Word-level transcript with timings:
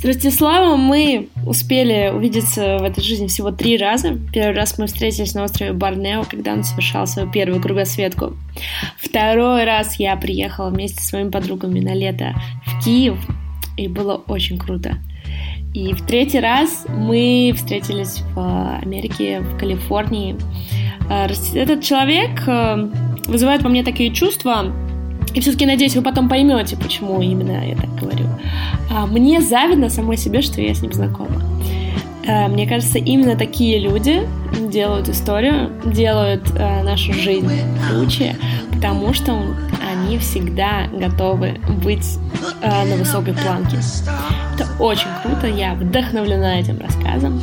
С 0.00 0.04
Ростиславом 0.04 0.78
мы 0.78 1.28
успели 1.44 2.12
увидеться 2.14 2.78
в 2.78 2.84
этой 2.84 3.02
жизни 3.02 3.26
всего 3.26 3.50
три 3.50 3.76
раза. 3.76 4.16
Первый 4.32 4.54
раз 4.54 4.78
мы 4.78 4.86
встретились 4.86 5.34
на 5.34 5.42
острове 5.42 5.72
Борнео, 5.72 6.22
когда 6.22 6.52
он 6.52 6.62
совершал 6.62 7.08
свою 7.08 7.28
первую 7.32 7.60
кругосветку. 7.60 8.36
Второй 8.96 9.64
раз 9.64 9.98
я 9.98 10.14
приехала 10.14 10.70
вместе 10.70 11.00
с 11.02 11.08
своими 11.08 11.30
подругами 11.30 11.80
на 11.80 11.94
лето 11.94 12.36
в 12.64 12.84
Киев, 12.84 13.18
и 13.76 13.88
было 13.88 14.22
очень 14.28 14.56
круто. 14.56 14.98
И 15.74 15.92
в 15.92 16.06
третий 16.06 16.38
раз 16.38 16.86
мы 16.88 17.52
встретились 17.56 18.20
в 18.36 18.78
Америке, 18.80 19.40
в 19.40 19.58
Калифорнии. 19.58 20.36
Э, 21.10 21.26
этот 21.54 21.82
человек 21.82 22.46
э, 22.46 22.88
вызывает 23.26 23.62
во 23.62 23.68
мне 23.68 23.82
такие 23.82 24.12
чувства, 24.14 24.72
и 25.36 25.40
все-таки, 25.40 25.66
надеюсь, 25.66 25.96
вы 25.96 26.02
потом 26.02 26.28
поймете, 26.28 26.76
почему 26.76 27.20
именно 27.20 27.66
я 27.66 27.76
так 27.76 27.94
говорю. 27.96 28.26
А, 28.90 29.06
мне 29.06 29.40
завидно 29.40 29.90
самой 29.90 30.16
себе, 30.16 30.42
что 30.42 30.60
я 30.60 30.74
с 30.74 30.82
ним 30.82 30.92
знакома. 30.92 31.42
А, 32.26 32.48
мне 32.48 32.66
кажется, 32.66 32.98
именно 32.98 33.36
такие 33.36 33.78
люди 33.78 34.28
делают 34.68 35.08
историю, 35.08 35.70
делают 35.84 36.42
а, 36.58 36.82
нашу 36.82 37.12
жизнь 37.12 37.50
круче, 37.88 38.36
потому 38.72 39.14
что 39.14 39.32
они 39.98 40.18
всегда 40.18 40.86
готовы 40.92 41.60
быть 41.82 42.18
на 42.62 42.96
высокой 42.96 43.34
планке. 43.34 43.78
Это 44.54 44.66
очень 44.80 45.08
круто, 45.22 45.46
я 45.46 45.74
вдохновлена 45.74 46.60
этим 46.60 46.78
рассказом. 46.80 47.40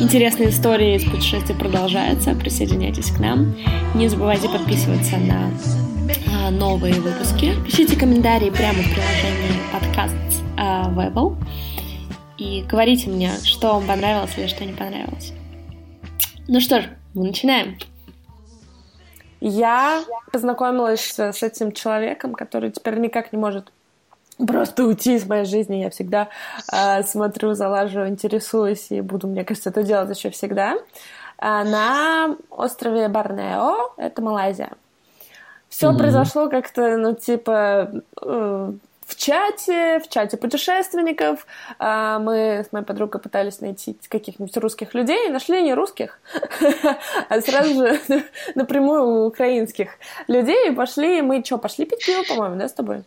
Интересные 0.00 0.50
истории 0.50 0.96
из 0.96 1.04
путешествия 1.04 1.54
продолжаются, 1.54 2.34
присоединяйтесь 2.34 3.10
к 3.10 3.18
нам. 3.18 3.54
Не 3.94 4.08
забывайте 4.08 4.48
подписываться 4.48 5.16
на 5.18 6.50
новые 6.50 6.94
выпуски. 6.94 7.54
Пишите 7.64 7.96
комментарии 7.96 8.50
прямо 8.50 8.78
в 8.78 8.90
приложении 8.90 9.60
подкаст 9.72 10.42
в 10.56 10.98
Apple. 10.98 11.36
И 12.38 12.64
говорите 12.68 13.10
мне, 13.10 13.32
что 13.44 13.74
вам 13.74 13.86
понравилось 13.86 14.32
или 14.36 14.46
что 14.46 14.64
не 14.64 14.72
понравилось. 14.72 15.32
Ну 16.48 16.60
что 16.60 16.80
ж, 16.80 16.84
мы 17.14 17.24
начинаем. 17.24 17.76
Я 19.40 20.02
познакомилась 20.32 21.18
с 21.18 21.42
этим 21.42 21.72
человеком, 21.72 22.34
который 22.34 22.70
теперь 22.70 22.98
никак 22.98 23.32
не 23.32 23.38
может 23.38 23.72
просто 24.46 24.84
уйти 24.84 25.14
из 25.14 25.26
моей 25.26 25.44
жизни. 25.44 25.76
Я 25.76 25.90
всегда 25.90 26.28
э, 26.72 27.02
смотрю, 27.02 27.54
залаживаю, 27.54 28.08
интересуюсь 28.08 28.90
и 28.90 29.00
буду, 29.00 29.26
мне 29.26 29.44
кажется, 29.44 29.70
это 29.70 29.82
делать 29.82 30.16
еще 30.16 30.30
всегда. 30.30 30.74
Э, 31.38 31.64
на 31.64 32.36
острове 32.50 33.08
Борнео, 33.08 33.94
это 33.96 34.22
Малайзия. 34.22 34.72
Все 35.68 35.90
угу. 35.90 35.98
произошло 35.98 36.48
как-то, 36.48 36.96
ну, 36.96 37.14
типа, 37.14 38.02
э, 38.22 38.72
в 39.10 39.16
чате, 39.16 40.00
в 40.00 40.08
чате 40.08 40.36
путешественников. 40.36 41.46
Э, 41.78 42.18
мы 42.20 42.64
с 42.64 42.72
моей 42.72 42.84
подругой 42.84 43.20
пытались 43.20 43.60
найти 43.60 43.98
каких-нибудь 44.08 44.56
русских 44.56 44.94
людей, 44.94 45.28
нашли 45.28 45.62
не 45.62 45.74
русских, 45.74 46.20
а 47.28 47.40
сразу 47.40 47.74
же 47.74 48.00
напрямую 48.54 49.26
украинских 49.26 49.90
людей. 50.28 50.72
Пошли, 50.72 51.22
мы 51.22 51.44
что, 51.44 51.58
пошли 51.58 51.84
пить 51.84 52.04
пиво, 52.06 52.22
по-моему, 52.28 52.56
да, 52.56 52.68
с 52.68 52.72
тобой? 52.72 53.04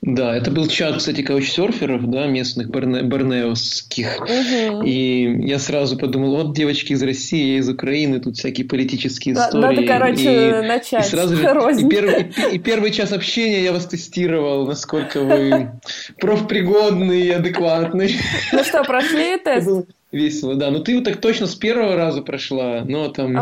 Да, 0.00 0.36
это 0.36 0.52
был 0.52 0.68
чат, 0.68 0.98
кстати, 0.98 1.22
каучсерферов, 1.22 2.08
да, 2.08 2.26
местных 2.26 2.70
борне, 2.70 3.02
борнеовских. 3.02 4.20
Угу. 4.20 4.82
И 4.84 5.48
я 5.48 5.58
сразу 5.58 5.98
подумал, 5.98 6.36
вот 6.36 6.54
девочки 6.54 6.92
из 6.92 7.02
России, 7.02 7.54
я 7.54 7.58
из 7.58 7.68
Украины, 7.68 8.20
тут 8.20 8.36
всякие 8.36 8.66
политические 8.66 9.34
истории. 9.34 9.60
Надо, 9.60 9.86
короче, 9.86 10.50
и, 10.50 10.66
начать. 10.66 11.04
И 11.04 11.08
сразу 11.08 11.36
же, 11.36 11.42
и 11.42 11.88
первый, 11.88 12.32
и, 12.52 12.54
и 12.54 12.58
первый 12.58 12.92
час 12.92 13.12
общения 13.12 13.62
я 13.62 13.72
вас 13.72 13.86
тестировал, 13.86 14.66
насколько 14.66 15.20
вы 15.20 15.72
профпригодный 16.20 17.22
и 17.22 17.30
адекватный. 17.30 18.14
Ну 18.52 18.62
что, 18.62 18.84
прошли 18.84 19.36
тест? 19.44 19.68
Весело, 20.12 20.54
да. 20.54 20.70
Ну 20.70 20.78
ты 20.78 20.94
вот 20.94 21.04
так 21.04 21.20
точно 21.20 21.46
с 21.46 21.56
первого 21.56 21.96
раза 21.96 22.22
прошла, 22.22 22.82
но 22.86 23.08
там 23.08 23.34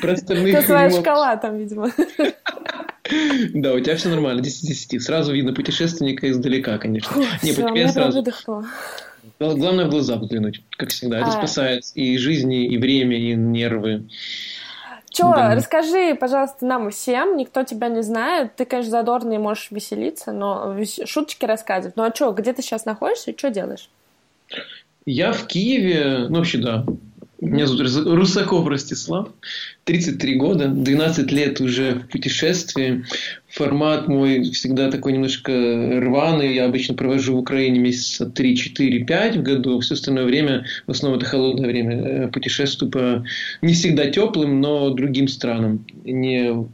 про 0.00 0.12
остальных... 0.12 0.54
Это 0.54 0.66
твоя 0.66 0.90
шкала 0.90 1.36
там, 1.36 1.58
видимо. 1.58 1.90
Да, 3.52 3.74
у 3.74 3.80
тебя 3.80 3.96
все 3.96 4.08
нормально, 4.08 4.40
10 4.40 4.66
10. 4.66 5.02
Сразу 5.02 5.32
видно 5.32 5.52
путешественника 5.52 6.30
издалека, 6.30 6.78
конечно. 6.78 7.14
Не, 7.42 7.52
все, 7.52 7.62
по 7.62 7.70
тебе 7.70 7.88
сразу. 7.88 8.18
Выдохнула. 8.18 8.66
Главное 9.38 9.86
в 9.86 9.90
глаза 9.90 10.16
взглянуть, 10.16 10.62
как 10.70 10.90
всегда. 10.90 11.18
Это 11.18 11.28
а. 11.28 11.32
спасает 11.32 11.84
и 11.94 12.16
жизни, 12.18 12.66
и 12.66 12.78
время, 12.78 13.18
и 13.18 13.34
нервы. 13.34 14.04
Че, 15.10 15.24
да. 15.24 15.54
расскажи, 15.54 16.16
пожалуйста, 16.16 16.66
нам 16.66 16.90
всем, 16.90 17.36
никто 17.36 17.62
тебя 17.62 17.88
не 17.88 18.02
знает. 18.02 18.56
Ты, 18.56 18.64
конечно, 18.64 18.90
задорный, 18.90 19.38
можешь 19.38 19.70
веселиться, 19.70 20.32
но 20.32 20.76
шуточки 21.04 21.44
рассказывать. 21.44 21.96
Ну 21.96 22.02
а 22.02 22.14
что, 22.14 22.32
где 22.32 22.52
ты 22.52 22.62
сейчас 22.62 22.84
находишься 22.84 23.30
и 23.30 23.38
что 23.38 23.50
делаешь? 23.50 23.88
Я 25.06 25.32
в 25.32 25.46
Киеве, 25.46 26.26
ну 26.28 26.38
вообще 26.38 26.58
да, 26.58 26.84
меня 27.46 27.66
зовут 27.66 28.06
Русаков 28.06 28.66
Ростислав, 28.66 29.28
33 29.84 30.34
года, 30.36 30.68
12 30.68 31.30
лет 31.32 31.60
уже 31.60 31.94
в 31.94 32.08
путешествии. 32.08 33.04
Формат 33.48 34.08
мой 34.08 34.42
всегда 34.50 34.90
такой 34.90 35.12
немножко 35.12 35.52
рваный. 36.00 36.54
Я 36.54 36.66
обычно 36.66 36.94
провожу 36.94 37.36
в 37.36 37.38
Украине 37.38 37.78
месяца 37.78 38.26
3, 38.26 38.56
4, 38.56 39.04
5 39.04 39.36
в 39.36 39.42
году. 39.42 39.80
Все 39.80 39.94
остальное 39.94 40.24
время, 40.24 40.64
в 40.86 40.90
основном 40.90 41.20
это 41.20 41.28
холодное 41.28 41.68
время, 41.68 41.96
э, 41.96 42.28
путешествую 42.28 42.90
по 42.90 43.24
не 43.62 43.74
всегда 43.74 44.10
теплым, 44.10 44.60
но 44.60 44.90
другим 44.90 45.28
странам. 45.28 45.84
Не 46.04 46.66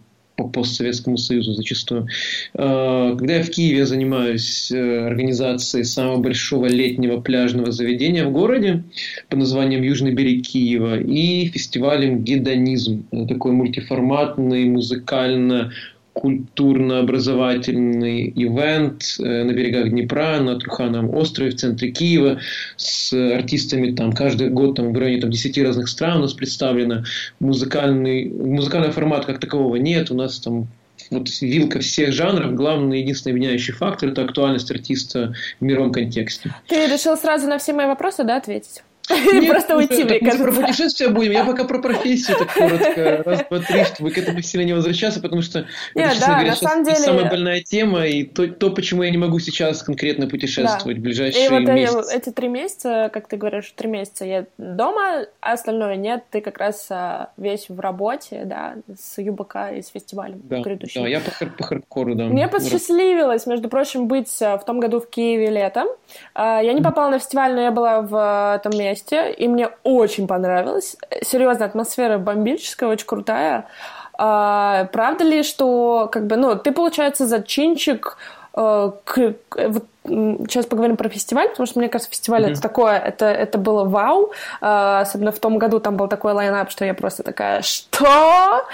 по 0.43 0.49
постсоветскому 0.49 1.17
союзу 1.17 1.53
зачастую. 1.53 2.07
А, 2.55 3.17
когда 3.17 3.37
я 3.37 3.43
в 3.43 3.51
Киеве 3.51 3.87
занимаюсь 3.87 4.71
э, 4.71 5.07
организацией 5.07 5.85
самого 5.85 6.19
большого 6.19 6.67
летнего 6.67 7.21
пляжного 7.21 7.73
заведения 7.73 8.25
в 8.25 8.33
городе 8.33 8.85
под 9.29 9.39
названием 9.41 9.83
Южный 9.83 10.13
берег 10.13 10.47
Киева 10.47 10.99
и 10.99 11.47
фестивалем 11.47 12.23
«Гедонизм». 12.25 13.07
Такой 13.29 13.53
мультиформатный, 13.53 14.65
музыкально 14.65 15.73
культурно-образовательный 16.13 18.33
ивент 18.35 19.17
э, 19.19 19.45
на 19.45 19.53
берегах 19.53 19.91
Днепра, 19.91 20.41
на 20.41 20.59
Трухановом 20.59 21.15
острове 21.15 21.51
в 21.51 21.57
центре 21.57 21.91
Киева 21.91 22.41
с 22.77 23.13
артистами 23.13 23.93
там 23.93 24.13
каждый 24.13 24.49
год 24.51 24.77
там 24.77 24.93
в 24.93 24.99
районе 24.99 25.23
там, 25.23 25.31
10 25.31 25.59
разных 25.59 25.89
стран 25.89 26.19
у 26.19 26.23
нас 26.23 26.35
представлено. 26.35 27.05
Музыкальный, 27.39 28.29
музыкальный 28.29 28.91
формат 28.91 29.27
как 29.27 29.39
такового 29.41 29.77
нет. 29.77 30.11
У 30.11 30.15
нас 30.15 30.41
там 30.41 30.67
вот 31.11 31.29
вилка 31.41 31.81
всех 31.81 32.13
жанров, 32.13 32.55
главный 32.55 33.01
единственный 33.01 33.33
объединяющий 33.33 33.73
фактор– 33.73 34.09
это 34.11 34.23
актуальность 34.23 34.71
артиста 34.71 35.35
в 35.59 35.65
мировом 35.65 35.93
контексте. 35.93 36.55
Ты 36.69 36.87
решил 36.87 37.17
сразу 37.17 37.49
на 37.49 37.59
все 37.59 37.73
мои 37.73 37.87
вопросы, 37.87 38.25
да, 38.25 38.37
ответить? 38.37 38.83
Просто 39.49 39.77
уйти, 39.77 40.05
мне 40.05 40.21
кажется. 40.21 40.45
Про 40.45 40.53
путешествия 40.53 41.09
будем. 41.09 41.33
Я 41.33 41.45
пока 41.45 41.65
про 41.65 41.79
профессию 41.81 42.37
так 42.39 42.53
коротко. 42.53 43.23
Раз, 43.25 43.45
два, 43.49 43.59
три, 43.61 43.85
чтобы 43.85 44.11
к 44.11 44.19
этому 44.19 44.43
сильно 44.43 44.65
не 44.65 44.73
возвращаться, 44.73 45.21
потому 45.21 45.43
что 45.43 45.67
это, 45.95 46.21
да, 46.21 46.41
говоря, 46.41 46.55
самая 46.55 47.31
больная 47.31 47.61
тема, 47.63 48.07
и 48.07 48.25
то, 48.25 48.71
почему 48.71 49.03
я 49.03 49.11
не 49.11 49.19
могу 49.19 49.39
сейчас 49.39 49.83
конкретно 49.83 50.27
путешествовать 50.27 50.99
в 50.99 51.01
ближайшие 51.01 51.51
месяцы. 51.61 52.17
эти 52.17 52.31
три 52.31 52.49
месяца, 52.49 53.11
как 53.13 53.29
ты 53.29 53.37
говоришь, 53.37 53.73
три 53.77 53.89
месяца 53.89 54.25
я 54.25 54.47
дома, 54.59 55.27
а 55.41 55.53
остальное 55.53 55.97
нет. 55.97 56.25
Ты 56.31 56.41
как 56.41 56.59
раз 56.59 56.87
а, 56.91 57.31
весь 57.37 57.69
в 57.69 57.81
работе, 57.81 58.43
да, 58.45 58.75
с 58.99 59.21
ЮБК 59.21 59.57
и 59.77 59.83
с 59.83 59.89
фестивалем 59.89 60.41
грядущим. 60.49 61.03
Да, 61.03 61.09
я 61.09 61.21
по, 61.21 61.47
по 61.47 61.65
хардкору, 61.65 62.15
да. 62.15 62.25
Мне 62.25 62.49
посчастливилось, 62.49 63.47
между 63.47 63.69
прочим, 63.69 64.07
быть 64.07 64.31
а, 64.43 64.59
в 64.59 64.65
том 64.65 64.81
году 64.81 65.01
в 65.01 65.09
Киеве 65.09 65.51
летом. 65.51 65.89
А, 66.35 66.61
я 66.63 66.73
не 66.73 66.83
попала 66.83 67.11
на 67.11 67.19
фестиваль, 67.19 67.55
но 67.55 67.61
я 67.61 67.71
была 67.71 68.03
в 68.03 68.55
этом 68.57 68.79
месте 68.79 68.91
месте, 68.91 69.33
и 69.33 69.49
мне 69.49 69.71
очень 69.83 70.27
понравилось. 70.27 70.97
Серьезно, 71.23 71.67
атмосфера 71.67 72.19
бомбическая, 72.19 72.89
очень 72.89 73.07
крутая. 73.07 73.67
А, 74.15 74.87
правда 74.93 75.25
ли, 75.25 75.43
что 75.43 76.09
как 76.13 76.27
бы, 76.27 76.37
ну, 76.37 76.57
ты, 76.57 76.73
получается, 76.73 77.27
зачинчик 77.27 78.19
э, 78.61 78.93
к, 79.05 79.35
вот 79.69 79.85
сейчас 80.05 80.67
поговорим 80.67 80.97
про 80.97 81.09
фестиваль, 81.09 81.49
потому 81.51 81.67
что, 81.67 81.79
мне 81.79 81.89
кажется, 81.89 82.11
фестиваль 82.11 82.45
mm-hmm. 82.45 82.53
это 82.53 82.63
такое, 82.63 82.99
это, 82.99 83.27
это 83.27 83.59
было 83.59 83.85
вау. 83.85 84.33
Uh, 84.61 85.01
особенно 85.01 85.31
в 85.31 85.39
том 85.39 85.59
году 85.59 85.79
там 85.79 85.97
был 85.97 86.09
такой 86.09 86.33
лайнап, 86.33 86.71
что 86.71 86.85
я 86.85 86.95
просто 86.95 87.23
такая, 87.23 87.61
что? 87.63 88.65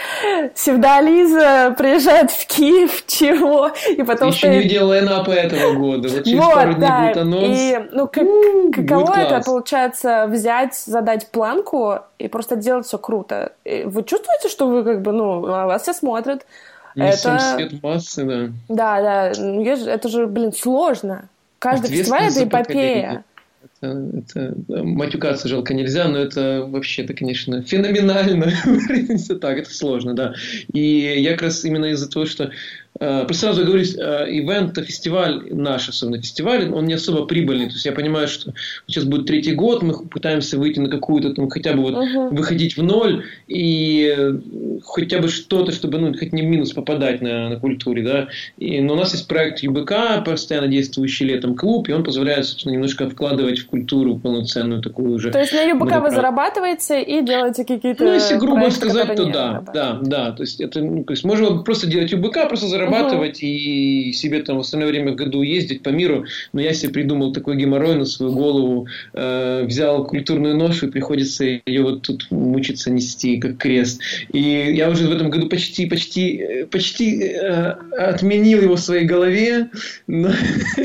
Севдализа 0.55 1.75
приезжает 1.77 2.31
в 2.31 2.47
Киев, 2.47 3.05
чего? 3.07 3.71
И 3.91 4.03
потом... 4.05 4.29
Еще 4.29 4.49
не 4.49 4.61
видел 4.61 4.89
лайнапа 4.89 5.31
этого 5.31 5.73
года. 5.75 6.09
Вот 6.09 6.25
через 6.25 6.39
вот, 6.39 6.55
пару 6.55 6.75
дней 6.75 6.89
да. 6.89 7.01
будет 7.01 7.17
анонс. 7.17 7.59
И, 7.59 7.89
ну, 7.93 8.07
как, 8.07 8.25
каково 8.75 9.15
это, 9.19 9.29
класс. 9.29 9.47
получается, 9.47 10.27
взять, 10.29 10.75
задать 10.75 11.31
планку 11.31 11.99
и 12.19 12.29
просто 12.29 12.55
делать 12.55 12.87
все 12.87 12.99
круто? 12.99 13.53
И 13.65 13.83
вы 13.85 14.05
чувствуете, 14.05 14.49
что 14.49 14.69
вы 14.69 14.85
как 14.85 15.03
бы, 15.03 15.11
ну, 15.11 15.41
вас 15.41 15.83
все 15.83 15.93
смотрят, 15.93 16.47
Несем 16.97 17.35
это... 17.35 17.55
свет 17.55 17.83
массы, 17.83 18.25
да. 18.25 18.51
Да, 18.69 19.01
да. 19.01 19.33
Ну, 19.39 19.65
это 19.65 20.09
же, 20.09 20.27
блин, 20.27 20.53
сложно. 20.53 21.29
Каждый 21.59 21.91
фестиваль— 21.91 22.23
это 22.31 22.45
эпопея. 22.45 23.25
Это, 23.81 24.09
это 24.15 24.55
да, 24.69 24.83
матюкаться 24.83 25.49
жалко 25.49 25.75
нельзя, 25.75 26.09
но 26.09 26.19
это 26.19 26.65
вообще, 26.67 27.03
это, 27.03 27.13
конечно, 27.13 27.63
феноменально. 27.63 28.53
так, 29.41 29.59
это 29.59 29.75
сложно, 29.75 30.15
да. 30.15 30.35
И 30.73 30.81
я 30.81 31.33
как 31.33 31.43
раз 31.43 31.65
именно 31.65 31.87
из-за 31.87 32.11
того, 32.11 32.25
что 32.25 32.51
сразу 32.99 33.65
говорю, 33.65 33.83
ивент, 33.83 34.79
фестиваль, 34.79 35.43
наш 35.51 35.89
особенно 35.89 36.21
фестиваль, 36.21 36.73
он 36.73 36.87
не 36.87 36.95
особо 36.95 37.27
прибыльный. 37.27 37.67
То 37.67 37.73
есть 37.73 37.87
я 37.87 37.93
понимаю, 37.93 38.29
что 38.29 38.53
сейчас 38.87 39.05
будет 39.05 39.27
третий 39.27 39.53
год, 39.53 39.83
мы 39.83 40.07
пытаемся 40.07 40.59
выйти 40.59 40.79
на 40.79 40.89
какую-то 40.89 41.35
там, 41.35 41.49
хотя 41.51 41.75
бы 41.75 41.83
вот 41.83 41.95
uh-huh. 41.95 42.35
выходить 42.35 42.77
в 42.77 42.83
ноль 42.83 43.25
и 43.47 44.17
хотя 44.85 45.19
бы 45.19 45.29
что-то, 45.29 45.73
чтобы 45.73 45.99
ну, 45.99 46.15
хоть 46.17 46.33
не 46.33 46.43
в 46.43 46.47
минус 46.47 46.73
попадать 46.73 47.21
на, 47.21 47.51
на 47.51 47.61
культуре, 47.61 48.03
да. 48.03 48.29
И, 48.57 48.81
но 48.81 48.95
у 48.95 48.97
нас 48.97 49.13
есть 49.13 49.29
проект 49.29 49.61
ЮБК, 49.61 50.25
постоянно 50.25 50.69
действующий 50.69 51.27
летом 51.27 51.55
клуб, 51.55 51.89
и 51.89 51.93
он 51.93 52.05
позволяет, 52.05 52.47
собственно, 52.47 52.73
немножко 52.73 53.09
вкладывать 53.09 53.59
в 53.59 53.67
культуру 53.67 54.17
полноценную 54.17 54.81
такую 54.83 55.13
уже. 55.13 55.31
То 55.31 55.41
есть 55.41 55.53
на 55.53 55.63
ЮБК 55.63 56.01
вы 56.01 56.11
зарабатываете 56.11 57.03
и 57.03 57.23
делаете 57.23 57.65
какие-то 57.65 58.05
Ну, 58.05 58.15
если 58.15 58.37
грубо 58.37 58.57
проекты, 58.57 58.89
сказать, 58.89 59.17
то 59.17 59.25
да, 59.27 59.65
да, 59.75 59.99
да. 60.03 60.33
То 60.33 60.43
есть 60.43 60.61
это, 60.61 60.81
ну, 60.81 61.05
то 61.05 61.13
есть 61.13 61.25
можно 61.25 61.59
просто 61.59 61.87
делать 61.87 62.13
ЮБК, 62.13 62.49
просто 62.49 62.67
зарабатывать 62.67 62.86
угу. 62.89 63.25
и 63.25 64.13
себе 64.13 64.43
там 64.43 64.57
в 64.57 64.61
остальное 64.61 64.89
время 64.89 65.13
в 65.13 65.17
году 65.17 65.43
ездить 65.43 65.83
по 65.83 65.91
миру. 65.91 66.25
Но 66.53 66.61
я 66.61 66.73
себе 66.73 66.93
придумал 66.93 67.33
такой 67.33 67.57
геморрой 67.57 67.97
на 67.97 68.05
свою 68.05 68.33
голову, 68.33 68.87
э, 69.13 69.65
взял 69.65 70.05
культурную 70.07 70.57
ношу 70.57 70.87
и 70.87 70.91
приходится 70.91 71.45
ее 71.45 71.83
вот 71.83 72.03
тут 72.03 72.31
мучиться 72.31 72.91
нести 72.91 73.39
как 73.39 73.59
крест. 73.59 74.01
И 74.33 74.41
я 74.41 74.91
уже 74.91 75.07
в 75.07 75.13
этом 75.13 75.31
году 75.31 75.49
почти, 75.49 75.87
почти, 75.87 76.67
почти 76.71 77.23
э, 77.23 77.71
отменил 77.99 78.63
его 78.63 78.77
в 78.77 78.81
своей 78.81 79.05
голове, 79.05 79.71
но, 80.07 80.31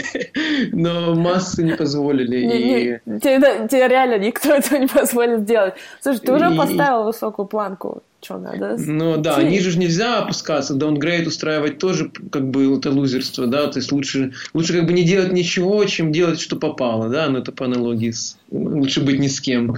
но 0.71 1.15
массы 1.15 1.63
не 1.63 1.75
позволили. 1.75 2.45
Не, 2.45 2.59
и... 2.59 3.00
не, 3.06 3.19
тебе, 3.19 3.68
тебе 3.69 3.88
реально 3.88 4.18
никто 4.18 4.54
этого 4.54 4.80
не 4.80 4.88
позволит 4.88 5.42
сделать. 5.42 5.74
Слушай, 6.01 6.19
ты 6.19 6.33
уже 6.33 6.54
и... 6.54 6.57
поставил 6.57 7.04
высокую 7.04 7.47
планку 7.47 8.04
что 8.21 8.38
надо. 8.38 8.75
Ну 8.77 9.18
да, 9.18 9.41
ниже 9.41 9.71
же 9.71 9.79
нельзя 9.79 10.19
опускаться, 10.19 10.75
даунгрейд 10.75 11.27
устраивать 11.27 11.79
тоже 11.79 12.12
как 12.31 12.50
бы 12.50 12.77
это 12.77 12.91
лузерство, 12.91 13.47
да, 13.47 13.68
то 13.68 13.79
есть 13.79 13.91
лучше, 13.91 14.33
лучше 14.53 14.73
как 14.73 14.85
бы 14.85 14.94
не 14.94 15.03
делать 15.03 15.31
ничего, 15.31 15.83
чем 15.85 16.12
делать, 16.12 16.39
что 16.39 16.56
попало, 16.56 17.09
да, 17.09 17.29
но 17.29 17.39
это 17.39 17.51
по 17.51 17.65
аналогии 17.65 18.12
с 18.12 18.38
лучше 18.51 19.01
быть 19.01 19.19
ни 19.19 19.27
с 19.27 19.39
кем, 19.39 19.77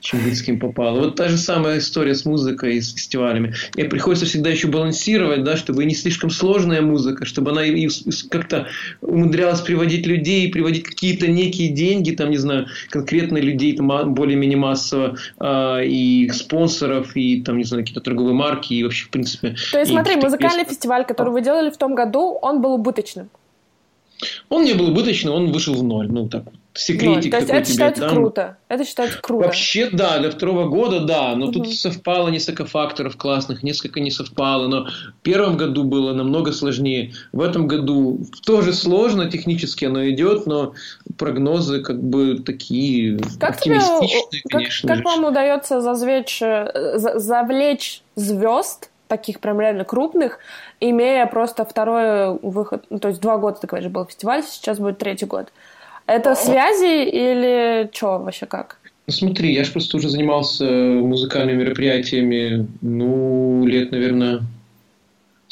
чем 0.00 0.24
быть 0.24 0.38
с 0.38 0.42
кем 0.42 0.58
попало. 0.58 1.00
Вот 1.00 1.16
та 1.16 1.28
же 1.28 1.36
самая 1.36 1.78
история 1.78 2.14
с 2.14 2.24
музыкой 2.24 2.76
и 2.76 2.80
с 2.80 2.92
фестивалями. 2.92 3.54
И 3.76 3.84
приходится 3.84 4.26
всегда 4.26 4.50
еще 4.50 4.68
балансировать, 4.68 5.44
да, 5.44 5.56
чтобы 5.56 5.84
не 5.84 5.94
слишком 5.94 6.30
сложная 6.30 6.80
музыка, 6.80 7.26
чтобы 7.26 7.50
она 7.50 7.64
и 7.64 7.88
как-то 8.30 8.68
умудрялась 9.02 9.60
приводить 9.60 10.06
людей, 10.06 10.50
приводить 10.50 10.84
какие-то 10.84 11.28
некие 11.28 11.68
деньги, 11.68 12.12
там, 12.12 12.30
не 12.30 12.38
знаю, 12.38 12.66
конкретно 12.88 13.38
людей 13.38 13.76
там, 13.76 14.14
более-менее 14.14 14.58
массово, 14.58 15.16
э, 15.38 15.86
и 15.86 16.30
спонсоров, 16.30 17.14
и 17.16 17.42
там, 17.42 17.58
не 17.58 17.64
знаю, 17.64 17.84
какие-то 17.84 18.00
торговые 18.00 18.34
марки, 18.34 18.72
и 18.74 18.82
вообще, 18.82 19.06
в 19.06 19.10
принципе... 19.10 19.54
То 19.72 19.78
есть, 19.78 19.90
смотри, 19.90 20.16
музыкальный 20.16 20.64
песни. 20.64 20.74
фестиваль, 20.74 21.04
который 21.04 21.32
вы 21.32 21.42
делали 21.42 21.70
в 21.70 21.76
том 21.76 21.94
году, 21.94 22.38
он 22.40 22.62
был 22.62 22.74
убыточным? 22.74 23.28
Он 24.48 24.64
не 24.64 24.72
был 24.72 24.88
убыточным, 24.88 25.34
он 25.34 25.52
вышел 25.52 25.74
в 25.74 25.82
ноль, 25.82 26.08
ну 26.10 26.28
так 26.28 26.44
секретик 26.74 27.26
ну, 27.26 27.30
то 27.30 27.36
есть 27.38 27.50
это 27.50 27.70
считается 27.70 28.00
дам. 28.02 28.10
круто. 28.10 28.56
Это 28.68 28.84
считается 28.84 29.18
круто. 29.20 29.46
Вообще, 29.46 29.90
да, 29.90 30.18
для 30.18 30.30
второго 30.30 30.68
года, 30.68 31.00
да. 31.00 31.34
Но 31.36 31.46
угу. 31.46 31.52
тут 31.52 31.72
совпало 31.74 32.28
несколько 32.28 32.66
факторов 32.66 33.16
классных, 33.16 33.62
несколько 33.62 34.00
не 34.00 34.10
совпало. 34.10 34.66
Но 34.66 34.86
в 34.86 35.22
первом 35.22 35.56
году 35.56 35.84
было 35.84 36.12
намного 36.12 36.52
сложнее. 36.52 37.12
В 37.32 37.40
этом 37.40 37.68
году 37.68 38.20
тоже 38.44 38.72
сложно, 38.72 39.30
технически 39.30 39.84
оно 39.84 40.08
идет, 40.10 40.46
но 40.46 40.74
прогнозы 41.16 41.80
как 41.80 42.02
бы 42.02 42.40
такие 42.44 43.18
как 43.38 43.50
оптимистичные, 43.50 44.22
тебе, 44.30 44.42
конечно. 44.50 44.88
Как, 44.88 44.96
как 44.98 45.06
вам 45.06 45.24
удается 45.24 45.80
зазвечь, 45.80 46.42
э, 46.42 46.98
завлечь 46.98 48.02
звезд 48.16 48.90
таких 49.06 49.38
прям 49.38 49.60
реально 49.60 49.84
крупных, 49.84 50.38
имея 50.80 51.26
просто 51.26 51.64
второй 51.64 52.36
выход, 52.38 52.84
ну, 52.90 52.98
то 52.98 53.08
есть 53.08 53.20
два 53.20 53.36
года, 53.36 53.58
ты 53.60 53.66
говоришь, 53.66 53.90
был 53.90 54.06
фестиваль, 54.06 54.42
сейчас 54.42 54.78
будет 54.78 54.98
третий 54.98 55.26
год. 55.26 55.52
Это 56.06 56.34
связи 56.34 57.08
или 57.08 57.90
что 57.92 58.18
вообще 58.18 58.46
как? 58.46 58.78
Ну 59.06 59.12
смотри, 59.12 59.52
я 59.52 59.64
же 59.64 59.72
просто 59.72 59.96
уже 59.98 60.08
занимался 60.08 60.64
музыкальными 60.64 61.62
мероприятиями, 61.62 62.66
ну, 62.80 63.66
лет, 63.66 63.90
наверное, 63.92 64.42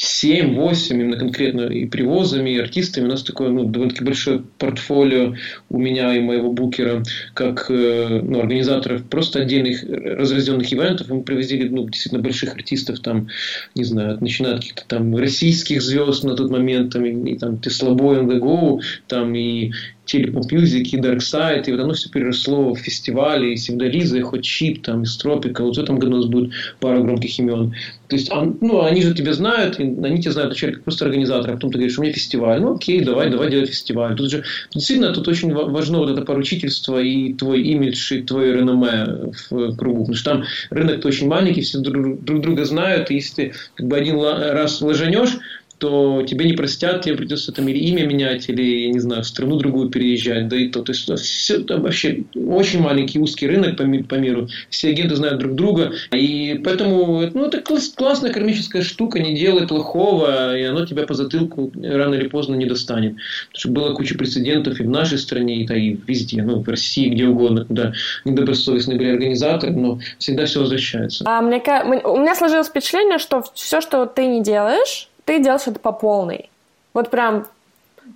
7-8 0.02 0.90
именно 0.90 1.16
конкретно 1.16 1.62
и 1.62 1.86
привозами, 1.86 2.50
и 2.50 2.58
артистами. 2.58 3.04
У 3.04 3.08
нас 3.08 3.22
такое 3.22 3.50
ну, 3.50 3.64
довольно-таки 3.64 4.04
большое 4.04 4.42
портфолио 4.58 5.34
у 5.68 5.78
меня 5.78 6.14
и 6.16 6.20
моего 6.20 6.50
букера, 6.50 7.02
как 7.34 7.66
э, 7.70 8.20
ну, 8.22 8.40
организаторов 8.40 9.04
просто 9.04 9.40
отдельных 9.40 9.84
разразненных 9.84 10.72
ивентов. 10.72 11.08
Мы 11.08 11.22
привозили 11.22 11.68
ну, 11.68 11.88
действительно 11.88 12.22
больших 12.22 12.54
артистов, 12.54 13.00
там, 13.00 13.28
не 13.74 13.84
знаю, 13.84 14.18
начиная 14.20 14.54
от 14.54 14.60
каких-то 14.60 14.84
там 14.88 15.14
российских 15.16 15.82
звезд 15.82 16.24
на 16.24 16.36
тот 16.36 16.50
момент, 16.50 16.92
там, 16.94 17.04
и, 17.04 17.32
и 17.32 17.38
там 17.38 17.58
Теслобой, 17.58 18.22
НГГО, 18.22 18.80
там, 19.06 19.34
и 19.34 19.72
Телепоп 20.04 20.50
Music 20.52 20.82
и 20.82 20.96
Dark 20.96 21.18
Side, 21.18 21.64
и 21.66 21.72
вот 21.72 21.80
оно 21.80 21.92
все 21.94 22.10
переросло 22.10 22.74
в 22.74 22.78
фестивали, 22.78 23.52
и 23.52 23.56
Севдализа, 23.56 24.18
и 24.18 24.22
Hot 24.22 24.40
Chip, 24.40 24.82
там, 24.82 25.02
и 25.02 25.06
Стропика. 25.06 25.62
Вот 25.62 25.76
в 25.76 25.80
этом 25.80 25.98
году 25.98 26.14
у 26.14 26.16
нас 26.16 26.26
будет 26.26 26.52
пара 26.80 27.00
громких 27.00 27.38
имен. 27.38 27.74
То 28.08 28.16
есть, 28.16 28.30
он, 28.30 28.58
ну, 28.60 28.82
они 28.82 29.00
же 29.00 29.14
тебя 29.14 29.32
знают, 29.32 29.80
и 29.80 29.84
они 29.84 30.20
тебя 30.20 30.32
знают 30.32 30.50
вначале 30.50 30.74
как 30.74 30.84
просто 30.84 31.06
организатор, 31.06 31.50
а 31.50 31.54
потом 31.54 31.70
ты 31.70 31.78
говоришь, 31.78 31.98
у 31.98 32.02
меня 32.02 32.12
фестиваль. 32.12 32.60
Ну, 32.60 32.74
окей, 32.74 33.00
давай, 33.00 33.30
давай 33.30 33.50
делать 33.50 33.70
фестиваль. 33.70 34.14
Тут 34.16 34.30
же, 34.30 34.44
действительно, 34.74 35.14
тут 35.14 35.28
очень 35.28 35.52
важно 35.54 35.98
вот 35.98 36.10
это 36.10 36.22
поручительство 36.22 37.00
и 37.00 37.32
твой 37.32 37.62
имидж, 37.62 38.12
и 38.12 38.22
твое 38.22 38.54
реноме 38.54 39.32
в 39.50 39.76
кругу. 39.76 40.00
Потому 40.00 40.16
что 40.16 40.30
там 40.30 40.44
рынок 40.70 41.04
очень 41.04 41.28
маленький, 41.28 41.62
все 41.62 41.78
друг, 41.78 42.22
друг 42.22 42.42
друга 42.42 42.64
знают, 42.64 43.10
и 43.10 43.14
если 43.14 43.34
ты 43.34 43.54
как 43.76 43.86
бы 43.86 43.96
один 43.96 44.20
раз 44.20 44.80
ложенешь, 44.82 45.38
то 45.82 46.22
тебе 46.22 46.44
не 46.44 46.52
простят, 46.52 47.02
тебе 47.02 47.16
придется 47.16 47.50
там 47.50 47.66
или 47.66 47.76
имя 47.76 48.06
менять, 48.06 48.48
или, 48.48 48.84
я 48.84 48.92
не 48.92 49.00
знаю, 49.00 49.24
в 49.24 49.26
страну 49.26 49.56
другую 49.56 49.90
переезжать, 49.90 50.46
да 50.46 50.56
и 50.56 50.68
то. 50.68 50.82
То 50.82 50.92
есть 50.92 51.08
все, 51.08 51.58
там 51.58 51.82
вообще 51.82 52.22
очень 52.36 52.80
маленький 52.80 53.18
узкий 53.18 53.48
рынок 53.48 53.76
по, 53.76 53.82
по 53.82 54.14
миру, 54.14 54.46
все 54.70 54.90
агенты 54.90 55.16
знают 55.16 55.40
друг 55.40 55.56
друга, 55.56 55.90
и 56.12 56.60
поэтому 56.62 57.28
ну, 57.34 57.46
это 57.46 57.60
класс, 57.60 57.88
классная 57.96 58.32
кармическая 58.32 58.82
штука, 58.82 59.18
не 59.18 59.34
делай 59.36 59.66
плохого, 59.66 60.56
и 60.56 60.62
оно 60.62 60.86
тебя 60.86 61.02
по 61.04 61.14
затылку 61.14 61.72
рано 61.82 62.14
или 62.14 62.28
поздно 62.28 62.54
не 62.54 62.66
достанет. 62.66 63.16
Потому 63.48 63.58
что 63.58 63.68
было 63.70 63.94
куча 63.96 64.16
прецедентов 64.16 64.78
и 64.78 64.84
в 64.84 64.88
нашей 64.88 65.18
стране, 65.18 65.62
и, 65.62 65.66
да, 65.66 65.76
и 65.76 65.96
везде, 66.06 66.44
ну, 66.44 66.60
в 66.60 66.68
России, 66.68 67.08
где 67.08 67.26
угодно, 67.26 67.64
куда 67.64 67.92
недобросовестные 68.24 68.98
были 68.98 69.10
организаторы, 69.10 69.72
но 69.72 69.98
всегда 70.18 70.44
все 70.44 70.60
возвращается. 70.60 71.24
А 71.26 71.42
мне, 71.42 71.60
у 72.04 72.18
меня 72.20 72.36
сложилось 72.36 72.68
впечатление, 72.68 73.18
что 73.18 73.42
все, 73.54 73.80
что 73.80 74.06
ты 74.06 74.26
не 74.26 74.44
делаешь, 74.44 75.08
ты 75.24 75.42
делаешь 75.42 75.66
это 75.66 75.78
по 75.78 75.92
полной. 75.92 76.50
Вот 76.94 77.10
прям 77.10 77.46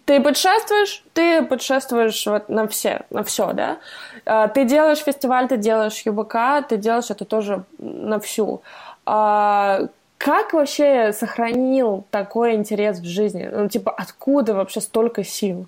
ты 0.04 0.20
путешествуешь, 0.20 1.02
ты 1.14 1.42
путешествуешь 1.42 2.26
вот 2.26 2.48
на 2.48 2.66
все, 2.68 3.04
на 3.10 3.22
все, 3.22 3.52
да. 3.52 3.78
А, 4.24 4.48
ты 4.48 4.64
делаешь 4.64 4.98
фестиваль, 4.98 5.48
ты 5.48 5.56
делаешь 5.56 6.02
ЮБК, 6.04 6.68
ты 6.68 6.76
делаешь 6.76 7.10
это 7.10 7.24
тоже 7.24 7.64
на 7.78 8.18
всю. 8.20 8.62
А, 9.04 9.82
как 10.18 10.52
вообще 10.52 11.12
сохранил 11.12 12.04
такой 12.10 12.54
интерес 12.54 12.98
в 12.98 13.04
жизни? 13.04 13.48
Ну, 13.52 13.68
типа, 13.68 13.92
откуда 13.92 14.54
вообще 14.54 14.80
столько 14.80 15.24
сил? 15.24 15.66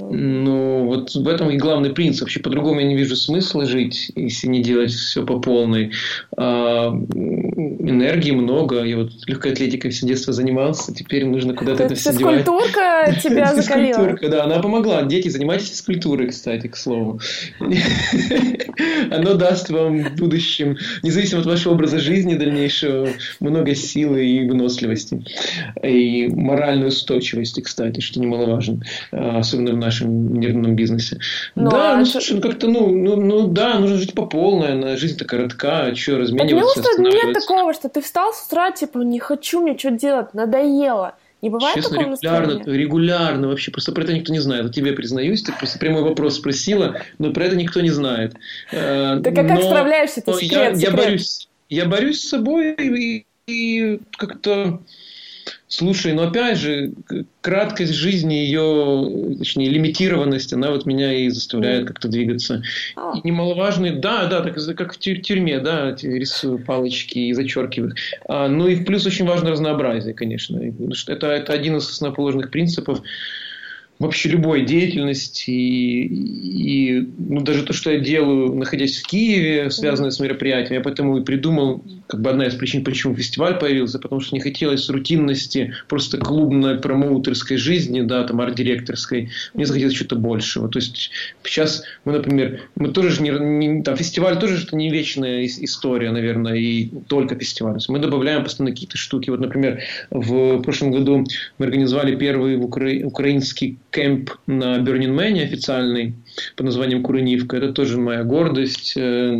Ну, 0.00 0.84
вот 0.86 1.14
в 1.14 1.28
этом 1.28 1.50
и 1.50 1.56
главный 1.56 1.90
принцип. 1.90 2.22
Вообще 2.22 2.40
по-другому 2.40 2.80
я 2.80 2.86
не 2.86 2.96
вижу 2.96 3.16
смысла 3.16 3.66
жить, 3.66 4.10
если 4.14 4.46
не 4.48 4.62
делать 4.62 4.92
все 4.92 5.24
по 5.24 5.38
полной. 5.38 5.92
А, 6.36 6.88
энергии 6.88 8.30
много. 8.30 8.82
Я 8.84 8.98
вот 8.98 9.10
легкой 9.26 9.52
атлетикой 9.52 9.90
все 9.90 10.06
детство 10.06 10.32
занимался. 10.32 10.94
Теперь 10.94 11.26
нужно 11.26 11.54
куда-то 11.54 11.84
это 11.84 11.94
все 11.94 12.12
девать. 12.12 12.38
Физкультурка 12.38 13.16
тебя 13.22 13.54
закалила? 13.54 13.94
Физкультурка, 13.94 14.28
да. 14.28 14.44
Она 14.44 14.58
помогла. 14.60 15.02
Дети, 15.02 15.28
занимайтесь 15.28 15.70
физкультурой, 15.70 16.28
кстати, 16.28 16.66
к 16.66 16.76
слову. 16.76 17.20
Оно 19.10 19.34
даст 19.34 19.70
вам 19.70 20.04
в 20.04 20.16
будущем, 20.16 20.76
независимо 21.02 21.40
от 21.40 21.46
вашего 21.46 21.74
образа 21.74 21.98
жизни 21.98 22.34
дальнейшего, 22.34 23.08
много 23.40 23.74
силы 23.74 24.24
и 24.24 24.48
выносливости. 24.48 25.24
И 25.82 26.28
моральной 26.28 26.88
устойчивости, 26.88 27.60
кстати, 27.60 28.00
что 28.00 28.20
немаловажно. 28.20 28.82
Особенно 29.10 29.57
особенно 29.58 29.72
в 29.72 29.76
нашем 29.76 30.34
нервном 30.34 30.76
бизнесе. 30.76 31.18
Ну, 31.54 31.70
да, 31.70 31.94
а 31.94 31.96
ну, 31.96 32.04
слушай, 32.04 32.34
ну 32.34 32.40
как-то, 32.40 32.68
ну, 32.68 32.90
ну, 32.90 33.16
ну, 33.16 33.48
да, 33.48 33.78
нужно 33.78 33.96
жить 33.96 34.14
по 34.14 34.26
полной, 34.26 34.96
жизнь-то 34.96 35.24
коротка, 35.24 35.86
а 35.86 35.94
что 35.94 36.18
размениваться, 36.18 36.82
так 36.82 36.98
нет 36.98 37.34
такого, 37.34 37.74
что 37.74 37.88
ты 37.88 38.00
встал 38.00 38.32
с 38.32 38.46
утра, 38.46 38.70
типа, 38.70 38.98
не 38.98 39.18
хочу 39.18 39.60
мне 39.60 39.76
что 39.76 39.90
делать, 39.90 40.34
надоело. 40.34 41.14
Не 41.40 41.50
бывает 41.50 41.76
Честно, 41.76 41.98
такого 41.98 42.16
регулярно, 42.16 42.54
настроения? 42.54 42.82
регулярно 42.82 43.48
вообще. 43.48 43.70
Просто 43.70 43.92
про 43.92 44.02
это 44.02 44.12
никто 44.12 44.32
не 44.32 44.40
знает. 44.40 44.64
Вот 44.64 44.74
тебе 44.74 44.90
признаюсь, 44.90 45.40
ты 45.42 45.52
просто 45.52 45.78
прямой 45.78 46.02
вопрос 46.02 46.34
спросила, 46.34 46.96
но 47.20 47.32
про 47.32 47.44
это 47.44 47.54
никто 47.54 47.80
не 47.80 47.90
знает. 47.90 48.34
Э, 48.72 49.20
так 49.22 49.38
а 49.38 49.44
как 49.44 49.62
справляешься? 49.62 50.18
Это 50.18 50.32
секрет, 50.32 50.76
я, 50.76 50.88
я 50.88 50.90
борюсь, 50.90 51.48
я 51.68 51.84
борюсь 51.84 52.22
с 52.22 52.28
собой 52.28 52.74
и, 52.74 53.24
и 53.46 54.00
как-то 54.16 54.80
Слушай, 55.68 56.14
но 56.14 56.28
опять 56.28 56.58
же, 56.58 56.92
краткость 57.42 57.92
жизни, 57.92 58.34
ее, 58.34 59.36
точнее, 59.38 59.68
лимитированность, 59.68 60.52
она 60.54 60.70
вот 60.70 60.86
меня 60.86 61.12
и 61.12 61.28
заставляет 61.28 61.86
как-то 61.86 62.08
двигаться. 62.08 62.62
И 63.14 63.26
немаловажный, 63.26 63.90
да, 63.90 64.26
да, 64.26 64.40
так, 64.40 64.56
как 64.76 64.94
в 64.94 64.98
тюрьме, 64.98 65.60
да, 65.60 65.94
рисую 66.02 66.64
палочки 66.64 67.18
и 67.18 67.32
зачеркиваю. 67.34 67.94
А, 68.26 68.48
ну 68.48 68.66
и 68.66 68.76
в 68.76 68.84
плюс 68.86 69.04
очень 69.04 69.26
важно 69.26 69.50
разнообразие, 69.50 70.14
конечно. 70.14 70.58
Это, 71.06 71.26
это 71.26 71.52
один 71.52 71.76
из 71.76 71.88
основоположных 71.88 72.50
принципов 72.50 73.02
вообще 73.98 74.28
любой 74.28 74.64
деятельности. 74.64 75.50
И, 75.50 76.06
и 76.06 77.08
ну, 77.18 77.40
даже 77.40 77.64
то, 77.64 77.72
что 77.72 77.90
я 77.90 77.98
делаю, 77.98 78.54
находясь 78.54 78.98
в 78.98 79.06
Киеве, 79.06 79.70
связанное 79.70 80.10
с 80.10 80.20
мероприятием, 80.20 80.74
я 80.74 80.80
поэтому 80.80 81.18
и 81.18 81.24
придумал, 81.24 81.82
как 82.06 82.20
бы 82.20 82.30
одна 82.30 82.46
из 82.46 82.54
причин, 82.54 82.84
почему 82.84 83.14
фестиваль 83.14 83.58
появился, 83.58 83.98
потому 83.98 84.20
что 84.20 84.34
не 84.34 84.40
хотелось 84.40 84.88
рутинности 84.88 85.74
просто 85.88 86.18
клубной 86.18 86.78
промоутерской 86.78 87.56
жизни, 87.56 88.02
да, 88.02 88.24
там 88.24 88.40
арт-директорской. 88.40 89.30
Мне 89.54 89.66
захотелось 89.66 89.94
что-то 89.94 90.16
большего. 90.16 90.68
То 90.68 90.78
есть 90.78 91.10
сейчас 91.42 91.82
мы, 92.04 92.12
например, 92.12 92.62
мы 92.76 92.90
тоже 92.90 93.10
же 93.10 93.22
не, 93.22 93.30
не 93.30 93.82
там 93.82 93.96
фестиваль 93.96 94.38
тоже 94.38 94.62
это 94.62 94.76
не 94.76 94.90
вечная 94.90 95.46
история, 95.46 96.10
наверное, 96.10 96.54
и 96.54 96.88
только 97.08 97.34
фестиваль. 97.36 97.78
Мы 97.88 97.98
добавляем 97.98 98.44
постоянно 98.44 98.74
какие-то 98.74 98.96
штуки. 98.96 99.30
Вот, 99.30 99.40
например, 99.40 99.82
в 100.10 100.62
прошлом 100.62 100.92
году 100.92 101.24
мы 101.58 101.66
организовали 101.66 102.16
первый 102.16 102.56
укра... 102.56 103.04
украинский 103.04 103.78
кемп 103.90 104.30
на 104.46 104.78
Man 104.78 105.42
официальный 105.42 106.14
под 106.56 106.66
названием 106.66 107.02
Куренивка. 107.02 107.56
Это 107.56 107.72
тоже 107.72 107.98
моя 107.98 108.24
гордость, 108.24 108.94
э, 108.96 109.32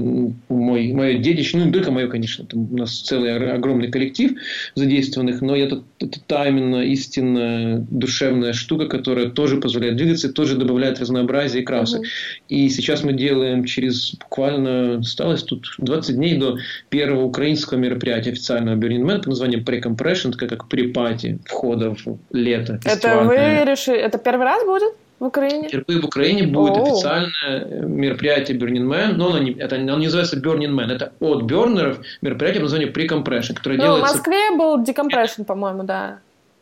мой, 0.49 0.93
мое 0.93 1.19
детище. 1.19 1.59
Ну, 1.59 1.67
не 1.67 1.73
только 1.73 1.90
мое, 1.90 2.09
конечно. 2.09 2.47
Там 2.47 2.73
у 2.73 2.76
нас 2.76 3.00
целый 3.00 3.37
огромный 3.55 3.90
коллектив 3.90 4.33
задействованных, 4.75 5.40
но 5.40 5.57
это, 5.57 5.83
это 5.99 6.21
та 6.26 6.49
именно 6.49 6.83
истинная 6.85 7.87
душевная 7.90 8.52
штука, 8.52 8.87
которая 8.87 9.31
тоже 9.31 9.59
позволяет 9.59 9.97
двигаться, 9.97 10.33
тоже 10.33 10.57
добавляет 10.57 11.00
разнообразие 11.00 11.62
и 11.62 11.64
красок. 11.64 12.02
Mm-hmm. 12.02 12.45
И 12.49 12.69
сейчас 12.69 13.02
мы 13.05 13.12
делаем 13.12 13.64
через 13.64 14.14
буквально 14.14 14.99
осталось 14.99 15.43
тут 15.43 15.67
20 15.78 16.17
дней 16.17 16.37
до 16.37 16.59
первого 16.88 17.25
украинского 17.25 17.78
мероприятия 17.78 18.31
официального 18.31 18.76
Burning 18.76 19.02
Man 19.02 19.19
под 19.19 19.28
названием 19.28 19.64
Pre-Compression, 19.64 20.33
как, 20.33 20.49
как 20.49 20.69
препати 20.69 21.38
входа 21.45 21.95
в 21.95 22.19
лето. 22.33 22.81
Это 22.85 23.23
вы 23.25 23.37
решили, 23.64 23.99
это 23.99 24.19
первый 24.19 24.45
раз 24.45 24.64
будет? 24.64 24.93
В 25.18 25.25
Украине? 25.25 25.68
Впервые 25.68 26.00
в 26.00 26.04
Украине 26.04 26.44
будет 26.44 26.76
О-о-о. 26.76 26.92
официальное 26.92 27.64
мероприятие 27.82 28.56
Burning 28.56 28.87
Man, 28.87 29.14
но 29.14 29.30
оно, 29.30 29.38
не, 29.38 29.52
это, 29.52 29.76
оно 29.76 29.98
не 29.98 30.06
называется 30.06 30.38
Burning 30.38 30.70
Man, 30.70 30.92
это 30.92 31.12
от 31.18 31.42
бернеров 31.42 31.98
мероприятие 32.22 32.60
под 32.60 32.70
названием 32.70 32.92
Pre-Compression, 32.92 33.54
которое 33.54 33.76
ну, 33.76 33.82
делается... 33.82 34.14
в 34.14 34.16
Москве 34.16 34.50
был 34.56 34.80
Decompression, 34.82 35.44
по-моему, 35.44 35.82
да. 35.82 36.18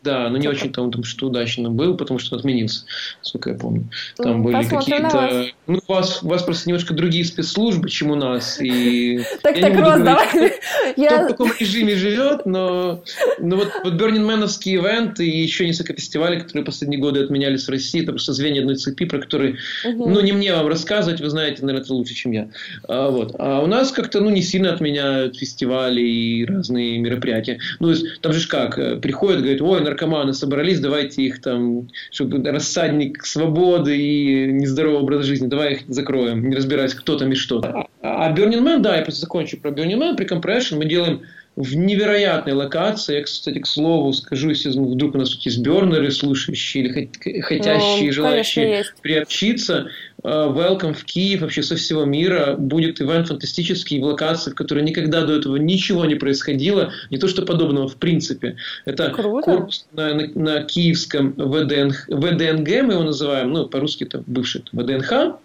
Да, 0.06 0.28
но 0.30 0.36
не 0.36 0.46
очень 0.46 0.72
там, 0.72 0.92
там 0.92 1.02
что 1.02 1.26
удачно 1.26 1.68
был, 1.68 1.96
потому 1.96 2.20
что 2.20 2.36
отменился, 2.36 2.84
сколько 3.22 3.50
я 3.50 3.56
помню. 3.56 3.88
Там 4.16 4.44
были 4.44 4.62
какие-то... 4.62 5.46
Ну, 5.66 5.80
у 5.84 5.92
вас, 5.92 6.22
у 6.22 6.28
вас 6.28 6.44
просто 6.44 6.68
немножко 6.68 6.94
другие 6.94 7.24
спецслужбы, 7.24 7.90
чем 7.90 8.12
у 8.12 8.14
нас. 8.14 8.60
И 8.60 9.18
так, 9.42 9.58
так, 9.60 9.74
Рос, 9.74 10.00
давай. 10.00 10.28
Кто 10.92 11.24
в 11.24 11.28
таком 11.28 11.52
режиме 11.58 11.96
живет, 11.96 12.46
но, 12.46 13.02
вот, 13.40 13.68
Burning 13.84 14.24
Man-овский 14.24 14.76
ивент 14.76 15.18
и 15.18 15.28
еще 15.28 15.66
несколько 15.66 15.94
фестивалей, 15.94 16.40
которые 16.40 16.64
последние 16.64 17.00
годы 17.00 17.24
отменялись 17.24 17.66
в 17.66 17.70
России, 17.70 18.02
это 18.02 18.12
просто 18.12 18.32
звенья 18.32 18.60
одной 18.60 18.76
цепи, 18.76 19.06
про 19.06 19.18
которые, 19.18 19.56
ну, 19.84 20.20
не 20.20 20.30
мне 20.30 20.54
вам 20.54 20.68
рассказывать, 20.68 21.20
вы 21.20 21.30
знаете, 21.30 21.62
наверное, 21.62 21.82
это 21.82 21.92
лучше, 21.92 22.14
чем 22.14 22.30
я. 22.30 22.48
А, 22.86 23.10
вот. 23.10 23.34
а 23.40 23.60
у 23.60 23.66
нас 23.66 23.90
как-то, 23.90 24.20
ну, 24.20 24.30
не 24.30 24.42
сильно 24.42 24.72
отменяют 24.72 25.36
фестивали 25.36 26.00
и 26.00 26.44
разные 26.44 26.98
мероприятия. 26.98 27.58
Ну, 27.80 27.92
там 28.20 28.32
же 28.32 28.46
как, 28.46 28.78
э, 28.78 28.96
приходят, 28.96 29.40
говорят, 29.40 29.60
ой, 29.60 29.80
наркоманы 29.96 30.34
собрались, 30.34 30.80
давайте 30.80 31.22
их 31.22 31.40
там, 31.40 31.88
чтобы 32.10 32.42
рассадник 32.50 33.24
свободы 33.24 33.96
и 33.96 34.52
нездоровый 34.52 35.00
образ 35.00 35.24
жизни, 35.24 35.46
давай 35.46 35.74
их 35.74 35.80
закроем, 35.88 36.48
не 36.48 36.54
разбираясь, 36.54 36.94
кто 36.94 37.16
там 37.16 37.32
и 37.32 37.34
что. 37.34 37.60
А, 37.64 37.86
а 38.02 38.34
Burning 38.34 38.62
Man, 38.62 38.80
да, 38.80 38.96
я 38.96 39.02
просто 39.02 39.22
закончу 39.22 39.58
про 39.58 39.70
Burning 39.70 39.98
Man, 39.98 40.16
при 40.16 40.26
Compression 40.26 40.76
мы 40.76 40.84
делаем 40.84 41.22
в 41.56 41.74
невероятной 41.74 42.52
локации. 42.52 43.16
Я, 43.16 43.22
кстати, 43.22 43.58
к 43.58 43.66
слову 43.66 44.12
скажу, 44.12 44.50
если 44.50 44.68
вдруг 44.68 45.14
у 45.14 45.18
нас 45.18 45.30
тут 45.30 45.42
есть 45.46 45.58
бернеры, 45.60 46.10
слушающие 46.10 46.84
или 46.84 47.40
хотящие, 47.40 48.06
ну, 48.06 48.12
желающие 48.12 48.84
приобщиться, 49.00 49.88
welcome 50.26 50.92
в 50.92 51.04
Киев 51.04 51.42
вообще 51.42 51.62
со 51.62 51.76
всего 51.76 52.04
мира. 52.04 52.56
Будет 52.58 53.00
ивент 53.00 53.28
фантастический 53.28 54.00
в 54.00 54.04
локации, 54.04 54.50
в 54.50 54.54
которой 54.54 54.82
никогда 54.82 55.24
до 55.24 55.34
этого 55.34 55.56
ничего 55.56 56.04
не 56.04 56.16
происходило. 56.16 56.92
Не 57.10 57.18
то, 57.18 57.28
что 57.28 57.42
подобного 57.42 57.88
в 57.88 57.96
принципе. 57.96 58.56
Это 58.84 59.10
Круто. 59.10 59.44
корпус 59.44 59.86
на, 59.92 60.14
на, 60.14 60.28
на 60.34 60.62
киевском 60.64 61.32
ВДНХ, 61.36 62.08
ВДНГ, 62.08 62.68
мы 62.82 62.94
его 62.94 63.02
называем, 63.04 63.52
ну, 63.52 63.66
по-русски 63.66 64.04
это 64.04 64.22
бывший 64.26 64.64
ВДНХ, 64.72 65.36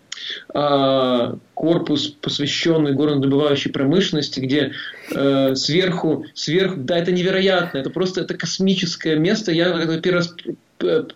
а, 0.53 1.37
корпус, 1.53 2.07
посвященный 2.21 2.93
горнодобывающей 2.93 3.71
промышленности, 3.71 4.39
где 4.39 4.73
э, 5.13 5.55
сверху, 5.55 6.25
сверху, 6.33 6.75
да, 6.77 6.97
это 6.97 7.11
невероятно, 7.11 7.77
это 7.77 7.89
просто 7.89 8.21
это 8.21 8.33
космическое 8.33 9.15
место. 9.15 9.51
Я 9.51 9.71
когда 9.71 9.99
первый 9.99 10.17
раз 10.17 10.35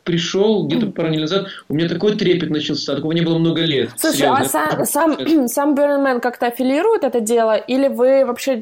пришел 0.04 0.68
где-то 0.68 0.88
пару 0.88 1.10
недель 1.10 1.22
назад, 1.22 1.48
у 1.70 1.74
меня 1.74 1.90
такой 1.90 2.16
трепет 2.16 2.50
начался, 2.50 2.96
такого 2.96 3.12
не 3.12 3.22
было 3.22 3.38
много 3.38 3.62
лет. 3.62 3.90
Слушай, 3.98 4.18
Серьезно. 4.18 4.40
а 4.40 4.86
сам, 4.86 5.18
сам, 5.18 5.48
сам 5.48 5.76
Man 5.76 6.20
как-то 6.20 6.48
аффилирует 6.48 7.04
это 7.04 7.20
дело, 7.20 7.56
или 7.56 7.88
вы 7.88 8.26
вообще 8.26 8.56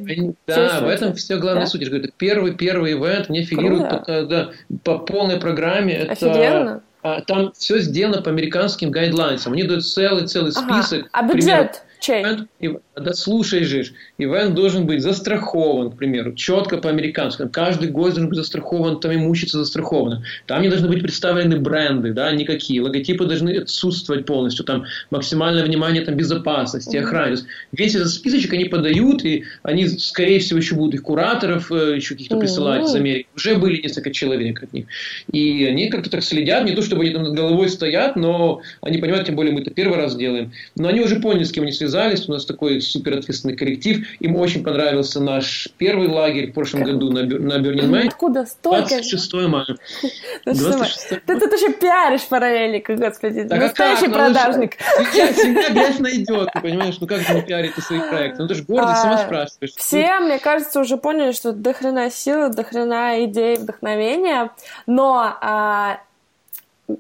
Да, 0.48 0.80
в 0.82 0.88
этом 0.88 1.14
все 1.14 1.38
главная 1.38 1.64
да? 1.64 1.68
суть. 1.68 1.82
Я 1.82 1.90
говорю, 1.90 2.10
первый, 2.18 2.54
первый 2.54 2.94
ивент 2.94 3.30
мне 3.30 3.42
аффилируют 3.42 3.90
по, 3.90 4.24
да, 4.24 4.50
по 4.84 5.00
полной 5.00 5.40
программе. 5.40 5.94
Это, 5.94 6.12
Офигенно. 6.14 6.82
А, 7.02 7.20
там 7.22 7.52
все 7.52 7.80
сделано 7.80 8.22
по 8.22 8.30
американским 8.30 8.90
гайдлайнсам. 8.90 9.54
Они 9.54 9.64
дают 9.64 9.86
целый-целый 9.86 10.54
список. 10.54 11.10
Ага. 11.12 11.28
А 11.28 11.34
бюджет? 11.34 11.36
Примерно, 11.42 11.72
Чей? 12.04 12.72
Да 12.96 13.14
слушай 13.14 13.64
же, 13.64 13.86
ивент 14.20 14.54
должен 14.54 14.86
быть 14.86 15.02
застрахован, 15.02 15.90
к 15.90 15.98
примеру, 15.98 16.34
четко 16.36 16.78
по-американски. 16.78 17.48
Каждый 17.52 17.90
гость 17.90 18.16
должен 18.16 18.30
быть 18.30 18.38
застрахован, 18.38 19.00
там 19.00 19.16
имущество 19.16 19.60
застраховано. 19.60 20.24
Там 20.46 20.62
не 20.62 20.70
должны 20.70 20.88
быть 20.88 21.02
представлены 21.02 21.58
бренды, 21.58 22.14
да, 22.14 22.32
никакие. 22.32 22.82
Логотипы 22.82 23.26
должны 23.26 23.58
отсутствовать 23.58 24.28
полностью. 24.28 24.64
Там 24.64 24.86
максимальное 25.10 25.64
внимание 25.64 26.04
там, 26.04 26.16
безопасности, 26.16 26.96
охране. 26.98 27.38
Весь 27.72 27.96
этот 27.96 28.10
списочек 28.10 28.54
они 28.54 28.66
подают, 28.66 29.26
и 29.26 29.46
они, 29.64 29.88
скорее 29.88 30.40
всего, 30.40 30.60
еще 30.60 30.76
будут 30.76 30.94
их 30.94 31.02
кураторов 31.02 31.72
э, 31.72 31.96
еще 31.96 32.14
каких-то 32.14 32.38
присылать 32.38 32.84
из 32.84 32.94
Америки. 32.94 33.28
Уже 33.36 33.56
были 33.56 33.82
несколько 33.82 34.12
человек 34.12 34.62
от 34.62 34.72
них. 34.72 34.86
И 35.32 35.66
они 35.66 35.90
как-то 35.90 36.12
так 36.12 36.24
следят, 36.24 36.64
не 36.66 36.76
то 36.76 36.84
чтобы 36.84 37.02
они 37.02 37.12
там 37.12 37.24
над 37.24 37.34
головой 37.34 37.70
стоят, 37.70 38.16
но 38.16 38.62
они 38.82 39.00
понимают, 39.00 39.26
тем 39.26 39.36
более 39.36 39.52
мы 39.52 39.62
это 39.62 39.72
первый 39.72 39.98
раз 39.98 40.16
делаем. 40.16 40.52
Но 40.76 40.90
они 40.90 41.00
уже 41.00 41.20
поняли, 41.20 41.44
с 41.44 41.52
кем 41.52 41.64
они 41.64 41.72
связались, 41.72 42.30
у 42.30 42.32
нас 42.32 42.46
такой 42.46 42.83
супер 42.84 43.18
ответственный 43.18 43.56
коллектив. 43.56 44.06
Им 44.20 44.36
очень 44.36 44.64
понравился 44.64 45.20
наш 45.22 45.70
первый 45.78 46.08
лагерь 46.08 46.52
в 46.52 46.54
прошлом 46.54 46.84
году 46.84 47.12
на, 47.12 47.24
на 47.24 47.58
Burning 47.60 47.90
Man. 47.90 48.08
Откуда 48.08 48.46
столько? 48.46 48.90
26 48.90 49.34
мая. 49.34 49.66
26 50.46 51.26
Ты 51.26 51.40
тут 51.40 51.54
еще 51.54 51.74
пиаришь 51.74 52.28
параллельно, 52.28 52.80
господи. 52.96 53.44
Так, 53.44 53.60
настоящий 53.60 54.06
а 54.06 54.10
как? 54.10 54.14
продажник. 54.14 54.78
Всегда, 54.78 55.34
всегда 55.34 55.70
грязь 55.70 56.00
найдет, 56.00 56.50
ты 56.54 56.62
понимаешь? 56.62 56.98
Ну 57.00 57.08
как 57.08 57.22
же 57.22 57.34
не 57.34 57.42
пиарить 57.42 57.74
свои 57.84 58.00
проекты? 58.00 58.42
Ну 58.42 58.48
ты 58.48 58.56
же 58.56 58.64
гордость, 58.64 59.00
а, 59.00 59.04
сама 59.04 59.18
спрашиваешь. 59.18 59.74
Все, 59.76 60.20
мне 60.20 60.40
кажется, 60.40 60.80
уже 60.80 60.98
поняли, 60.98 61.32
что 61.32 61.52
дохрена 61.52 62.10
силы, 62.10 62.50
дохрена 62.50 63.26
идей, 63.26 63.58
вдохновения, 63.58 64.52
но 64.86 65.38
а, 65.42 66.00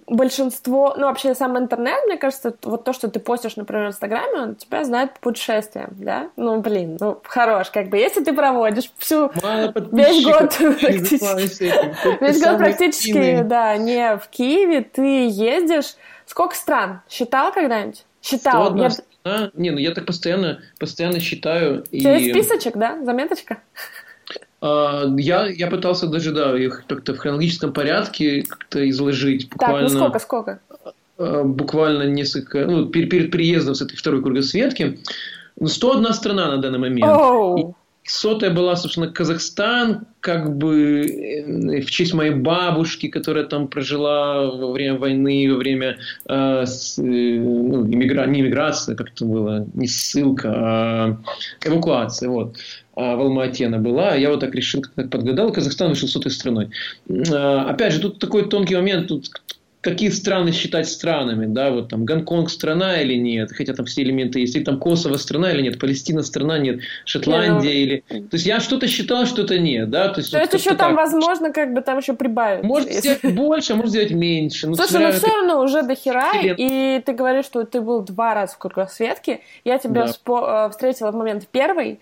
большинство, 0.07 0.95
ну 0.97 1.07
вообще 1.07 1.35
сам 1.35 1.57
интернет, 1.57 1.99
мне 2.05 2.17
кажется, 2.17 2.55
вот 2.63 2.83
то, 2.83 2.93
что 2.93 3.09
ты 3.09 3.19
постишь, 3.19 3.55
например, 3.55 3.85
в 3.85 3.89
Инстаграме, 3.89 4.39
он 4.39 4.55
тебя 4.55 4.83
знает 4.83 5.13
по 5.13 5.19
путешествиям, 5.19 5.89
да? 5.91 6.29
Ну, 6.35 6.59
блин, 6.59 6.97
ну, 6.99 7.19
хорош, 7.23 7.69
как 7.69 7.89
бы, 7.89 7.97
если 7.97 8.23
ты 8.23 8.33
проводишь 8.33 8.91
всю, 8.97 9.31
весь 9.91 10.23
год 10.23 10.55
практически, 10.79 11.73
весь 12.23 12.41
год 12.41 12.57
практически, 12.57 13.41
да, 13.43 13.77
не 13.77 14.17
в 14.17 14.27
Киеве, 14.29 14.81
ты 14.81 15.27
ездишь, 15.27 15.95
сколько 16.25 16.55
стран? 16.55 17.01
Считал 17.09 17.51
когда-нибудь? 17.51 18.05
Считал. 18.21 18.75
Я... 18.75 18.89
Не, 19.53 19.71
ну 19.71 19.77
я 19.77 19.91
так 19.91 20.05
постоянно, 20.05 20.61
постоянно 20.79 21.19
считаю. 21.19 21.83
У 21.91 21.97
тебя 21.97 22.15
есть 22.15 22.31
списочек, 22.31 22.75
да? 22.75 23.03
Заметочка? 23.03 23.59
А, 24.63 25.03
я, 25.17 25.47
я 25.47 25.67
пытался 25.67 26.07
даже, 26.07 26.31
да, 26.31 26.57
их 26.57 26.85
как-то 26.87 27.13
в 27.13 27.17
хронологическом 27.17 27.73
порядке 27.73 28.43
как-то 28.43 28.89
изложить. 28.89 29.49
Буквально, 29.49 29.89
так, 29.89 29.91
ну 29.91 29.99
сколько, 29.99 30.19
сколько? 30.19 30.59
А, 31.17 31.43
буквально 31.43 32.03
несколько, 32.03 32.65
ну, 32.65 32.85
перед, 32.85 33.09
перед 33.09 33.29
приездом 33.29 33.75
с 33.75 33.81
этой 33.81 33.97
второй 33.97 34.23
кругосветки. 34.23 34.99
Ну, 35.59 35.67
101 35.67 36.13
страна 36.13 36.47
на 36.47 36.61
данный 36.61 36.79
момент. 36.79 37.11
Oh. 37.11 37.73
Сотая 38.05 38.51
была, 38.51 38.75
собственно, 38.75 39.07
Казахстан, 39.07 40.05
как 40.19 40.57
бы 40.57 41.05
э, 41.05 41.81
в 41.81 41.89
честь 41.89 42.13
моей 42.13 42.33
бабушки, 42.33 43.07
которая 43.07 43.45
там 43.45 43.67
прожила 43.67 44.51
во 44.51 44.71
время 44.71 44.97
войны, 44.97 45.47
во 45.49 45.57
время 45.57 45.97
э, 46.27 46.65
с, 46.65 46.99
э, 46.99 47.01
ну, 47.01 47.85
иммигра... 47.85 48.25
не 48.25 48.41
иммиграции, 48.41 48.95
как 48.95 49.11
это 49.11 49.25
было, 49.25 49.65
не 49.73 49.87
ссылка, 49.87 50.53
а 50.53 51.17
эвакуация, 51.63 52.29
вот 52.29 52.57
а 52.95 53.15
в 53.15 53.21
Алма-Ате 53.21 53.65
она 53.65 53.79
была, 53.79 54.13
я 54.15 54.29
вот 54.29 54.41
так 54.41 54.53
решил, 54.53 54.83
так 54.95 55.09
подгадал, 55.09 55.51
Казахстан 55.51 55.89
вышел 55.89 56.07
сотой 56.07 56.31
страной. 56.31 56.69
А, 57.31 57.69
опять 57.69 57.93
же, 57.93 57.99
тут 57.99 58.19
такой 58.19 58.47
тонкий 58.47 58.75
момент, 58.75 59.07
тут 59.07 59.31
какие 59.83 60.09
страны 60.09 60.53
считать 60.53 60.87
странами, 60.87 61.45
да, 61.45 61.69
вот 61.69 61.89
там 61.89 62.05
Гонконг 62.05 62.49
страна 62.49 63.01
или 63.01 63.15
нет, 63.15 63.51
хотя 63.51 63.73
там 63.73 63.85
все 63.85 64.01
элементы 64.01 64.39
есть, 64.39 64.55
или 64.55 64.63
там 64.63 64.79
Косово 64.79 65.17
страна 65.17 65.51
или 65.51 65.61
нет, 65.61 65.77
Палестина 65.77 66.23
страна 66.23 66.57
нет, 66.57 66.79
Шотландия 67.03 67.73
не, 67.73 67.85
ну... 68.09 68.15
или... 68.15 68.21
То 68.21 68.35
есть 68.35 68.45
я 68.45 68.61
что-то 68.61 68.87
считал, 68.87 69.25
что-то 69.25 69.59
нет, 69.59 69.89
да, 69.89 70.07
то 70.07 70.21
есть... 70.21 70.31
То 70.31 70.39
вот 70.39 70.53
есть 70.53 70.65
еще 70.65 70.75
там 70.75 70.95
возможно 70.95 71.51
как 71.51 71.73
бы 71.73 71.81
там 71.81 71.97
еще 71.97 72.13
прибавить. 72.13 72.63
Может 72.63 72.93
сделать 72.93 73.23
больше, 73.35 73.73
а 73.73 73.75
может 73.75 73.91
сделать 73.91 74.11
меньше. 74.11 74.67
Ну, 74.67 74.75
Слушай, 74.75 75.05
ну 75.05 75.11
все 75.11 75.27
равно 75.27 75.61
уже 75.61 75.83
до 75.83 75.95
хера, 75.95 76.31
и 76.33 77.01
ты 77.05 77.13
говоришь, 77.13 77.45
что 77.45 77.65
ты 77.65 77.81
был 77.81 78.01
два 78.01 78.33
раза 78.33 78.53
в 78.53 78.57
кругосветке, 78.57 79.41
я 79.65 79.77
тебя 79.79 80.07
да. 80.25 80.67
Э, 80.67 80.69
встретила 80.71 81.11
в 81.11 81.15
момент 81.15 81.45
первый, 81.51 81.99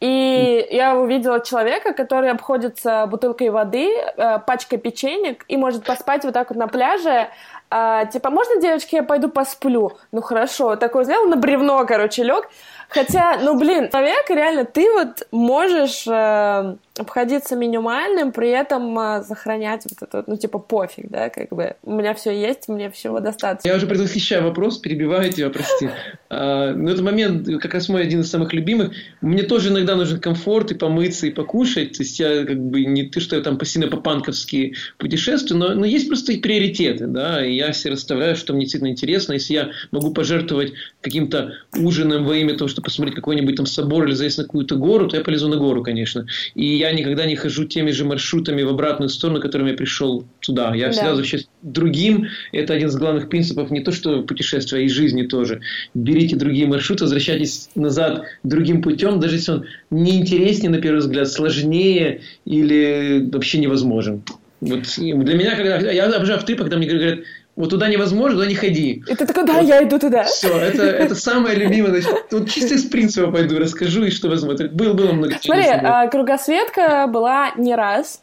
и 0.00 0.68
я 0.70 0.96
увидела 0.96 1.40
человека, 1.40 1.92
который 1.92 2.30
обходится 2.30 3.06
бутылкой 3.06 3.50
воды, 3.50 3.90
э, 3.90 4.38
пачкой 4.46 4.78
печенек 4.78 5.44
и 5.48 5.56
может 5.56 5.84
поспать 5.84 6.24
вот 6.24 6.34
так 6.34 6.50
вот 6.50 6.58
на 6.58 6.68
пляже. 6.68 7.28
А, 7.70 8.06
типа, 8.06 8.30
можно, 8.30 8.60
девочки, 8.60 8.94
я 8.94 9.02
пойду 9.02 9.28
посплю? 9.28 9.92
Ну 10.12 10.22
хорошо, 10.22 10.76
такой 10.76 11.04
сделал 11.04 11.26
на 11.26 11.36
бревно, 11.36 11.84
короче, 11.84 12.22
лег. 12.22 12.48
Хотя, 12.88 13.38
ну 13.42 13.58
блин, 13.58 13.90
человек 13.90 14.30
реально, 14.30 14.64
ты 14.64 14.90
вот 14.92 15.26
можешь 15.32 16.06
э, 16.06 16.76
обходиться 16.98 17.56
минимальным, 17.56 18.32
при 18.32 18.50
этом 18.50 18.98
э, 18.98 19.22
сохранять 19.24 19.86
вот 19.88 20.08
это, 20.08 20.24
ну 20.26 20.36
типа 20.36 20.58
пофиг, 20.58 21.08
да, 21.08 21.28
как 21.28 21.50
бы 21.50 21.76
у 21.82 21.92
меня 21.92 22.14
все 22.14 22.30
есть, 22.30 22.68
мне 22.68 22.90
всего 22.90 23.20
достаточно. 23.20 23.68
Я 23.68 23.76
уже 23.76 23.86
предвосхищаю 23.86 24.44
вопрос, 24.44 24.78
перебиваю 24.78 25.32
тебя, 25.32 25.50
прости. 25.50 25.90
А, 26.30 26.72
но 26.72 26.90
этот 26.90 27.02
момент 27.02 27.48
как 27.60 27.74
раз 27.74 27.88
мой 27.88 28.02
один 28.02 28.20
из 28.20 28.30
самых 28.30 28.52
любимых. 28.52 28.92
Мне 29.20 29.42
тоже 29.42 29.70
иногда 29.70 29.96
нужен 29.96 30.20
комфорт 30.20 30.70
и 30.72 30.74
помыться, 30.74 31.26
и 31.26 31.30
покушать. 31.30 31.96
То 31.96 32.02
есть 32.02 32.18
я 32.20 32.44
как 32.44 32.58
бы 32.58 32.84
не 32.84 33.04
ты, 33.04 33.20
что 33.20 33.36
я 33.36 33.42
там 33.42 33.58
посильно 33.58 33.88
по-панковски 33.88 34.74
путешествую, 34.98 35.58
но, 35.58 35.74
но 35.74 35.86
есть 35.86 36.08
просто 36.08 36.32
и 36.32 36.38
приоритеты, 36.38 37.06
да, 37.06 37.44
и 37.44 37.54
я 37.54 37.72
все 37.72 37.90
расставляю, 37.90 38.36
что 38.36 38.52
мне 38.52 38.62
действительно 38.62 38.90
интересно. 38.90 39.34
Если 39.34 39.54
я 39.54 39.70
могу 39.90 40.12
пожертвовать 40.12 40.72
каким-то 41.00 41.54
ужином 41.76 42.24
во 42.24 42.36
имя 42.36 42.56
того, 42.56 42.68
что 42.68 42.82
посмотреть 42.82 43.16
какой-нибудь 43.16 43.56
там 43.56 43.66
собор 43.66 44.06
или 44.06 44.12
залезть 44.12 44.38
на 44.38 44.44
какую-то 44.44 44.76
гору, 44.76 45.08
то 45.08 45.16
я 45.16 45.24
полезу 45.24 45.48
на 45.48 45.56
гору, 45.56 45.82
конечно. 45.82 46.26
И 46.54 46.76
я 46.76 46.87
никогда 46.92 47.26
не 47.26 47.36
хожу 47.36 47.64
теми 47.64 47.90
же 47.90 48.04
маршрутами 48.04 48.62
в 48.62 48.68
обратную 48.68 49.08
сторону, 49.08 49.40
которыми 49.40 49.70
я 49.70 49.76
пришел 49.76 50.24
туда. 50.40 50.74
Я 50.74 50.86
да. 50.86 50.92
всегда 50.92 51.10
возвращаюсь 51.10 51.48
другим. 51.62 52.26
Это 52.52 52.74
один 52.74 52.88
из 52.88 52.96
главных 52.96 53.28
принципов 53.28 53.70
не 53.70 53.80
то, 53.80 53.92
что 53.92 54.22
путешествия, 54.22 54.78
а 54.78 54.82
и 54.82 54.88
жизни 54.88 55.22
тоже. 55.22 55.60
Берите 55.94 56.36
другие 56.36 56.66
маршруты, 56.66 57.04
возвращайтесь 57.04 57.70
назад 57.74 58.24
другим 58.42 58.82
путем, 58.82 59.20
даже 59.20 59.36
если 59.36 59.52
он 59.52 59.66
неинтереснее, 59.90 60.70
на 60.70 60.80
первый 60.80 60.98
взгляд, 60.98 61.28
сложнее 61.28 62.20
или 62.44 63.28
вообще 63.32 63.58
невозможен. 63.58 64.22
Вот 64.60 64.80
для 64.96 65.34
меня, 65.34 65.54
когда 65.54 65.78
я 65.78 66.06
обожаю 66.06 66.40
в 66.40 66.44
трипах, 66.44 66.64
когда 66.64 66.78
мне 66.78 66.88
говорят, 66.88 67.20
вот 67.58 67.70
туда 67.70 67.88
невозможно, 67.88 68.36
туда 68.36 68.48
не 68.48 68.54
ходи. 68.54 69.02
И 69.08 69.14
ты 69.16 69.26
такой, 69.26 69.44
да, 69.44 69.54
вот, 69.54 69.66
я 69.66 69.82
иду 69.82 69.98
туда. 69.98 70.22
Все, 70.22 70.56
это, 70.56 70.84
это 70.84 71.16
самое 71.16 71.56
любимое. 71.56 71.90
Значит, 71.90 72.26
вот 72.30 72.48
чисто 72.48 72.74
из 72.74 72.84
принципа 72.84 73.32
пойду, 73.32 73.58
расскажу, 73.58 74.04
и 74.04 74.10
что 74.10 74.28
возможно. 74.28 74.68
Был, 74.68 74.94
было 74.94 75.10
много 75.10 75.34
Смотри, 75.42 75.64
а, 75.66 76.06
кругосветка 76.06 77.08
была 77.08 77.50
не 77.56 77.74
раз. 77.74 78.22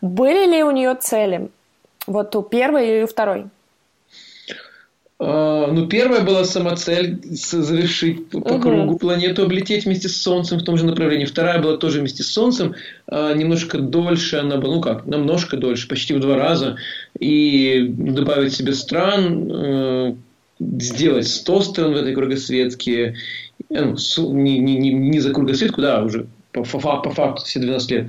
Были 0.00 0.50
ли 0.50 0.64
у 0.64 0.70
нее 0.70 0.94
цели? 0.98 1.50
Вот 2.06 2.34
у 2.34 2.42
первой 2.42 3.00
и 3.00 3.02
у 3.02 3.06
второй. 3.06 3.50
А, 5.22 5.66
ну, 5.70 5.86
первая 5.86 6.22
была 6.22 6.44
сама 6.44 6.74
цель 6.76 7.20
завершить 7.22 8.30
по 8.30 8.38
угу. 8.38 8.60
кругу 8.60 8.98
планету, 8.98 9.42
облететь 9.42 9.84
вместе 9.84 10.08
с 10.08 10.16
Солнцем 10.16 10.58
в 10.58 10.64
том 10.64 10.78
же 10.78 10.86
направлении. 10.86 11.26
Вторая 11.26 11.60
была 11.60 11.76
тоже 11.76 12.00
вместе 12.00 12.22
с 12.22 12.32
Солнцем, 12.32 12.74
а, 13.06 13.34
немножко 13.34 13.78
дольше 13.78 14.38
она 14.38 14.56
была, 14.56 14.76
ну 14.76 14.80
как, 14.80 15.06
немножко 15.06 15.58
дольше, 15.58 15.88
почти 15.88 16.14
в 16.14 16.20
два 16.20 16.36
раза. 16.36 16.76
И 17.18 17.86
добавить 17.86 18.54
себе 18.54 18.72
стран, 18.72 19.50
э, 19.52 20.14
сделать 20.58 21.28
100 21.28 21.60
стран 21.60 21.92
в 21.92 21.96
этой 21.96 22.14
кругосветке, 22.14 23.16
э, 23.68 23.84
ну, 23.84 24.32
не, 24.32 24.58
не, 24.58 24.78
не, 24.78 24.94
не 24.94 25.20
за 25.20 25.34
кругосветку, 25.34 25.82
да, 25.82 26.02
уже 26.02 26.28
по, 26.52 26.64
по, 26.64 26.78
по 26.78 27.10
факту 27.10 27.44
все 27.44 27.60
12 27.60 27.90
лет. 27.90 28.06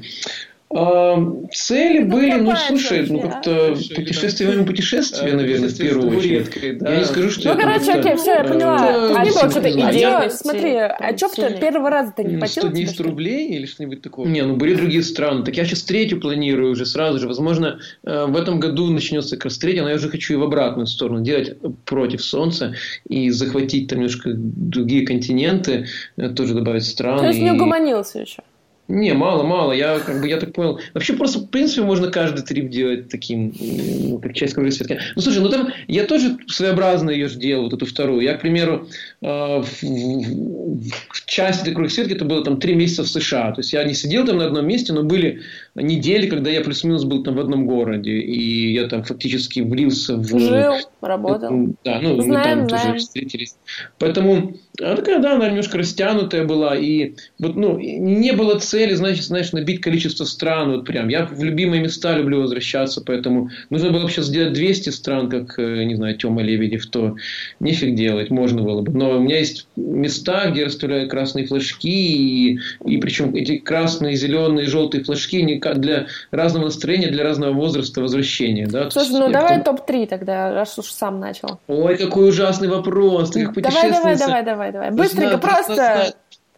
Цели 0.71 1.99
ну, 1.99 2.15
были, 2.15 2.35
ну, 2.35 2.53
слушай, 2.55 3.05
ну, 3.09 3.19
как-то 3.19 3.75
путешествие 3.93 4.57
во 4.57 4.63
путешествие, 4.63 5.33
наверное, 5.33 5.69
в 5.69 5.77
первую 5.77 6.17
очередь. 6.17 6.77
Да. 6.77 6.93
Я 6.93 6.99
не 6.99 7.05
скажу, 7.05 7.29
что 7.29 7.53
Ну, 7.53 7.59
короче, 7.59 7.91
окей, 7.91 8.15
все, 8.15 8.35
я 8.35 8.43
поняла. 8.43 8.77
Ну, 8.79 9.15
а 9.15 9.25
не 9.25 9.31
было 9.31 9.49
что-то 9.49 9.69
идеи. 9.69 10.29
Смотри, 10.29 10.75
а 10.75 11.17
что 11.17 11.29
ты 11.29 11.57
первый 11.59 11.91
раз 11.91 12.13
ты 12.15 12.23
не 12.23 12.39
хотел? 12.39 12.63
100 12.63 12.71
дней 12.71 12.87
100 12.87 13.03
рублей 13.03 13.49
или 13.49 13.65
что-нибудь 13.65 14.01
такое? 14.01 14.27
Не, 14.27 14.43
ну, 14.43 14.55
были 14.55 14.75
другие 14.75 15.03
страны. 15.03 15.43
Так 15.43 15.57
я 15.57 15.65
сейчас 15.65 15.83
третью 15.83 16.21
планирую 16.21 16.71
уже 16.71 16.85
сразу 16.85 17.19
же. 17.19 17.27
Возможно, 17.27 17.79
э, 18.03 18.25
в 18.25 18.35
этом 18.35 18.59
году 18.59 18.89
начнется 18.89 19.35
как 19.35 19.45
раз 19.45 19.57
третья, 19.57 19.83
но 19.83 19.89
я 19.89 19.95
уже 19.95 20.09
хочу 20.09 20.33
и 20.33 20.37
в 20.37 20.43
обратную 20.43 20.87
сторону 20.87 21.21
делать 21.21 21.57
против 21.85 22.23
Солнца 22.23 22.73
и 23.07 23.29
захватить 23.29 23.89
там 23.89 23.99
немножко 23.99 24.31
другие 24.33 25.05
континенты, 25.05 25.87
э, 26.17 26.29
тоже 26.29 26.53
добавить 26.53 26.85
страны. 26.85 27.19
То 27.19 27.27
есть 27.27 27.41
не 27.41 27.51
угомонился 27.51 28.19
еще? 28.19 28.43
Не, 28.91 29.13
мало, 29.13 29.43
мало. 29.43 29.71
Я 29.71 29.99
как 29.99 30.19
бы 30.19 30.27
я 30.27 30.37
так 30.37 30.53
понял. 30.53 30.79
Вообще 30.93 31.13
просто 31.13 31.39
в 31.39 31.47
принципе 31.47 31.83
можно 31.83 32.11
каждый 32.11 32.43
трип 32.43 32.69
делать 32.69 33.09
таким, 33.09 33.53
ну, 33.59 34.19
как 34.19 34.33
часть 34.33 34.53
кругосветки. 34.53 34.99
Ну 35.15 35.21
слушай, 35.21 35.41
ну 35.41 35.49
там 35.49 35.69
я 35.87 36.03
тоже 36.03 36.37
своеобразно 36.47 37.09
ее 37.09 37.29
же 37.29 37.39
делал, 37.39 37.63
вот 37.65 37.73
эту 37.73 37.85
вторую. 37.85 38.21
Я, 38.21 38.35
к 38.35 38.41
примеру, 38.41 38.87
э, 39.21 39.25
в, 39.25 39.81
в, 39.81 40.89
в 41.09 41.25
части 41.25 41.61
этой 41.61 41.73
кругосветки 41.73 42.13
это 42.13 42.25
было 42.25 42.43
там 42.43 42.59
три 42.59 42.75
месяца 42.75 43.03
в 43.03 43.07
США. 43.07 43.53
То 43.53 43.61
есть 43.61 43.71
я 43.71 43.83
не 43.85 43.93
сидел 43.93 44.25
там 44.25 44.37
на 44.37 44.45
одном 44.45 44.67
месте, 44.67 44.91
но 44.91 45.03
были 45.03 45.41
недели, 45.75 46.29
когда 46.29 46.49
я 46.49 46.61
плюс-минус 46.61 47.05
был 47.05 47.23
там 47.23 47.35
в 47.35 47.39
одном 47.39 47.65
городе, 47.65 48.11
и 48.11 48.73
я 48.73 48.87
там 48.87 49.03
фактически 49.03 49.61
влился 49.61 50.17
в... 50.17 50.27
Жил, 50.27 50.73
работал. 50.99 51.75
Да, 51.85 51.99
ну, 52.01 52.21
знаем, 52.21 52.27
мы 52.27 52.33
там 52.33 52.43
знаем. 52.43 52.67
тоже 52.67 52.97
встретились. 52.97 53.55
Поэтому 53.99 54.55
она 54.79 54.95
такая, 54.95 55.19
да, 55.19 55.35
она 55.35 55.47
немножко 55.49 55.77
растянутая 55.77 56.45
была, 56.45 56.75
и 56.75 57.13
вот, 57.39 57.55
ну, 57.55 57.77
не 57.79 58.31
было 58.31 58.59
цели, 58.59 58.93
значит, 58.93 59.25
знаешь, 59.25 59.51
набить 59.51 59.81
количество 59.81 60.23
стран, 60.23 60.71
вот 60.71 60.85
прям. 60.85 61.09
Я 61.09 61.25
в 61.25 61.43
любимые 61.43 61.81
места 61.81 62.17
люблю 62.17 62.41
возвращаться, 62.41 63.01
поэтому 63.05 63.49
нужно 63.69 63.91
было 63.91 64.03
бы 64.03 64.09
сейчас 64.09 64.27
сделать 64.27 64.53
200 64.53 64.89
стран, 64.89 65.29
как, 65.29 65.59
э, 65.59 65.83
не 65.83 65.95
знаю, 65.95 66.15
Тёма 66.17 66.41
Лебедев, 66.41 66.85
то 66.87 67.15
нефиг 67.59 67.95
делать, 67.95 68.29
можно 68.29 68.61
было 68.61 68.81
бы. 68.81 68.91
Но 68.91 69.17
у 69.17 69.19
меня 69.19 69.39
есть 69.39 69.67
места, 69.75 70.49
где 70.49 70.65
расставляют 70.65 71.11
красные 71.11 71.45
флажки, 71.45 71.89
и, 71.89 72.59
и 72.85 72.97
причем 72.97 73.35
эти 73.35 73.57
красные, 73.57 74.15
зеленые, 74.15 74.67
желтые 74.67 75.03
флажки 75.03 75.41
не 75.41 75.59
для 75.59 76.07
разного 76.31 76.65
настроения, 76.65 77.09
для 77.09 77.23
разного 77.23 77.53
возраста 77.53 78.01
возвращения. 78.01 78.67
Да? 78.67 78.89
Слушай, 78.89 79.11
ну 79.11 79.31
давай 79.31 79.63
топ-3 79.63 80.07
тогда, 80.07 80.53
раз 80.53 80.77
уж 80.79 80.85
сам 80.85 81.19
начал. 81.19 81.59
Ой, 81.67 81.97
какой 81.97 82.29
ужасный 82.29 82.67
вопрос. 82.67 83.31
Ты 83.31 83.45
как 83.45 83.61
давай, 83.61 83.91
давай, 83.91 84.17
давай, 84.17 84.43
давай, 84.43 84.60
давай. 84.69 84.91
Быстренько, 84.91 85.39
просто... 85.39 86.13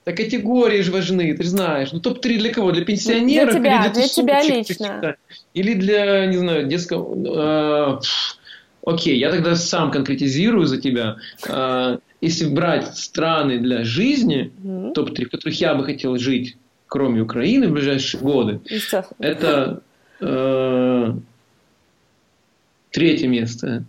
Да 0.05 0.11
категории 0.11 0.81
же 0.81 0.91
важны, 0.91 1.33
ты 1.33 1.43
же 1.43 1.49
знаешь. 1.49 1.93
Ну, 1.93 2.01
топ-3 2.01 2.37
для 2.37 2.53
кого? 2.53 2.71
Для 2.73 2.83
пенсионеров? 2.83 3.51
Для 3.51 3.59
тебя, 3.59 3.85
или 3.85 3.93
для, 3.93 3.93
для 3.93 4.07
тебя 4.09 4.43
лично. 4.43 5.15
Или 5.53 5.73
для, 5.75 6.25
не 6.25 6.37
знаю, 6.37 6.67
детского... 6.67 7.99
Э, 7.99 7.99
окей, 8.85 9.17
я 9.17 9.31
тогда 9.31 9.55
сам 9.55 9.91
конкретизирую 9.91 10.65
за 10.65 10.81
тебя. 10.81 11.15
Э, 11.47 11.99
если 12.19 12.47
брать 12.47 12.97
страны 12.97 13.59
для 13.59 13.85
жизни, 13.85 14.51
mm-hmm. 14.63 14.93
топ-3, 14.93 15.25
в 15.25 15.31
которых 15.31 15.61
я 15.61 15.73
бы 15.73 15.85
хотел 15.85 16.17
жить, 16.17 16.57
кроме 16.87 17.21
Украины, 17.21 17.67
в 17.67 17.71
ближайшие 17.71 18.21
годы, 18.21 18.59
это 19.19 19.81
э, 20.19 21.13
третье 22.91 23.27
место. 23.27 23.85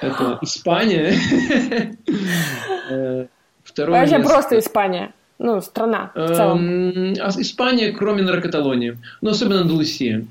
Это 0.00 0.38
Испания. 0.42 1.14
Э, 2.92 3.26
второе 3.62 4.00
Вообще 4.00 4.16
место. 4.18 4.32
просто 4.32 4.58
Испания. 4.58 5.12
Ну, 5.38 5.60
страна 5.60 6.10
в 6.12 6.34
целом. 6.34 6.58
Эм, 6.58 7.14
а 7.20 7.28
Испания, 7.40 7.92
кроме 7.92 8.22
Наркоталонии. 8.22 8.98
Но 9.20 9.30
особенно 9.30 9.60
Андалусия. 9.60 10.26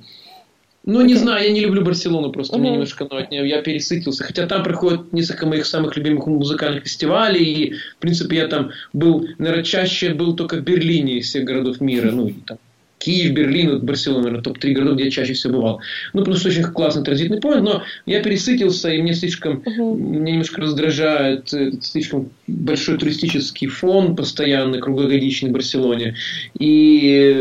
Ну, 0.85 1.01
okay. 1.01 1.05
не 1.05 1.15
знаю, 1.15 1.45
я 1.45 1.51
не 1.51 1.61
люблю 1.61 1.83
Барселону, 1.83 2.31
просто 2.31 2.57
uh-huh. 2.57 2.59
мне 2.59 2.71
немножко 2.71 3.07
ну, 3.09 3.17
от 3.17 3.31
нее, 3.31 3.47
я 3.47 3.61
пересытился. 3.61 4.23
Хотя 4.23 4.45
там 4.47 4.63
проходят 4.63 5.13
несколько 5.13 5.45
моих 5.45 5.65
самых 5.65 5.95
любимых 5.95 6.27
музыкальных 6.27 6.83
фестивалей, 6.83 7.43
и, 7.43 7.73
в 7.73 7.97
принципе, 7.99 8.37
я 8.37 8.47
там 8.47 8.71
был, 8.91 9.27
наверное, 9.37 9.63
чаще 9.63 10.13
был 10.13 10.35
только 10.35 10.57
в 10.57 10.61
Берлине 10.61 11.19
из 11.19 11.27
всех 11.27 11.43
городов 11.43 11.79
мира, 11.79 12.11
ну, 12.11 12.27
и 12.27 12.33
там 12.33 12.57
Киев, 12.99 13.31
Берлин, 13.31 13.71
вот 13.71 13.83
Барселона, 13.83 14.23
наверное, 14.23 14.43
топ-3 14.43 14.73
городов, 14.73 14.95
где 14.95 15.05
я 15.05 15.11
чаще 15.11 15.33
всего 15.33 15.53
бывал. 15.53 15.81
Ну, 16.13 16.35
что 16.35 16.49
очень 16.49 16.63
классный 16.63 17.03
транзитный 17.03 17.39
point, 17.39 17.63
но 17.63 17.83
я 18.05 18.21
пересытился, 18.21 18.89
и 18.89 19.01
мне 19.01 19.13
слишком, 19.13 19.63
uh-huh. 19.65 19.95
мне 19.95 20.33
немножко 20.33 20.61
раздражает, 20.61 21.49
слишком 21.81 22.29
большой 22.49 22.97
туристический 22.97 23.67
фон 23.67 24.15
постоянный, 24.15 24.79
круглогодичный 24.79 25.49
в 25.49 25.53
Барселоне. 25.53 26.15
И 26.57 27.35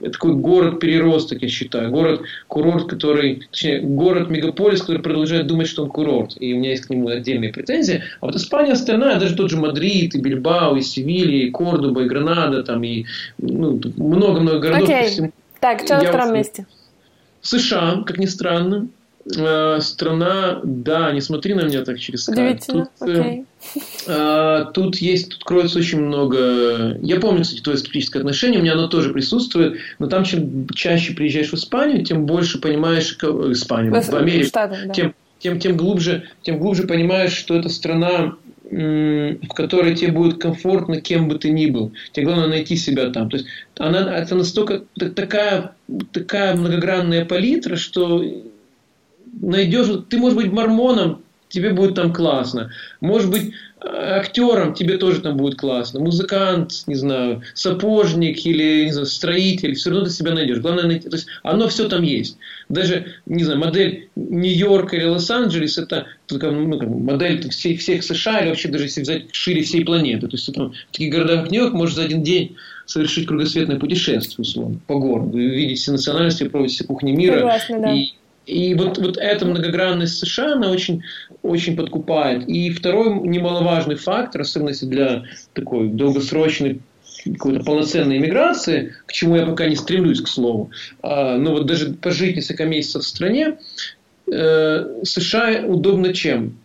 это 0.00 0.12
такой 0.12 0.34
город-переросток, 0.34 1.42
я 1.42 1.48
считаю. 1.48 1.90
Город-курорт, 1.90 2.88
который, 2.88 3.46
точнее, 3.50 3.80
город-мегаполис, 3.80 4.80
который 4.80 5.02
продолжает 5.02 5.46
думать, 5.46 5.68
что 5.68 5.84
он 5.84 5.90
курорт. 5.90 6.36
И 6.40 6.54
у 6.54 6.58
меня 6.58 6.70
есть 6.70 6.86
к 6.86 6.90
нему 6.90 7.08
отдельные 7.08 7.52
претензии. 7.52 8.02
А 8.20 8.26
вот 8.26 8.36
Испания 8.36 8.72
остальная, 8.72 9.18
даже 9.18 9.34
тот 9.36 9.50
же 9.50 9.56
Мадрид, 9.56 10.14
и 10.14 10.20
Бильбао, 10.20 10.76
и 10.76 10.82
Севилья, 10.82 11.46
и 11.46 11.50
Кордоба, 11.50 12.02
и 12.02 12.06
Гранада, 12.06 12.62
там, 12.62 12.82
и 12.84 13.04
ну, 13.38 13.80
много-много 13.96 14.58
городов. 14.58 14.88
Окей. 14.88 15.08
Okay. 15.08 15.32
Так, 15.60 15.80
что 15.80 15.96
на 15.96 16.04
втором 16.04 16.34
месте? 16.34 16.66
США, 17.40 18.02
как 18.06 18.18
ни 18.18 18.26
странно. 18.26 18.88
Э, 19.34 19.80
страна, 19.80 20.60
да, 20.62 21.10
не 21.10 21.20
смотри 21.20 21.54
на 21.54 21.62
меня 21.62 21.82
так 21.84 21.98
через 21.98 22.24
скайп. 22.24 22.60
Тут, 22.64 22.88
okay. 23.00 23.44
э, 24.06 24.12
э, 24.12 24.64
тут 24.74 24.96
есть, 24.98 25.30
тут 25.30 25.44
кроется 25.44 25.80
очень 25.80 26.00
много... 26.00 26.96
Я 27.02 27.18
помню, 27.18 27.42
кстати, 27.42 27.60
твое 27.60 27.76
скептическое 27.76 28.20
отношение, 28.20 28.60
у 28.60 28.62
меня 28.62 28.74
оно 28.74 28.86
тоже 28.86 29.12
присутствует, 29.12 29.78
но 29.98 30.06
там 30.06 30.22
чем 30.22 30.68
чаще 30.68 31.12
приезжаешь 31.12 31.50
в 31.50 31.54
Испанию, 31.54 32.04
тем 32.04 32.24
больше 32.24 32.60
понимаешь... 32.60 33.16
Испанию, 33.16 34.00
в, 34.00 34.06
в 34.06 34.14
Америку. 34.14 34.46
Штатах, 34.46 34.78
да. 34.86 34.94
тем, 34.94 35.14
тем, 35.40 35.58
тем, 35.58 35.76
глубже, 35.76 36.28
тем 36.42 36.60
глубже 36.60 36.84
понимаешь, 36.84 37.32
что 37.32 37.56
это 37.56 37.68
страна 37.68 38.36
в 38.68 39.54
которой 39.54 39.94
тебе 39.94 40.10
будет 40.10 40.40
комфортно, 40.40 41.00
кем 41.00 41.28
бы 41.28 41.38
ты 41.38 41.50
ни 41.50 41.66
был. 41.66 41.92
Тебе 42.10 42.26
главное 42.26 42.48
найти 42.48 42.74
себя 42.74 43.10
там. 43.10 43.30
То 43.30 43.36
есть 43.36 43.48
она 43.78 44.18
это 44.18 44.34
настолько 44.34 44.82
такая, 45.14 45.72
такая 46.10 46.56
многогранная 46.56 47.24
палитра, 47.24 47.76
что 47.76 48.24
найдешь, 49.40 49.88
ты 50.08 50.18
можешь 50.18 50.36
быть 50.36 50.52
мормоном, 50.52 51.22
тебе 51.48 51.72
будет 51.72 51.94
там 51.94 52.12
классно. 52.12 52.70
Может 53.00 53.30
быть, 53.30 53.52
актером 53.80 54.74
тебе 54.74 54.96
тоже 54.96 55.20
там 55.20 55.36
будет 55.36 55.58
классно. 55.58 56.00
Музыкант, 56.00 56.84
не 56.86 56.94
знаю, 56.94 57.42
сапожник 57.54 58.44
или 58.44 58.84
не 58.84 58.92
знаю, 58.92 59.06
строитель, 59.06 59.74
все 59.74 59.90
равно 59.90 60.06
ты 60.06 60.10
себя 60.10 60.34
найдешь. 60.34 60.58
Главное 60.58 60.84
найти. 60.84 61.08
То 61.08 61.16
есть 61.16 61.28
оно 61.42 61.68
все 61.68 61.88
там 61.88 62.02
есть. 62.02 62.36
Даже, 62.68 63.14
не 63.26 63.44
знаю, 63.44 63.60
модель 63.60 64.08
Нью-Йорка 64.16 64.96
или 64.96 65.04
Лос-Анджелес 65.04 65.78
это 65.78 66.06
ну, 66.30 67.00
модель 67.00 67.48
всех, 67.50 67.80
всех 67.80 68.02
США 68.02 68.40
или 68.40 68.48
вообще 68.48 68.68
даже 68.68 68.84
если 68.84 69.02
взять 69.02 69.34
шире 69.34 69.62
всей 69.62 69.84
планеты. 69.84 70.26
То 70.26 70.36
есть 70.36 70.48
это, 70.48 70.70
в 70.70 70.92
таких 70.92 71.12
городах, 71.12 71.44
как 71.44 71.52
Нью-Йорк, 71.52 71.74
можешь 71.74 71.94
за 71.94 72.04
один 72.04 72.22
день 72.22 72.56
совершить 72.86 73.26
кругосветное 73.26 73.78
путешествие, 73.78 74.42
условно, 74.42 74.80
по 74.86 74.98
городу. 74.98 75.38
И 75.38 75.48
видеть 75.48 75.78
все 75.78 75.92
национальности, 75.92 76.44
пробовать 76.44 76.72
все 76.72 76.84
кухни 76.84 77.12
мира. 77.12 77.38
Согласна, 77.38 77.80
да. 77.80 77.92
И 77.92 78.08
и 78.46 78.74
вот, 78.74 78.98
вот 78.98 79.18
эта 79.18 79.44
многогранность 79.44 80.18
США, 80.18 80.52
она 80.52 80.70
очень, 80.70 81.02
очень 81.42 81.76
подкупает. 81.76 82.48
И 82.48 82.70
второй 82.70 83.12
немаловажный 83.26 83.96
фактор, 83.96 84.42
особенно 84.42 84.68
если 84.68 84.86
для 84.86 85.24
такой 85.52 85.88
долгосрочной 85.88 86.80
какой-то 87.24 87.64
полноценной 87.64 88.18
иммиграции, 88.18 88.94
к 89.06 89.12
чему 89.12 89.34
я 89.34 89.44
пока 89.44 89.66
не 89.66 89.74
стремлюсь, 89.74 90.20
к 90.20 90.28
слову, 90.28 90.70
а, 91.02 91.36
но 91.36 91.52
вот 91.52 91.66
даже 91.66 91.92
пожить 91.94 92.36
несколько 92.36 92.64
месяцев 92.66 93.02
в 93.02 93.06
стране, 93.06 93.58
э, 94.32 95.02
США 95.02 95.64
удобно 95.66 96.14
чем? 96.14 96.56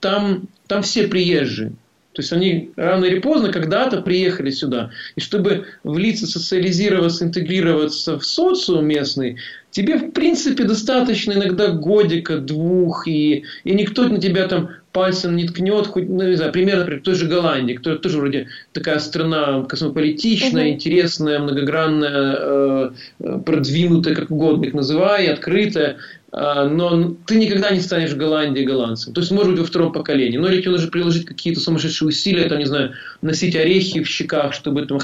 Там, 0.00 0.42
там 0.66 0.82
все 0.82 1.08
приезжие. 1.08 1.72
То 2.12 2.22
есть 2.22 2.32
они 2.32 2.72
рано 2.76 3.04
или 3.04 3.20
поздно 3.20 3.52
когда-то 3.52 4.02
приехали 4.02 4.50
сюда. 4.50 4.90
И 5.14 5.20
чтобы 5.20 5.66
влиться, 5.84 6.26
социализироваться, 6.26 7.24
интегрироваться 7.24 8.18
в 8.18 8.26
социум 8.26 8.86
местный, 8.86 9.38
тебе 9.70 9.96
в 9.96 10.10
принципе 10.12 10.64
достаточно 10.64 11.32
иногда 11.32 11.68
годика, 11.68 12.38
двух, 12.38 13.06
и, 13.06 13.44
и 13.64 13.72
никто 13.72 14.04
на 14.04 14.18
тебя 14.18 14.46
там 14.48 14.70
пальцем 14.92 15.36
не 15.36 15.46
ткнет, 15.46 15.86
хоть, 15.86 16.08
ну, 16.08 16.26
не 16.26 16.34
знаю, 16.34 16.52
примерно, 16.52 16.80
например, 16.80 17.02
той 17.02 17.14
же 17.14 17.26
Голландии, 17.26 17.74
которая 17.74 18.00
тоже 18.00 18.18
вроде 18.18 18.48
такая 18.72 18.98
страна 18.98 19.62
космополитичная, 19.62 20.64
угу. 20.64 20.72
интересная, 20.72 21.38
многогранная, 21.38 22.36
э, 22.38 22.90
продвинутая, 23.46 24.14
как 24.14 24.30
угодно 24.30 24.64
их 24.64 24.74
называй, 24.74 25.28
открытая. 25.28 25.98
А, 26.32 26.68
но 26.68 27.14
ты 27.26 27.36
никогда 27.36 27.70
не 27.70 27.80
станешь 27.80 28.10
в 28.10 28.16
Голландии 28.16 28.62
голландцем. 28.62 29.12
То 29.12 29.20
есть, 29.20 29.32
может 29.32 29.52
быть, 29.52 29.60
во 29.60 29.66
втором 29.66 29.92
поколении. 29.92 30.38
Но 30.38 30.48
тебе 30.48 30.70
нужно 30.70 30.88
приложить 30.88 31.24
какие-то 31.24 31.60
сумасшедшие 31.60 32.08
усилия, 32.08 32.48
там, 32.48 32.58
не 32.58 32.66
знаю, 32.66 32.92
носить 33.20 33.56
орехи 33.56 34.02
в 34.02 34.08
щеках, 34.08 34.54
чтобы 34.54 34.86
там, 34.86 35.00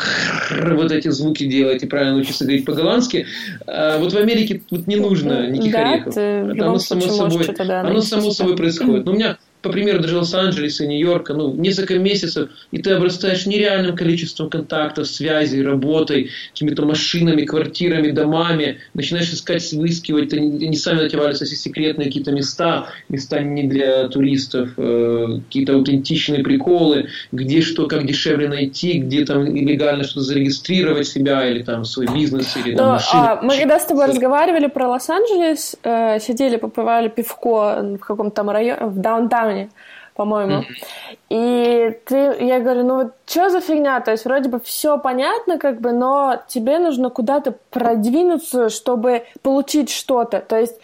вот 0.51 0.93
эти 0.93 1.09
звуки 1.09 1.45
делать 1.45 1.83
и 1.83 1.87
правильно 1.87 2.15
научиться 2.15 2.45
говорить 2.45 2.65
по-голландски. 2.65 3.27
А 3.67 3.99
вот 3.99 4.13
в 4.13 4.17
Америке 4.17 4.63
вот 4.71 4.87
не 4.87 4.97
нужно 4.97 5.49
никаких 5.51 5.73
да, 5.73 5.93
орехов. 5.93 6.17
Оно 6.17 6.79
само 6.79 7.01
собой, 7.01 7.47
да, 7.59 7.81
оно 7.81 8.01
само 8.01 8.31
собой 8.31 8.57
происходит. 8.57 9.05
Но 9.05 9.13
у 9.13 9.15
меня 9.15 9.39
по 9.63 9.71
примеру, 9.71 10.01
даже 10.01 10.17
Лос-Анджелеса 10.17 10.85
и 10.85 10.87
Нью-Йорка, 10.87 11.35
ну, 11.35 11.53
несколько 11.55 11.99
месяцев, 11.99 12.51
и 12.71 12.79
ты 12.79 12.93
обрастаешь 12.93 13.47
нереальным 13.47 13.97
количеством 13.97 14.49
контактов, 14.49 15.07
связей, 15.07 15.63
работой, 15.63 16.31
какими-то 16.53 16.85
машинами, 16.85 17.45
квартирами, 17.45 18.11
домами, 18.11 18.79
начинаешь 18.95 19.33
искать, 19.33 19.73
выискивать, 19.73 20.33
они, 20.33 20.67
они 20.67 20.77
сами 20.77 21.01
на 21.03 21.09
тебя 21.09 21.23
валятся 21.23 21.45
все 21.45 21.57
секретные 21.57 22.07
какие-то 22.07 22.33
места, 22.33 22.87
места 23.09 23.41
не 23.41 23.65
для 23.65 24.09
туристов, 24.09 24.71
э, 24.77 25.41
какие-то 25.47 25.75
аутентичные 25.75 26.43
приколы, 26.43 27.09
где 27.33 27.61
что, 27.61 27.87
как 27.87 28.07
дешевле 28.07 28.49
найти, 28.49 28.99
где 28.99 29.25
там 29.25 29.45
легально 29.45 30.05
что-то 30.05 30.21
зарегистрировать 30.21 31.07
себя, 31.09 31.49
или 31.49 31.63
там 31.63 31.85
свой 31.85 32.07
бизнес, 32.07 32.57
или 32.57 32.77
там, 32.77 32.89
машину. 32.93 33.23
А, 33.23 33.41
мы 33.43 33.57
когда 33.57 33.79
с 33.79 33.87
тобой 33.87 34.07
разговаривали 34.07 34.67
про 34.67 34.89
Лос-Анджелес, 34.89 35.77
э, 35.83 36.21
сидели, 36.21 36.57
попивали 36.57 37.09
пивко 37.09 37.83
в 37.83 37.99
каком-то 37.99 38.37
там 38.37 38.51
районе, 38.51 38.87
в 38.87 38.99
даунтауне, 38.99 39.46
Тайване, 39.47 39.71
по-моему. 40.15 40.65
И 41.29 41.99
ты, 42.07 42.37
я 42.41 42.61
говорю, 42.61 42.85
ну 42.85 42.95
вот 42.97 43.13
что 43.27 43.51
за 43.51 43.61
фигня? 43.61 44.01
То 44.01 44.13
есть 44.13 44.25
вроде 44.25 44.49
бы 44.49 44.61
все 44.61 44.99
понятно, 44.99 45.59
как 45.59 45.81
бы, 45.81 45.93
но 45.93 46.41
тебе 46.49 46.79
нужно 46.79 47.11
куда-то 47.11 47.55
продвинуться, 47.71 48.69
чтобы 48.69 49.25
получить 49.43 49.91
что-то. 49.91 50.41
То 50.41 50.59
есть 50.59 50.79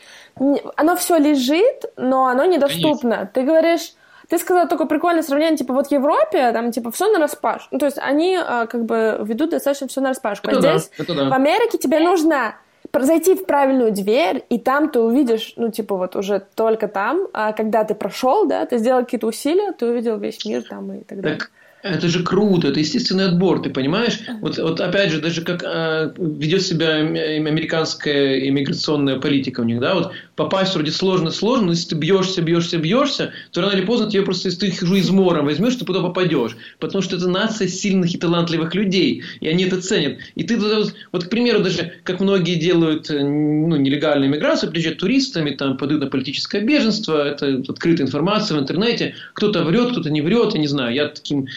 оно 0.76 0.96
все 0.96 1.18
лежит, 1.18 1.84
но 1.96 2.26
оно 2.26 2.44
недоступно. 2.44 3.10
Конечно. 3.10 3.30
Ты 3.32 3.42
говоришь, 3.42 3.92
ты 4.28 4.38
сказал 4.38 4.66
такое 4.66 4.86
прикольное 4.86 5.22
сравнение, 5.22 5.56
типа 5.56 5.74
вот 5.74 5.88
в 5.88 5.92
Европе 5.92 6.52
там 6.52 6.72
типа 6.72 6.90
все 6.90 7.08
на 7.08 7.18
распашку. 7.18 7.68
Ну, 7.70 7.78
то 7.78 7.86
есть 7.86 7.98
они 7.98 8.36
а, 8.36 8.66
как 8.66 8.84
бы 8.84 9.18
ведут 9.22 9.50
достаточно 9.50 9.88
все 9.88 10.00
на 10.00 10.10
распашку. 10.10 10.48
Это 10.48 10.58
а 10.58 10.60
здесь 10.60 10.90
да, 10.96 11.04
это 11.04 11.14
да. 11.14 11.28
в 11.28 11.32
Америке 11.32 11.78
тебе 11.78 12.00
нужно 12.00 12.54
зайти 13.00 13.34
в 13.34 13.46
правильную 13.46 13.92
дверь, 13.92 14.44
и 14.50 14.58
там 14.58 14.90
ты 14.90 15.00
увидишь, 15.00 15.54
ну, 15.56 15.70
типа, 15.70 15.96
вот 15.96 16.16
уже 16.16 16.42
только 16.54 16.88
там, 16.88 17.26
а 17.32 17.52
когда 17.52 17.84
ты 17.84 17.94
прошел, 17.94 18.46
да, 18.46 18.66
ты 18.66 18.78
сделал 18.78 19.04
какие-то 19.04 19.26
усилия, 19.26 19.72
ты 19.72 19.86
увидел 19.86 20.18
весь 20.18 20.44
мир 20.44 20.62
там 20.62 20.92
и 20.92 21.02
так 21.02 21.20
далее. 21.20 21.38
Это 21.82 22.06
же 22.08 22.22
круто, 22.22 22.68
это 22.68 22.78
естественный 22.78 23.26
отбор, 23.26 23.60
ты 23.60 23.68
понимаешь? 23.68 24.20
Вот, 24.40 24.56
вот 24.58 24.80
опять 24.80 25.10
же, 25.10 25.20
даже 25.20 25.42
как 25.42 25.64
э, 25.64 26.12
ведет 26.16 26.62
себя 26.62 26.90
американская 26.90 28.48
иммиграционная 28.48 29.18
политика 29.18 29.60
у 29.60 29.64
них, 29.64 29.80
да, 29.80 29.94
вот 29.94 30.12
попасть 30.36 30.74
вроде 30.74 30.92
сложно-сложно, 30.92 31.66
но 31.66 31.72
если 31.72 31.90
ты 31.90 31.94
бьешься, 31.96 32.40
бьешься, 32.40 32.78
бьешься, 32.78 33.32
то 33.50 33.62
рано 33.62 33.72
или 33.72 33.84
поздно 33.84 34.08
тебе 34.08 34.22
просто, 34.22 34.48
если 34.48 34.60
ты 34.60 34.66
их 34.68 34.82
уже 34.82 35.00
измором 35.00 35.46
возьмешь, 35.46 35.74
ты 35.74 35.84
туда 35.84 36.00
попадешь. 36.00 36.56
Потому 36.78 37.02
что 37.02 37.16
это 37.16 37.28
нация 37.28 37.66
сильных 37.66 38.14
и 38.14 38.18
талантливых 38.18 38.76
людей, 38.76 39.24
и 39.40 39.48
они 39.48 39.64
это 39.64 39.82
ценят. 39.82 40.18
И 40.36 40.44
ты 40.44 40.60
туда, 40.60 40.84
вот, 41.10 41.24
к 41.24 41.30
примеру, 41.30 41.64
даже, 41.64 41.94
как 42.04 42.20
многие 42.20 42.54
делают 42.54 43.10
э, 43.10 43.18
ну, 43.22 43.74
нелегальную 43.74 44.30
иммиграцию, 44.30 44.70
приезжают 44.70 44.98
туристами, 44.98 45.50
там, 45.50 45.76
подают 45.76 46.02
на 46.04 46.08
политическое 46.08 46.60
беженство, 46.60 47.26
это 47.26 47.60
открытая 47.68 48.06
информация 48.06 48.56
в 48.56 48.60
интернете, 48.60 49.16
кто-то 49.32 49.64
врет, 49.64 49.90
кто-то 49.90 50.10
не 50.10 50.20
врет, 50.20 50.54
я 50.54 50.60
не 50.60 50.68
знаю, 50.68 50.94
я 50.94 51.08
таким 51.08 51.48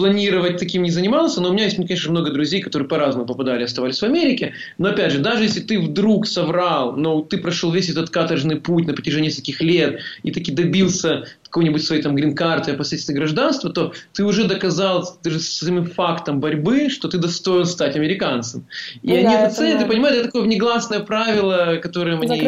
планировать 0.00 0.56
таким 0.56 0.82
не 0.82 0.90
занимался, 0.90 1.42
но 1.42 1.50
у 1.50 1.52
меня 1.52 1.64
есть, 1.64 1.76
конечно, 1.76 2.10
много 2.10 2.30
друзей, 2.30 2.62
которые 2.62 2.88
по-разному 2.88 3.26
попадали, 3.26 3.64
оставались 3.64 4.00
в 4.00 4.02
Америке. 4.02 4.54
Но 4.78 4.88
опять 4.88 5.12
же, 5.12 5.18
даже 5.18 5.42
если 5.42 5.60
ты 5.60 5.78
вдруг 5.78 6.26
соврал, 6.26 6.96
но 6.96 7.20
ты 7.20 7.36
прошел 7.36 7.70
весь 7.70 7.90
этот 7.90 8.08
каторжный 8.08 8.56
путь 8.56 8.86
на 8.86 8.94
протяжении 8.94 9.28
нескольких 9.28 9.60
лет 9.60 10.00
и 10.22 10.30
таки 10.30 10.52
добился 10.52 11.26
какой-нибудь 11.42 11.84
своей 11.84 12.00
там 12.00 12.14
грин-карты, 12.14 12.72
последствий 12.72 13.14
гражданства, 13.14 13.70
то 13.70 13.92
ты 14.14 14.24
уже 14.24 14.44
доказал 14.44 15.18
даже 15.22 15.38
самым 15.38 15.84
фактом 15.84 16.40
борьбы, 16.40 16.88
что 16.88 17.08
ты 17.08 17.18
достоин 17.18 17.66
стать 17.66 17.94
американцем. 17.94 18.66
И 19.02 19.08
ну, 19.08 19.14
они 19.16 19.24
да, 19.24 19.42
это 19.42 19.54
ценят, 19.54 19.80
ты 19.80 19.86
понимаешь, 19.86 20.16
это 20.16 20.26
такое 20.26 20.42
внегласное 20.42 21.00
правило, 21.00 21.78
которым 21.82 22.22
они 22.22 22.40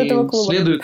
следуют. 0.47 0.83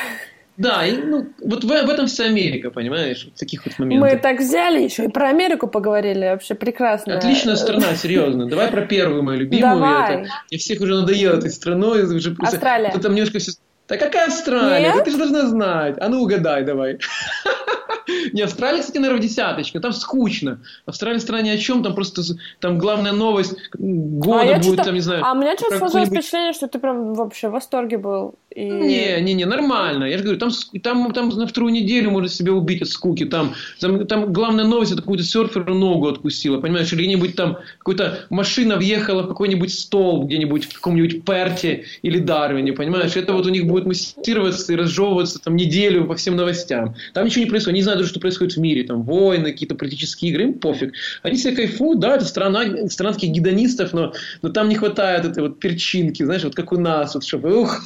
Да, 0.58 0.84
и, 0.84 0.96
ну, 0.96 1.28
вот 1.40 1.62
в, 1.62 1.68
в 1.68 1.88
этом 1.88 2.08
вся 2.08 2.24
Америка, 2.24 2.72
понимаешь, 2.72 3.28
в 3.32 3.38
таких 3.38 3.64
вот 3.64 3.78
моментах. 3.78 4.10
Мы 4.10 4.18
так 4.18 4.40
взяли, 4.40 4.82
еще 4.82 5.04
и 5.04 5.08
про 5.08 5.28
Америку 5.28 5.68
поговорили, 5.68 6.26
вообще 6.26 6.56
прекрасно. 6.56 7.16
Отличная 7.16 7.54
страна, 7.54 7.94
серьезно. 7.94 8.48
Давай 8.48 8.68
про 8.68 8.82
первую 8.82 9.22
мою 9.22 9.38
любимую. 9.38 9.76
Давай. 9.76 10.22
Это, 10.22 10.30
я 10.50 10.58
всех 10.58 10.80
уже 10.80 10.96
надоел 10.96 11.38
этой 11.38 11.50
страной. 11.50 12.02
Уже 12.02 12.32
просто, 12.32 12.56
Австралия. 12.56 12.90
там 12.90 13.14
немножко 13.14 13.38
все... 13.38 13.52
Да 13.86 13.96
какая 13.96 14.26
Австралия? 14.26 14.94
Нет? 14.94 15.04
Ты 15.04 15.12
же 15.12 15.18
должна 15.18 15.46
знать. 15.46 15.96
А 16.00 16.08
ну 16.08 16.22
угадай 16.22 16.64
давай. 16.64 16.98
Не, 18.32 18.42
Австралия, 18.42 18.80
кстати, 18.80 18.98
наверное, 18.98 19.20
в 19.20 19.24
десяточке. 19.24 19.80
Там 19.80 19.92
скучно. 19.92 20.60
Австралия 20.86 21.20
страна 21.20 21.42
ни 21.42 21.50
о 21.50 21.58
чем, 21.58 21.82
там 21.82 21.94
просто 21.94 22.22
там 22.60 22.78
главная 22.78 23.12
новость 23.12 23.54
года 23.74 24.56
а 24.56 24.58
будет, 24.58 24.84
там, 24.84 24.94
не 24.94 25.00
знаю. 25.00 25.24
А 25.24 25.32
у 25.32 25.36
меня 25.36 25.56
что 25.56 25.76
сложилось 25.76 26.08
впечатление, 26.08 26.52
что 26.52 26.68
ты 26.68 26.78
прям 26.78 27.14
вообще 27.14 27.48
в 27.48 27.52
восторге 27.52 27.98
был. 27.98 28.34
И... 28.54 28.64
Не, 28.64 29.20
не, 29.20 29.34
не, 29.34 29.44
нормально. 29.44 30.04
Я 30.04 30.18
же 30.18 30.24
говорю, 30.24 30.38
там, 30.38 30.50
там, 30.82 31.12
там 31.12 31.28
на 31.28 31.46
вторую 31.46 31.72
неделю 31.72 32.10
можно 32.10 32.28
себя 32.28 32.52
убить 32.52 32.82
от 32.82 32.88
скуки. 32.88 33.24
Там, 33.24 33.54
там, 33.80 34.06
там 34.06 34.32
главная 34.32 34.64
новость, 34.64 34.92
это 34.92 35.02
какую-то 35.02 35.24
серферу 35.24 35.74
ногу 35.74 36.08
откусила, 36.08 36.60
понимаешь? 36.60 36.92
Или 36.92 37.02
где-нибудь 37.02 37.36
там 37.36 37.58
какая-то 37.78 38.26
машина 38.30 38.76
въехала 38.76 39.22
в 39.22 39.28
какой-нибудь 39.28 39.72
стол 39.72 40.24
где-нибудь 40.24 40.64
в 40.64 40.74
каком-нибудь 40.74 41.24
Перте 41.24 41.84
или 42.02 42.18
Дарвине, 42.18 42.72
понимаешь? 42.72 43.16
Это 43.16 43.32
вот 43.32 43.46
у 43.46 43.50
них 43.50 43.66
будет 43.66 43.84
муссироваться 43.84 44.72
и 44.72 44.76
разжевываться 44.76 45.38
там 45.38 45.54
неделю 45.54 46.06
по 46.06 46.14
всем 46.14 46.36
новостям. 46.36 46.94
Там 47.12 47.26
ничего 47.26 47.44
не 47.44 47.50
происходит. 47.50 47.76
Не 47.76 47.82
знают 47.82 47.97
даже, 47.98 48.10
что 48.10 48.20
происходит 48.20 48.54
в 48.54 48.60
мире. 48.60 48.84
Там 48.84 49.02
войны, 49.02 49.52
какие-то 49.52 49.74
политические 49.74 50.30
игры, 50.30 50.44
им 50.44 50.54
пофиг. 50.54 50.94
Они 51.22 51.36
себе 51.36 51.54
кайфуют, 51.56 52.00
да, 52.00 52.16
это 52.16 52.24
страна, 52.24 52.88
страна 52.88 53.12
таких 53.12 53.30
гедонистов, 53.30 53.92
но, 53.92 54.12
но 54.42 54.48
там 54.48 54.68
не 54.68 54.74
хватает 54.74 55.24
этой 55.24 55.42
вот 55.42 55.60
перчинки, 55.60 56.22
знаешь, 56.22 56.44
вот 56.44 56.54
как 56.54 56.72
у 56.72 56.78
нас, 56.78 57.14
вот, 57.14 57.24
чтобы, 57.24 57.60
ух, 57.60 57.82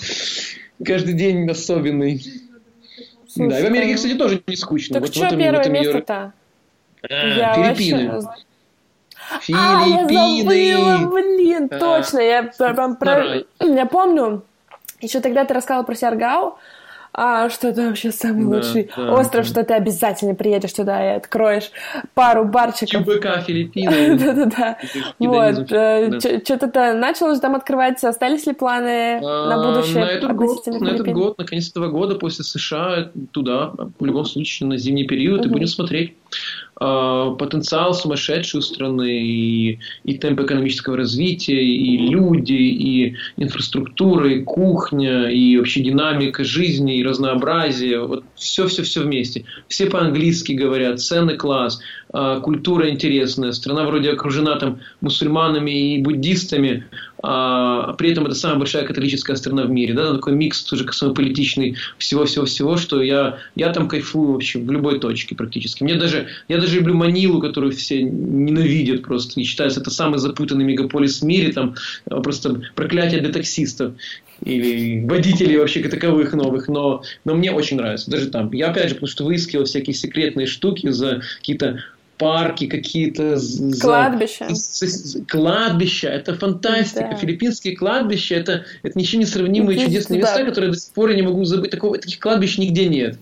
каждый 0.85 1.15
день 1.15 1.49
особенный. 1.51 2.23
Слушай, 3.27 3.51
да, 3.51 3.59
и 3.61 3.63
в 3.63 3.67
Америке, 3.67 3.95
кстати, 3.95 4.15
тоже 4.15 4.43
не 4.47 4.57
скучно. 4.57 4.95
Так 4.95 5.03
вот 5.03 5.15
что 5.15 5.37
первое 5.37 5.69
место-то? 5.69 6.33
А, 7.03 7.75
Филиппины. 7.75 8.11
Вообще... 8.11 8.33
Филиппины. 9.41 9.59
А, 9.59 9.87
я 9.87 10.37
забыла, 10.37 11.11
блин, 11.11 11.69
а, 11.71 11.79
точно. 11.79 12.19
Я, 12.19 12.43
прям, 12.45 12.97
про... 12.97 13.45
я 13.61 13.87
помню, 13.87 14.45
еще 15.01 15.21
тогда 15.21 15.45
ты 15.45 15.55
рассказывал 15.55 15.85
про 15.85 15.95
Сиаргау, 15.95 16.59
а, 17.15 17.51
что 17.51 17.69
это 17.69 17.89
вообще 17.89 18.11
самый 18.11 18.49
да, 18.49 18.57
лучший 18.57 18.91
да, 18.97 19.13
остров, 19.13 19.45
да. 19.45 19.51
что 19.51 19.65
ты 19.65 19.75
обязательно 19.75 20.35
приедешь 20.35 20.73
туда 20.73 21.13
и 21.13 21.17
откроешь 21.17 21.71
пару 22.15 22.45
барчиков. 22.45 23.05
ЧБК 23.05 23.43
Филиппины. 23.47 24.17
Да-да-да. 24.19 24.79
Вот. 25.19 25.71
Э, 25.73 26.19
что-то 26.21 26.95
начало 26.95 27.35
же 27.35 27.41
там 27.41 27.55
открывать. 27.55 28.03
Остались 28.03 28.47
ли 28.47 28.55
планы 28.55 29.21
на 29.21 29.55
а, 29.55 29.75
будущее? 29.75 30.05
На 30.05 30.11
этот 30.11 30.37
год, 30.37 30.67
на 30.67 30.89
этот 30.89 31.13
год, 31.13 31.39
на 31.39 31.45
конец 31.45 31.69
этого 31.69 31.89
года, 31.89 32.15
после 32.15 32.45
США, 32.45 33.11
туда, 33.31 33.73
в 33.99 34.05
любом 34.05 34.25
случае, 34.25 34.69
на 34.69 34.79
зимний 34.79 35.07
период, 35.07 35.45
и 35.45 35.49
будем 35.49 35.67
смотреть. 35.67 36.15
А, 36.85 37.31
потенциал 37.33 37.95
сумасшедший 37.95 38.59
у 38.59 38.63
страны, 38.63 39.23
и, 39.23 39.79
и 40.05 40.19
темп 40.19 40.41
экономического 40.41 40.97
развития, 40.97 41.63
и 41.63 41.97
люди, 41.97 42.53
и 42.55 43.17
инфраструктура, 43.37 44.33
и 44.33 44.43
кухня, 44.43 45.29
и 45.29 45.57
вообще 45.59 45.83
динамика 45.83 46.43
жизни, 46.43 46.99
и 46.99 47.05
разнообразие. 47.05 48.05
Вот 48.05 48.25
все-все-все 48.35 49.03
вместе. 49.03 49.45
Все 49.69 49.87
по-английски 49.87 50.53
говорят, 50.53 51.01
ценный 51.01 51.37
класс, 51.37 51.81
а, 52.13 52.41
культура 52.41 52.91
интересная, 52.91 53.53
страна 53.53 53.85
вроде 53.85 54.11
окружена 54.11 54.57
там 54.57 54.81
мусульманами 55.01 55.95
и 55.95 56.03
буддистами, 56.03 56.85
а 57.23 57.93
при 57.95 58.11
этом 58.11 58.27
это 58.27 58.35
самая 58.35 58.59
большая 58.59 58.85
католическая 58.85 59.37
страна 59.37 59.63
в 59.63 59.71
мире, 59.71 59.95
да, 59.95 60.13
такой 60.13 60.33
микс 60.33 60.63
тоже 60.63 60.85
космополитичный 60.85 61.77
всего-всего-всего, 61.99 62.77
что 62.77 63.01
я, 63.01 63.39
я 63.55 63.73
там 63.73 63.89
кайфую 63.89 64.33
вообще 64.33 64.59
в 64.59 64.71
любой 64.71 64.99
точке 64.99 65.37
практически. 65.37 65.85
Мне 65.85 65.95
даже, 65.95 66.27
я 66.49 66.59
даже 66.59 66.77
люблю 66.77 66.95
Манилу, 66.95 67.41
которую 67.41 67.73
все 67.73 68.03
ненавидят 68.03 69.03
просто, 69.03 69.41
и 69.41 69.45
считается 69.45 69.81
это 69.81 69.91
самый 69.91 70.19
запутанный 70.19 70.65
мегаполис 70.65 71.21
в 71.21 71.25
мире, 71.25 71.53
там 71.53 71.77
просто 72.07 72.63
проклятие 72.75 73.21
для 73.21 73.33
таксистов 73.33 73.95
или 74.45 75.05
водителей 75.07 75.59
вообще 75.59 75.83
таковых 75.83 76.33
новых, 76.33 76.67
но, 76.69 77.03
но 77.25 77.35
мне 77.35 77.53
очень 77.53 77.77
нравится, 77.77 78.11
даже 78.11 78.27
там. 78.27 78.53
Я 78.53 78.71
опять 78.71 78.89
же, 78.89 78.95
потому 78.95 79.09
что 79.09 79.25
выискивал 79.25 79.65
всякие 79.65 79.95
секретные 79.95 80.47
штуки 80.47 80.89
за 80.91 81.23
какие-то 81.39 81.85
парки 82.23 82.67
какие-то. 82.67 83.37
Кладбища. 83.81 84.49
Кладбища. 85.29 86.09
Это 86.09 86.35
фантастика. 86.35 87.09
Да. 87.11 87.17
Филиппинские 87.17 87.77
кладбища 87.77 88.37
это, 88.37 88.65
это 88.83 88.97
ничего 88.99 89.21
не 89.21 89.27
сравнимые 89.27 89.77
ну, 89.79 89.85
чудесные 89.85 90.21
да. 90.21 90.29
места, 90.29 90.45
которые 90.45 90.71
до 90.71 90.79
сих 90.79 90.93
пор 90.93 91.11
я 91.11 91.17
не 91.17 91.23
могу 91.23 91.45
забыть. 91.45 91.71
Такого, 91.73 91.99
таких 91.99 92.21
кладбищ 92.21 92.59
нигде 92.59 92.87
нет. 92.87 93.19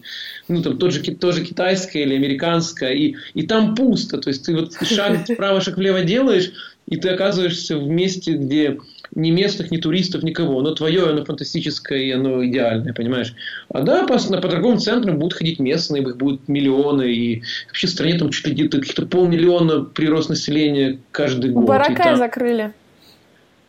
Ну, 0.48 0.62
там 0.62 0.76
тот 0.76 0.92
же, 0.92 1.00
тоже 1.14 1.44
китайское 1.44 2.02
или 2.02 2.14
американское. 2.14 2.92
И, 2.92 3.14
и 3.34 3.46
там 3.46 3.74
пусто. 3.74 4.18
То 4.18 4.28
есть 4.28 4.44
ты 4.44 4.54
вот 4.54 4.74
шаг 4.82 5.24
вправо, 5.28 5.60
шаг 5.60 5.78
влево 5.78 6.02
делаешь, 6.02 6.52
и 6.86 6.96
ты 6.96 7.08
оказываешься 7.08 7.78
в 7.78 7.86
месте, 7.86 8.34
где 8.34 8.78
ни 9.14 9.30
местных, 9.30 9.70
ни 9.70 9.78
туристов, 9.78 10.22
никого. 10.22 10.60
Но 10.62 10.74
твое, 10.74 11.08
оно 11.08 11.24
фантастическое, 11.24 11.98
и 11.98 12.10
оно 12.10 12.44
идеальное, 12.44 12.92
понимаешь? 12.92 13.34
А 13.68 13.82
да, 13.82 14.06
по, 14.06 14.18
по 14.18 14.48
торговым 14.48 14.78
центрам 14.78 15.18
будут 15.18 15.34
ходить 15.34 15.58
местные, 15.58 16.02
их 16.02 16.16
будут 16.16 16.48
миллионы, 16.48 17.12
и 17.12 17.42
вообще 17.68 17.86
в 17.86 17.90
стране 17.90 18.18
там 18.18 18.30
чуть 18.30 18.46
ли 18.46 18.52
где-то 18.54 18.78
каких-то 18.78 19.06
полмиллиона 19.06 19.84
прирост 19.84 20.28
населения 20.28 20.98
каждый 21.10 21.50
год. 21.50 21.66
Баракай 21.66 21.96
там... 21.96 22.16
закрыли. 22.16 22.72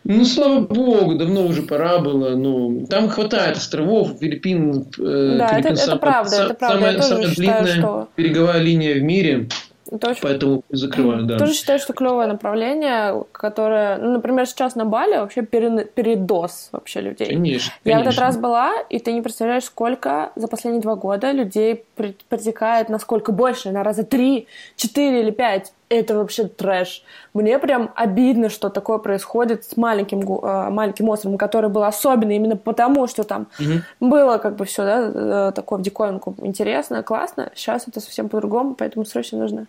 Ну, 0.04 0.25
слава 0.25 0.62
богу, 0.62 1.15
давно 1.15 1.45
уже 1.45 1.62
пора 1.62 1.99
было. 1.99 2.36
Ну, 2.36 2.88
там 2.89 3.08
хватает 3.08 3.58
островов, 3.58 4.17
Филиппин. 4.19 4.88
Э, 4.97 5.36
да, 5.38 5.47
Филиппин 5.49 5.73
это, 5.73 5.75
сам, 5.75 5.89
это 5.89 5.97
правда, 5.99 6.30
сам, 6.32 6.45
это 6.45 6.54
правда. 6.56 6.77
Самая, 6.77 7.01
самая 7.01 7.30
считаю, 7.30 7.63
длинная 7.63 7.80
что... 7.80 8.10
береговая 8.17 8.62
линия 8.62 8.95
в 8.95 9.04
мире. 9.04 9.47
Очень... 9.91 10.21
Поэтому 10.21 10.63
закрываю, 10.69 11.25
да. 11.25 11.38
Тоже 11.38 11.54
считаю, 11.54 11.77
что 11.77 11.91
клевое 11.91 12.27
направление, 12.27 13.25
которое, 13.34 13.97
ну, 13.97 14.13
например, 14.13 14.45
сейчас 14.47 14.75
на 14.75 14.86
Бали 14.86 15.17
вообще 15.17 15.41
передоз 15.41 16.69
вообще 16.71 17.01
людей. 17.01 17.27
Конечно. 17.27 17.73
Я 17.84 17.93
конечно. 17.93 18.12
в 18.12 18.13
этот 18.13 18.19
раз 18.19 18.38
была, 18.38 18.71
и 18.89 18.99
ты 18.99 19.12
не 19.12 19.21
представляешь, 19.21 19.65
сколько 19.65 20.32
за 20.36 20.47
последние 20.47 20.82
два 20.82 20.95
года 20.95 21.32
людей 21.32 21.84
протекает, 22.30 22.88
насколько 22.88 23.34
больше, 23.34 23.71
на 23.71 23.84
раза 23.84 24.04
три, 24.04 24.47
четыре 24.77 25.21
или 25.21 25.32
пять 25.32 25.73
это 25.91 26.15
вообще 26.15 26.47
трэш. 26.47 27.04
Мне 27.34 27.60
прям 27.60 27.91
обидно, 27.95 28.49
что 28.49 28.69
такое 28.69 28.97
происходит 28.97 29.65
с 29.65 29.77
маленьким, 29.77 30.21
э, 30.21 30.69
маленьким 30.69 31.10
островом, 31.10 31.38
который 31.38 31.69
был 31.69 31.84
особенный 31.84 32.38
именно 32.38 32.56
потому, 32.56 33.08
что 33.08 33.23
там 33.23 33.47
угу. 33.60 34.10
было 34.10 34.38
как 34.38 34.56
бы 34.56 34.65
все, 34.65 34.84
да, 34.84 35.49
э, 35.49 35.51
такое 35.54 35.80
в 35.80 35.82
диковинку 35.82 36.36
интересно, 36.41 37.04
классно. 37.04 37.51
Сейчас 37.56 37.88
это 37.88 37.99
совсем 37.99 38.30
по-другому, 38.30 38.75
поэтому 38.75 39.06
срочно 39.06 39.39
нужно 39.39 39.67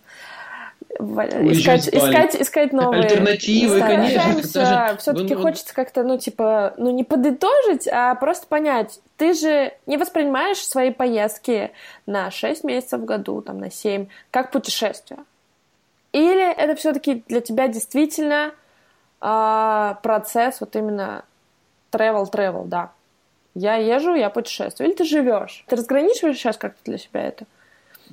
искать, 0.99 1.89
искать, 1.89 2.37
искать 2.37 2.73
новые 2.73 3.03
альтернативы, 3.03 3.81
конечно. 3.81 4.97
Все-таки 4.99 5.35
вы... 5.35 5.43
хочется 5.43 5.75
как-то, 5.75 6.03
ну, 6.03 6.19
типа, 6.19 6.75
ну, 6.77 6.91
не 6.91 7.05
подытожить, 7.05 7.89
а 7.89 8.15
просто 8.15 8.47
понять. 8.47 9.01
Ты 9.17 9.35
же 9.35 9.73
не 9.87 9.97
воспринимаешь 9.97 10.59
свои 10.59 10.91
поездки 10.91 11.71
на 12.07 12.31
6 12.31 12.65
месяцев 12.65 13.01
в 13.01 13.05
году, 13.05 13.41
там, 13.41 13.59
на 13.59 13.71
7, 13.71 14.07
как 14.31 14.51
путешествие. 14.51 15.21
Это 16.53 16.75
все-таки 16.77 17.25
для 17.29 17.41
тебя 17.41 17.69
действительно 17.69 18.53
э, 19.21 19.95
процесс 20.03 20.61
вот 20.61 20.77
именно 20.77 21.25
travel-travel, 21.91 22.67
да. 22.67 22.93
Я 23.55 23.77
езжу, 23.77 24.15
я 24.15 24.31
путешествую. 24.31 24.88
Или 24.88 24.97
ты 24.97 25.05
живешь. 25.05 25.65
Ты 25.69 25.77
разграничиваешь 25.77 26.37
сейчас 26.37 26.57
как-то 26.57 26.81
для 26.85 26.99
себя 26.99 27.23
это? 27.23 27.45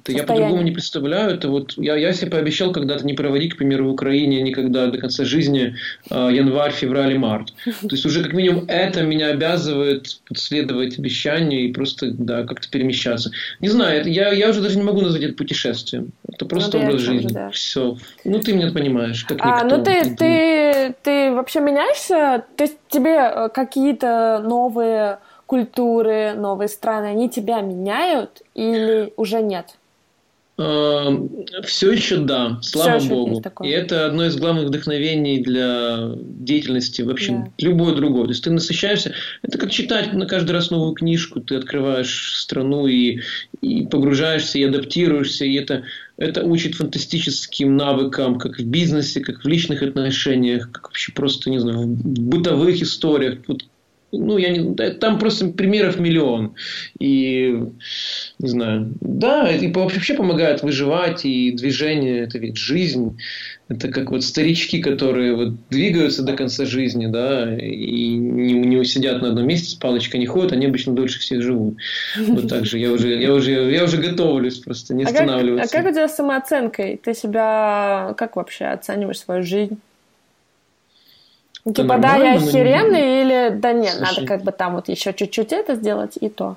Это 0.04 0.12
я 0.12 0.24
по-другому 0.24 0.62
не 0.62 0.72
представляю. 0.72 1.32
Это 1.32 1.50
вот 1.50 1.74
я, 1.78 1.96
я 1.96 2.14
себе 2.14 2.32
пообещал 2.32 2.72
когда-то 2.72 3.06
не 3.06 3.14
проводить, 3.14 3.56
к 3.56 3.58
примеру, 3.58 3.90
в 3.90 3.94
Украине 3.94 4.42
никогда 4.42 4.88
до 4.88 4.98
конца 4.98 5.26
жизни 5.26 5.76
э, 6.10 6.30
январь, 6.32 6.72
февраль 6.72 7.14
и 7.14 7.18
март. 7.18 7.54
То 7.64 7.92
есть 7.92 8.06
уже 8.06 8.24
как 8.24 8.34
минимум 8.34 8.66
это 8.68 9.04
меня 9.04 9.28
обязывает 9.28 10.22
следовать 10.36 10.98
обещанию 11.00 11.62
и 11.62 11.72
просто 11.72 12.12
да, 12.12 12.44
как-то 12.44 12.70
перемещаться. 12.70 13.32
Не 13.60 13.70
знаю, 13.70 14.02
это, 14.02 14.10
я, 14.10 14.32
я 14.32 14.50
уже 14.50 14.62
даже 14.62 14.78
не 14.78 14.84
могу 14.84 15.02
назвать 15.02 15.24
это 15.24 15.34
путешествием. 15.34 16.12
Это 16.28 16.46
просто 16.46 16.78
ну, 16.78 16.86
образ 16.86 17.02
жизни. 17.02 17.34
Да. 17.34 17.50
Все. 17.52 17.98
Ну 18.24 18.40
ты 18.40 18.54
меня 18.54 18.72
понимаешь, 18.72 19.24
как 19.26 19.40
а, 19.42 19.64
никто. 19.64 19.78
Ну 19.78 19.84
ты, 19.84 20.16
ты, 20.16 20.96
ты 21.04 21.32
вообще 21.32 21.60
меняешься? 21.60 22.46
То 22.56 22.64
есть 22.64 22.78
тебе 22.90 23.16
э, 23.16 23.50
какие-то 23.50 24.42
новые 24.44 25.20
культуры, 25.50 26.34
новые 26.36 26.68
страны, 26.68 27.08
они 27.08 27.28
тебя 27.28 27.62
меняют 27.62 28.44
или 28.54 29.12
уже 29.18 29.42
нет? 29.42 29.79
Эм, 30.60 31.46
Все 31.64 31.90
еще 31.94 32.18
да, 32.18 32.60
слава 32.62 33.00
Все 33.00 33.08
богу. 33.08 33.42
И 33.64 33.70
это 33.70 34.06
одно 34.06 34.26
из 34.26 34.36
главных 34.36 34.66
вдохновений 34.66 35.40
для 35.40 36.12
деятельности 36.18 37.02
вообще 37.02 37.32
да. 37.32 37.52
любой 37.60 37.96
другой. 37.96 38.26
То 38.26 38.32
есть 38.32 38.44
ты 38.44 38.52
насыщаешься. 38.52 39.14
Это 39.42 39.58
как 39.58 39.72
читать 39.72 40.12
на 40.12 40.26
каждый 40.26 40.52
раз 40.52 40.70
новую 40.70 40.96
книжку. 40.96 41.40
Ты 41.40 41.56
открываешь 41.56 42.36
страну 42.36 42.88
и, 42.88 43.22
и 43.62 43.88
погружаешься, 43.88 44.60
и 44.60 44.64
адаптируешься. 44.64 45.46
И 45.46 45.54
это, 45.54 45.84
это 46.18 46.44
учит 46.44 46.76
фантастическим 46.76 47.78
навыкам, 47.78 48.38
как 48.38 48.60
в 48.60 48.66
бизнесе, 48.66 49.22
как 49.22 49.46
в 49.46 49.48
личных 49.48 49.82
отношениях, 49.82 50.70
как 50.74 50.90
вообще 50.90 51.14
просто, 51.14 51.50
не 51.50 51.60
знаю, 51.60 51.84
в 51.84 52.20
бытовых 52.20 52.82
историях. 52.82 53.40
Вот 53.48 53.64
ну, 54.12 54.38
я 54.38 54.50
не, 54.50 54.74
там 54.94 55.20
просто 55.20 55.48
примеров 55.48 56.00
миллион. 56.00 56.56
И, 57.00 57.64
не 58.40 58.48
знаю, 58.48 58.94
да, 59.02 59.52
и 59.52 59.72
вообще 59.72 60.14
помогает 60.14 60.64
выживать, 60.64 61.26
и 61.26 61.52
движение, 61.52 62.24
это 62.24 62.38
ведь 62.38 62.58
жизнь. 62.58 63.18
Это 63.68 63.90
как 63.90 64.10
вот 64.10 64.24
старички, 64.24 64.82
которые 64.82 65.36
вот 65.36 65.54
двигаются 65.70 66.24
до 66.24 66.34
конца 66.34 66.66
жизни, 66.66 67.06
да, 67.06 67.56
и 67.56 68.16
не, 68.16 68.54
не 68.54 68.84
сидят 68.84 69.22
на 69.22 69.30
одном 69.30 69.46
месте, 69.46 69.70
с 69.70 69.76
палочкой 69.76 70.20
не 70.20 70.26
ходят, 70.26 70.54
они 70.54 70.66
обычно 70.66 70.94
дольше 70.94 71.20
всех 71.20 71.44
живут. 71.44 71.78
Вот 72.18 72.50
так 72.50 72.66
же 72.66 72.80
я 72.80 72.92
уже, 72.92 73.22
я 73.22 73.32
уже, 73.32 73.52
я 73.52 73.84
уже 73.84 73.98
готовлюсь 73.98 74.58
просто, 74.58 74.96
не 74.96 75.04
останавливаться. 75.04 75.66
А 75.66 75.68
как, 75.68 75.82
а 75.82 75.84
как 75.84 75.92
у 75.92 75.96
тебя 75.96 76.08
с 76.08 76.16
самооценкой? 76.16 76.98
Ты 76.98 77.14
себя 77.14 78.16
как 78.18 78.38
вообще 78.38 78.66
оцениваешь 78.66 79.20
свою 79.20 79.44
жизнь? 79.44 79.78
Типа, 81.66 81.98
да, 81.98 82.16
я 82.16 82.34
охеренный, 82.36 83.22
или 83.22 83.60
да 83.60 83.74
нет, 83.74 83.94
Слушай, 83.94 84.16
надо 84.16 84.28
как 84.28 84.44
бы 84.44 84.52
там 84.52 84.76
вот 84.76 84.88
еще 84.88 85.14
чуть-чуть 85.14 85.52
это 85.52 85.76
сделать, 85.76 86.18
и 86.20 86.30
то. 86.30 86.56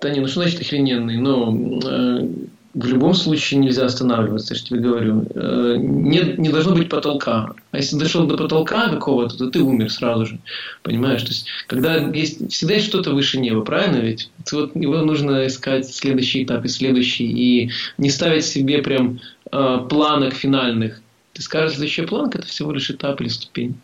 Да 0.00 0.10
не, 0.10 0.20
ну 0.20 0.28
что 0.28 0.40
значит 0.40 0.60
охрененный? 0.60 1.16
Но 1.16 1.52
э, 1.52 2.28
в 2.74 2.86
любом 2.86 3.14
случае 3.14 3.60
нельзя 3.60 3.86
останавливаться, 3.86 4.54
я 4.54 4.58
же 4.58 4.64
тебе 4.64 4.80
говорю. 4.80 5.24
Э, 5.34 5.76
не, 5.78 6.34
не 6.36 6.48
должно 6.48 6.74
быть 6.74 6.88
потолка. 6.88 7.52
А 7.70 7.76
если 7.76 7.96
дошел 7.96 8.26
до 8.26 8.36
потолка 8.36 8.88
какого-то, 8.88 9.36
то 9.36 9.50
ты 9.50 9.62
умер 9.62 9.92
сразу 9.92 10.26
же. 10.26 10.38
Понимаешь? 10.82 11.22
То 11.22 11.28
есть, 11.28 11.46
когда 11.68 11.96
есть, 11.96 12.52
всегда 12.52 12.74
есть 12.74 12.86
что-то 12.86 13.12
выше 13.12 13.38
неба, 13.38 13.62
правильно 13.62 13.98
ведь? 13.98 14.30
Вот 14.50 14.74
его 14.74 14.98
нужно 14.98 15.46
искать 15.46 15.88
следующий 15.88 16.42
этап 16.42 16.64
и 16.64 16.68
следующий. 16.68 17.26
И 17.26 17.70
не 17.96 18.10
ставить 18.10 18.44
себе 18.44 18.82
прям 18.82 19.20
э, 19.52 19.78
планок 19.88 20.34
финальных. 20.34 21.00
Ты 21.34 21.42
скажешь, 21.42 21.76
следующая 21.76 22.04
планка– 22.04 22.38
это 22.40 22.46
всего 22.46 22.72
лишь 22.72 22.90
этап 22.90 23.20
или 23.20 23.28
ступень. 23.28 23.74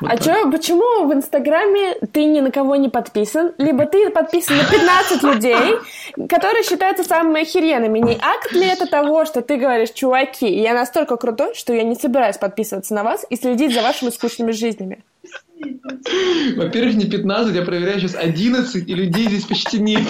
Вот 0.00 0.10
а 0.10 0.16
чё, 0.16 0.50
почему 0.50 1.06
в 1.06 1.12
Инстаграме 1.12 1.94
ты 2.12 2.24
ни 2.24 2.40
на 2.40 2.50
кого 2.50 2.76
не 2.76 2.88
подписан? 2.88 3.52
Либо 3.58 3.84
ты 3.84 4.08
подписан 4.10 4.56
на 4.56 4.64
15 4.64 5.22
людей, 5.24 5.76
которые 6.28 6.62
считаются 6.62 7.04
самыми 7.04 7.42
охеренными. 7.42 7.98
Не 7.98 8.14
акт 8.14 8.52
ли 8.52 8.66
это 8.66 8.86
того, 8.86 9.26
что 9.26 9.42
ты 9.42 9.56
говоришь, 9.56 9.90
чуваки, 9.90 10.48
я 10.48 10.72
настолько 10.72 11.16
крутой, 11.16 11.54
что 11.54 11.74
я 11.74 11.82
не 11.82 11.96
собираюсь 11.96 12.38
подписываться 12.38 12.94
на 12.94 13.02
вас 13.02 13.26
и 13.28 13.36
следить 13.36 13.74
за 13.74 13.82
вашими 13.82 14.10
скучными 14.10 14.52
жизнями? 14.52 15.04
Во-первых, 16.56 16.94
не 16.94 17.04
15, 17.04 17.54
я 17.54 17.62
проверяю 17.62 18.00
сейчас 18.00 18.14
11, 18.14 18.88
и 18.88 18.94
людей 18.94 19.26
здесь 19.26 19.44
почти 19.44 19.80
нет. 19.80 20.02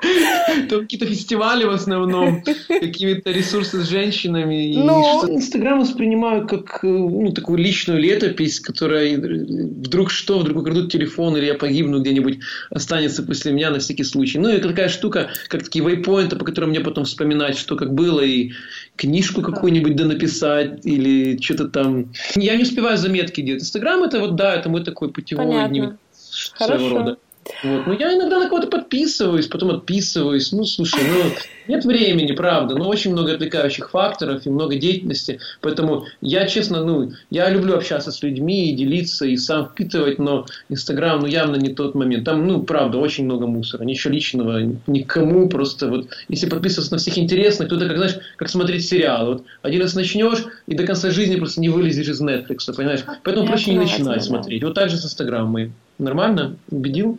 Там 0.68 0.80
какие-то 0.80 1.06
фестивали 1.06 1.64
в 1.64 1.70
основном, 1.70 2.42
какие-то 2.68 3.30
ресурсы 3.30 3.82
с 3.82 3.88
женщинами. 3.88 4.74
Но... 4.76 5.24
И 5.26 5.32
Инстаграм 5.36 5.80
воспринимаю 5.80 6.46
как 6.46 6.80
ну, 6.82 7.32
такую 7.32 7.58
личную 7.58 8.00
летопись, 8.00 8.60
которая 8.60 9.16
вдруг 9.16 10.10
что, 10.10 10.38
вдруг 10.38 10.58
украдут 10.58 10.90
телефон, 10.90 11.36
или 11.36 11.46
я 11.46 11.54
погибну 11.54 12.00
где-нибудь, 12.00 12.40
останется 12.70 13.22
после 13.22 13.52
меня 13.52 13.70
на 13.70 13.78
всякий 13.78 14.04
случай. 14.04 14.38
Ну, 14.38 14.48
это 14.48 14.68
такая 14.68 14.88
штука, 14.88 15.30
как 15.48 15.64
такие 15.64 15.84
вейпоинты, 15.84 16.36
по 16.36 16.44
которым 16.44 16.70
мне 16.70 16.80
потом 16.80 17.04
вспоминать, 17.04 17.56
что 17.56 17.76
как 17.76 17.94
было, 17.94 18.20
и 18.20 18.52
книжку 18.96 19.42
какую-нибудь 19.42 19.96
да 19.96 20.04
написать, 20.04 20.84
или 20.84 21.40
что-то 21.40 21.68
там. 21.68 22.12
Я 22.34 22.56
не 22.56 22.62
успеваю 22.62 22.96
заметки 22.96 23.40
делать. 23.40 23.62
Инстаграм 23.62 24.02
это 24.02 24.20
вот, 24.20 24.36
да, 24.36 24.54
это 24.54 24.68
мой 24.68 24.84
такой 24.84 25.10
путевой 25.10 25.68
дневник 25.68 25.94
своего 26.32 26.88
рода. 26.88 27.18
Вот. 27.62 27.86
Ну, 27.86 27.92
я 27.92 28.14
иногда 28.14 28.38
на 28.38 28.48
кого-то 28.48 28.68
подписываюсь, 28.68 29.46
потом 29.48 29.70
отписываюсь. 29.70 30.52
Ну, 30.52 30.64
слушай, 30.64 31.04
ну, 31.04 31.34
нет 31.68 31.84
времени, 31.84 32.32
правда, 32.32 32.74
но 32.76 32.88
очень 32.88 33.12
много 33.12 33.34
отвлекающих 33.34 33.90
факторов 33.90 34.46
и 34.46 34.50
много 34.50 34.76
деятельности. 34.76 35.40
Поэтому 35.60 36.06
я, 36.20 36.46
честно, 36.46 36.84
ну, 36.84 37.12
я 37.30 37.50
люблю 37.50 37.74
общаться 37.74 38.12
с 38.12 38.22
людьми 38.22 38.70
и 38.70 38.76
делиться, 38.76 39.26
и 39.26 39.36
сам 39.36 39.66
впитывать, 39.66 40.18
но 40.18 40.46
Инстаграм, 40.68 41.20
ну, 41.20 41.26
явно 41.26 41.56
не 41.56 41.70
тот 41.74 41.94
момент. 41.94 42.24
Там, 42.24 42.46
ну, 42.46 42.62
правда, 42.62 42.98
очень 42.98 43.24
много 43.24 43.46
мусора, 43.46 43.84
ничего 43.84 44.12
личного, 44.14 44.60
никому 44.86 45.48
просто 45.48 45.88
вот, 45.88 46.08
если 46.28 46.48
подписываться 46.48 46.92
на 46.92 46.98
всех 46.98 47.18
интересных, 47.18 47.68
то 47.68 47.76
это, 47.76 47.86
как, 47.88 47.96
знаешь, 47.96 48.16
как 48.36 48.48
смотреть 48.48 48.86
сериал. 48.86 49.26
Вот 49.26 49.44
один 49.62 49.82
раз 49.82 49.94
начнешь, 49.94 50.44
и 50.66 50.74
до 50.74 50.84
конца 50.84 51.10
жизни 51.10 51.36
просто 51.36 51.60
не 51.60 51.68
вылезешь 51.68 52.08
из 52.08 52.20
Netflix, 52.20 52.72
понимаешь? 52.74 53.04
Поэтому 53.22 53.46
проще 53.46 53.72
не 53.72 53.78
начинать 53.78 54.24
смотреть. 54.24 54.62
Вот 54.62 54.74
так 54.74 54.90
же 54.90 54.96
с 54.96 55.04
Инстаграмом. 55.04 55.72
Нормально? 55.98 56.56
Убедил? 56.70 57.18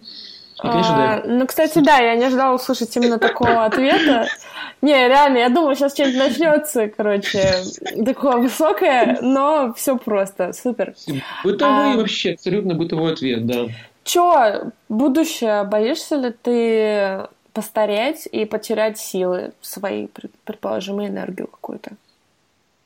А, 0.64 1.22
Ну, 1.26 1.46
кстати, 1.46 1.80
да, 1.80 1.98
я 1.98 2.16
не 2.16 2.24
ожидала 2.26 2.56
услышать 2.56 2.96
именно 2.96 3.20
такого 3.20 3.66
ответа. 3.66 4.28
Не, 4.82 5.08
реально, 5.08 5.38
я 5.38 5.50
думаю, 5.50 5.76
сейчас 5.76 5.94
что-нибудь 5.94 6.18
начнется, 6.18 6.88
короче, 6.88 7.64
такое 8.06 8.38
высокое, 8.38 9.20
но 9.22 9.74
все 9.76 9.98
просто, 9.98 10.54
супер. 10.54 10.94
Бытовой 11.44 11.94
а, 11.94 11.98
вообще, 11.98 12.34
абсолютно 12.34 12.76
бытовой 12.76 13.14
ответ, 13.14 13.46
да. 13.46 13.66
Чё, 14.04 14.72
будущее, 14.90 15.64
боишься 15.64 16.16
ли 16.16 16.32
ты 16.32 17.28
постареть 17.54 18.28
и 18.32 18.46
потерять 18.46 18.98
силы 18.98 19.52
свои, 19.62 20.08
предположим, 20.44 21.06
энергию 21.06 21.48
какую-то? 21.48 21.92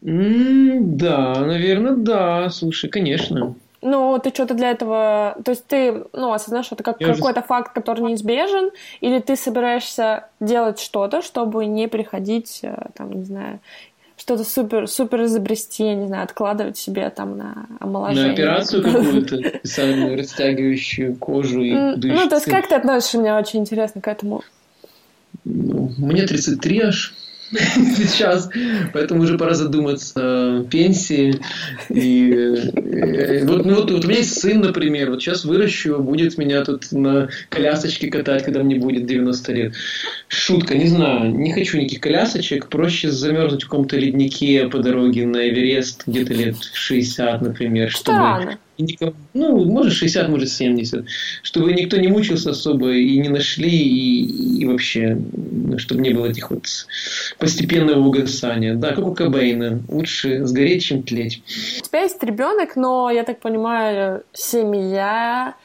Mm, 0.03 0.79
да, 0.81 1.33
наверное, 1.39 1.95
да. 1.95 2.49
Слушай, 2.49 2.89
конечно. 2.89 3.55
Ну, 3.81 4.19
ты 4.23 4.29
что-то 4.29 4.55
для 4.55 4.71
этого... 4.71 5.37
То 5.45 5.51
есть 5.51 5.65
ты, 5.67 6.05
ну, 6.13 6.33
осознаешь, 6.33 6.65
что 6.65 6.75
это 6.75 6.83
как 6.83 6.97
какой-то 6.97 7.41
же... 7.41 7.47
факт, 7.47 7.73
который 7.73 8.01
неизбежен, 8.05 8.71
или 9.01 9.19
ты 9.19 9.35
собираешься 9.35 10.29
делать 10.39 10.79
что-то, 10.79 11.21
чтобы 11.21 11.65
не 11.67 11.87
приходить, 11.87 12.61
э, 12.63 12.75
там, 12.95 13.11
не 13.11 13.23
знаю, 13.23 13.59
что-то 14.17 14.43
супер, 14.43 14.87
супер 14.87 15.25
изобрести, 15.25 15.83
я 15.83 15.95
не 15.95 16.07
знаю, 16.07 16.23
откладывать 16.23 16.77
себе 16.77 17.09
там 17.11 17.37
на 17.37 17.67
омоложение. 17.79 18.27
На 18.27 18.33
операцию 18.33 18.83
какую-то, 18.83 19.37
специальную 19.59 20.17
растягивающую 20.17 21.15
кожу 21.15 21.61
и 21.61 21.71
Ну, 21.73 22.27
то 22.27 22.35
есть 22.35 22.49
как 22.49 22.67
ты 22.67 22.75
относишься, 22.75 23.19
мне 23.19 23.35
очень 23.35 23.59
интересно 23.59 24.01
к 24.01 24.07
этому. 24.07 24.43
Ну, 25.45 25.91
мне 25.97 26.25
33 26.25 26.79
аж. 26.81 27.13
сейчас, 27.97 28.49
поэтому 28.93 29.23
уже 29.23 29.37
пора 29.37 29.53
задуматься 29.53 30.19
о 30.19 30.63
пенсии. 30.63 31.39
И, 31.89 32.29
и 32.29 33.43
вот, 33.45 33.65
ну, 33.65 33.75
вот, 33.75 33.91
вот 33.91 34.05
у 34.05 34.07
меня 34.07 34.19
есть 34.19 34.39
сын, 34.39 34.59
например, 34.59 35.09
вот 35.11 35.21
сейчас 35.21 35.45
выращу, 35.45 35.99
будет 35.99 36.37
меня 36.37 36.63
тут 36.63 36.91
на 36.91 37.29
колясочке 37.49 38.09
катать, 38.09 38.43
когда 38.43 38.63
мне 38.63 38.75
будет 38.75 39.05
90 39.05 39.53
лет. 39.53 39.73
Шутка, 40.27 40.75
не 40.75 40.87
знаю, 40.87 41.31
не 41.31 41.53
хочу 41.53 41.77
никаких 41.77 42.01
колясочек, 42.01 42.67
проще 42.67 43.09
замерзнуть 43.11 43.63
в 43.63 43.69
каком-то 43.69 43.97
леднике 43.97 44.67
по 44.67 44.79
дороге 44.79 45.25
на 45.25 45.47
Эверест 45.49 46.03
где-то 46.05 46.33
лет 46.33 46.55
60, 46.73 47.41
например, 47.41 47.89
чтобы... 47.89 48.17
Странно. 48.17 48.51
и 48.51 48.66
никому, 48.77 49.13
ну, 49.33 49.65
может 49.65 49.93
60, 49.93 50.29
может 50.29 50.49
70, 50.49 51.05
чтобы 51.41 51.73
никто 51.73 51.97
не 51.97 52.07
мучился 52.07 52.51
особо 52.51 52.93
и 52.93 53.17
не 53.19 53.29
нашли, 53.29 53.69
и, 53.69 54.61
и 54.61 54.65
вообще, 54.65 55.17
ну, 55.33 55.77
чтобы 55.77 56.01
не 56.01 56.11
было 56.11 56.27
этих 56.27 56.49
вот 56.49 56.65
постепенного 57.37 57.99
угасания. 57.99 58.75
Да, 58.75 58.93
как 58.93 59.05
у 59.05 59.13
Кобейна. 59.13 59.81
Лучше 59.87 60.45
сгореть, 60.45 60.83
чем 60.83 61.03
тлеть. 61.03 61.41
У 61.79 61.83
тебя 61.83 62.01
есть 62.01 62.21
ребенок, 62.23 62.75
но, 62.75 63.09
я 63.09 63.23
так 63.23 63.39
понимаю, 63.39 64.23
семья, 64.33 65.55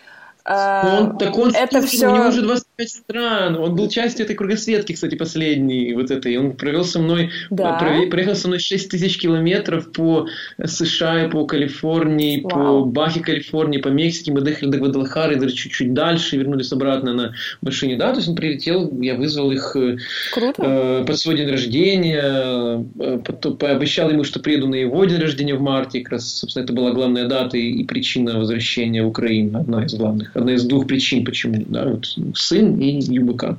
он, 0.44 1.18
так 1.18 1.38
он, 1.38 1.54
это 1.54 1.80
слушай, 1.80 1.96
все... 1.96 2.08
у 2.08 2.14
него 2.14 2.28
уже 2.28 2.42
25 2.42 2.90
стран. 2.90 3.56
Он 3.56 3.76
был 3.76 3.88
частью 3.88 4.24
этой 4.24 4.34
кругосветки, 4.34 4.92
кстати, 4.92 5.14
последней 5.14 5.94
вот 5.94 6.10
этой. 6.10 6.36
Он 6.36 6.52
провел 6.52 6.84
со 6.84 6.98
мной, 6.98 7.30
да. 7.50 7.78
проехал 8.10 8.34
со 8.34 8.48
мной 8.48 8.58
6 8.58 8.90
тысяч 8.90 9.18
километров 9.18 9.92
по 9.92 10.26
США, 10.64 11.28
по 11.28 11.46
Калифорнии, 11.46 12.40
Вау. 12.42 12.84
по 12.84 12.90
Бахе, 12.90 13.20
Калифорнии, 13.20 13.78
по 13.78 13.88
Мексике. 13.88 14.32
Мы 14.32 14.40
доехали 14.40 14.70
до 14.70 14.78
Гвадалахары, 14.78 15.36
даже 15.36 15.54
чуть-чуть 15.54 15.94
дальше, 15.94 16.36
вернулись 16.36 16.72
обратно 16.72 17.14
на 17.14 17.34
машине. 17.60 17.96
Да, 17.96 18.10
то 18.10 18.16
есть 18.16 18.28
он 18.28 18.34
прилетел, 18.34 18.90
я 19.00 19.14
вызвал 19.14 19.52
их 19.52 19.76
э, 19.76 19.96
э 20.36 21.04
под 21.06 21.18
свой 21.18 21.36
день 21.36 21.50
рождения, 21.50 22.84
э, 22.98 23.18
пообещал 23.58 24.10
ему, 24.10 24.24
что 24.24 24.40
приеду 24.40 24.66
на 24.66 24.74
его 24.74 25.04
день 25.04 25.20
рождения 25.20 25.54
в 25.54 25.60
марте. 25.60 26.00
Как 26.00 26.12
раз, 26.12 26.28
собственно, 26.28 26.64
это 26.64 26.72
была 26.72 26.90
главная 26.90 27.28
дата 27.28 27.56
и, 27.56 27.70
и 27.70 27.84
причина 27.84 28.38
возвращения 28.38 29.04
в 29.04 29.08
Украину, 29.08 29.60
одна 29.60 29.84
из 29.84 29.94
главных 29.94 30.31
одна 30.34 30.54
из 30.54 30.64
двух 30.64 30.86
причин, 30.86 31.24
почему. 31.24 31.64
Да, 31.68 31.86
вот 31.86 32.06
сын 32.34 32.78
и 32.78 33.00
ЮБК. 33.00 33.58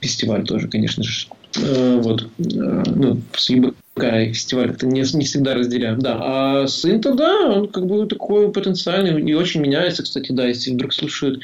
Фестиваль 0.00 0.44
тоже, 0.44 0.68
конечно 0.68 1.02
же. 1.02 1.26
Э, 1.56 2.00
вот. 2.02 2.22
Э, 2.38 2.82
ну, 2.86 3.20
с 3.36 3.50
ЮБК 3.50 3.76
и 3.98 4.32
фестиваль 4.32 4.70
это 4.70 4.86
не, 4.86 5.00
не 5.00 5.24
всегда 5.24 5.54
разделяем. 5.54 5.98
Да. 6.00 6.18
А 6.20 6.66
сын-то, 6.66 7.14
да, 7.14 7.50
он 7.50 7.68
как 7.68 7.86
бы 7.86 8.06
такой 8.06 8.50
потенциальный 8.52 9.20
и 9.22 9.34
очень 9.34 9.60
меняется, 9.60 10.02
кстати, 10.02 10.32
да, 10.32 10.46
если 10.46 10.72
вдруг 10.72 10.92
слушают 10.92 11.42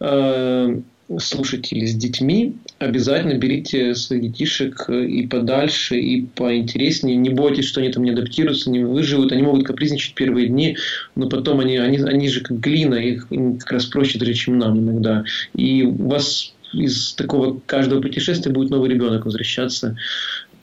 э, 0.00 0.80
слушатели 1.18 1.86
с 1.86 1.94
детьми, 1.94 2.56
обязательно 2.78 3.34
берите 3.34 3.94
своих 3.94 4.22
детишек 4.22 4.84
э, 4.88 5.06
и 5.06 5.26
подальше, 5.26 5.98
и 5.98 6.26
поинтереснее. 6.26 7.16
Не 7.16 7.30
бойтесь, 7.30 7.64
что 7.64 7.80
они 7.80 7.90
там 7.90 8.04
не 8.04 8.10
адаптируются, 8.10 8.70
не 8.70 8.84
выживут. 8.84 9.32
Они 9.32 9.42
могут 9.42 9.66
капризничать 9.66 10.14
первые 10.14 10.48
дни, 10.48 10.76
но 11.14 11.28
потом 11.28 11.60
они, 11.60 11.78
они, 11.78 11.98
они 11.98 12.28
же 12.28 12.42
как 12.42 12.60
глина, 12.60 12.94
их 12.94 13.28
как 13.60 13.72
раз 13.72 13.86
проще 13.86 14.18
даже, 14.18 14.34
чем 14.34 14.58
нам 14.58 14.78
иногда. 14.78 15.24
И 15.54 15.82
у 15.82 16.08
вас 16.08 16.52
из 16.74 17.14
такого 17.14 17.58
каждого 17.64 18.02
путешествия 18.02 18.52
будет 18.52 18.68
новый 18.68 18.90
ребенок 18.90 19.24
возвращаться 19.24 19.96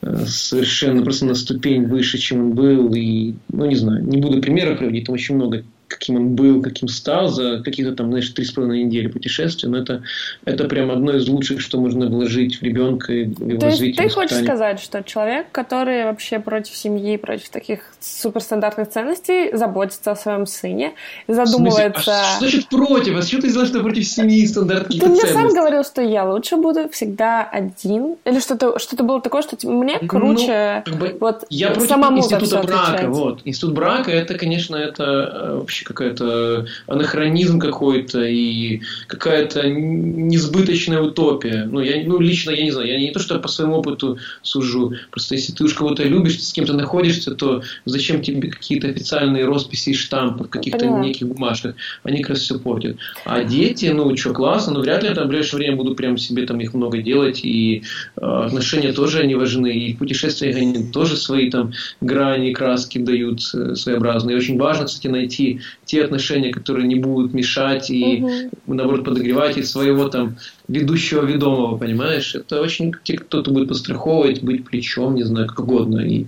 э, 0.03 0.25
совершенно 0.27 1.01
просто 1.01 1.25
на 1.25 1.33
ступень 1.33 1.87
выше, 1.87 2.19
чем 2.19 2.41
он 2.41 2.51
был. 2.51 2.93
И, 2.93 3.33
ну, 3.51 3.65
не 3.65 3.75
знаю, 3.75 4.05
не 4.05 4.21
буду 4.21 4.41
примеров 4.41 4.77
приводить, 4.77 5.05
там 5.05 5.15
очень 5.15 5.35
много 5.35 5.63
каким 5.97 6.15
он 6.17 6.35
был, 6.35 6.61
каким 6.61 6.87
стал 6.87 7.27
за 7.29 7.61
какие-то 7.63 7.93
там, 7.95 8.07
знаешь, 8.09 8.29
три 8.29 8.45
с 8.45 8.51
половиной 8.51 8.83
недели 8.83 9.07
путешествия, 9.07 9.69
но 9.69 9.77
это, 9.77 10.03
это 10.45 10.65
прям 10.65 10.91
одно 10.91 11.15
из 11.15 11.27
лучших, 11.27 11.61
что 11.61 11.79
можно 11.79 12.07
вложить 12.07 12.59
в 12.59 12.63
ребенка 12.63 13.13
и 13.13 13.25
в 13.25 13.47
его 13.47 13.59
То 13.59 13.67
развитие. 13.67 14.07
ты 14.07 14.13
хочешь 14.13 14.37
сказать, 14.37 14.79
что 14.79 15.03
человек, 15.03 15.47
который 15.51 16.03
вообще 16.05 16.39
против 16.39 16.75
семьи, 16.75 17.17
против 17.17 17.49
таких 17.49 17.79
суперстандартных 17.99 18.89
ценностей, 18.89 19.55
заботится 19.55 20.11
о 20.11 20.15
своем 20.15 20.45
сыне, 20.45 20.93
задумывается... 21.27 22.11
А 22.19 22.23
что 22.23 22.39
значит 22.39 22.69
против? 22.69 23.17
А 23.17 23.21
что 23.21 23.41
ты 23.41 23.49
знаешь, 23.49 23.69
что 23.69 23.79
против 23.81 24.05
семьи 24.05 24.45
стандартных 24.45 24.99
Ты 24.99 25.07
мне 25.07 25.21
сам 25.21 25.49
говорил, 25.49 25.83
что 25.83 26.01
я 26.01 26.29
лучше 26.29 26.57
буду 26.57 26.89
всегда 26.89 27.43
один. 27.43 28.15
Или 28.25 28.39
что-то 28.39 28.77
что 28.79 29.01
было 29.03 29.21
такое, 29.21 29.41
что 29.41 29.55
типа, 29.55 29.73
мне 29.73 29.97
Ну, 30.01 30.07
круче 30.07 30.83
как 30.85 30.95
бы 30.95 31.17
вот 31.19 31.45
Я 31.49 31.71
против 31.71 31.89
самому 31.89 32.17
института 32.17 32.63
брака. 32.63 32.83
отвечать. 32.83 33.07
Вот. 33.09 33.41
Институт 33.45 33.73
брака 33.73 34.11
это, 34.11 34.35
конечно, 34.35 34.75
это 34.75 35.03
э, 35.03 35.55
вообще 35.57 35.84
какая-то 35.85 36.65
анахронизм 36.87 37.59
какой-то 37.59 38.23
и 38.23 38.81
какая-то 39.07 39.69
несбыточная 39.69 41.01
утопия. 41.01 41.67
Ну, 41.71 41.79
я, 41.79 42.03
ну, 42.05 42.19
лично 42.19 42.51
я 42.51 42.63
не 42.63 42.71
знаю, 42.71 42.89
я 42.89 42.99
не 42.99 43.11
то, 43.11 43.19
что 43.19 43.39
по 43.39 43.47
своему 43.47 43.75
опыту 43.75 44.17
сужу. 44.41 44.93
Просто 45.11 45.35
если 45.35 45.53
ты 45.53 45.63
уж 45.63 45.73
кого-то 45.73 46.03
любишь, 46.03 46.41
с 46.41 46.51
кем-то 46.51 46.73
находишься, 46.73 47.35
то 47.35 47.63
зачем 47.85 48.21
тебе 48.21 48.49
какие-то 48.49 48.87
официальные 48.87 49.45
росписи 49.45 49.91
и 49.91 49.93
штампы 49.93 50.45
в 50.45 50.49
каких-то 50.49 50.79
Поняла. 50.79 50.99
неких 50.99 51.27
бумажках? 51.27 51.75
Они 52.03 52.21
как 52.21 52.31
раз 52.31 52.39
все 52.39 52.59
портят. 52.59 52.97
А 53.25 53.43
дети, 53.43 53.85
ну, 53.85 54.15
что, 54.17 54.33
классно, 54.33 54.73
но 54.73 54.81
вряд 54.81 55.03
ли 55.03 55.09
я 55.09 55.15
там 55.15 55.25
в 55.25 55.29
ближайшее 55.29 55.59
время 55.59 55.77
буду 55.77 55.95
прям 55.95 56.17
себе 56.17 56.45
там 56.45 56.59
их 56.59 56.73
много 56.73 56.97
делать, 56.99 57.41
и 57.43 57.83
э, 58.17 58.21
отношения 58.21 58.91
тоже 58.91 59.19
они 59.19 59.35
важны, 59.35 59.73
и 59.73 59.93
в 59.93 59.97
путешествиях 59.97 60.55
они 60.55 60.91
тоже 60.91 61.17
свои 61.17 61.49
там 61.49 61.73
грани, 62.01 62.53
краски 62.53 62.97
дают 62.97 63.39
э, 63.53 63.75
своеобразные. 63.75 64.35
И 64.35 64.39
очень 64.39 64.57
важно, 64.57 64.85
кстати, 64.85 65.07
найти 65.07 65.61
те 65.85 66.03
отношения, 66.03 66.51
которые 66.51 66.87
не 66.87 66.95
будут 66.95 67.33
мешать 67.33 67.89
и, 67.89 68.17
Мгм. 68.21 68.49
наоборот, 68.67 69.05
подогревать 69.05 69.57
и 69.57 69.63
своего 69.63 70.09
там 70.09 70.37
ведущего 70.67 71.25
ведомого, 71.25 71.77
понимаешь? 71.77 72.35
Это 72.35 72.61
очень 72.61 72.93
те, 73.03 73.17
кто-то 73.17 73.51
будет 73.51 73.69
подстраховывать, 73.69 74.43
быть 74.43 74.65
плечом, 74.65 75.15
не 75.15 75.23
знаю, 75.23 75.47
как 75.47 75.59
угодно. 75.59 75.99
И 75.99 76.27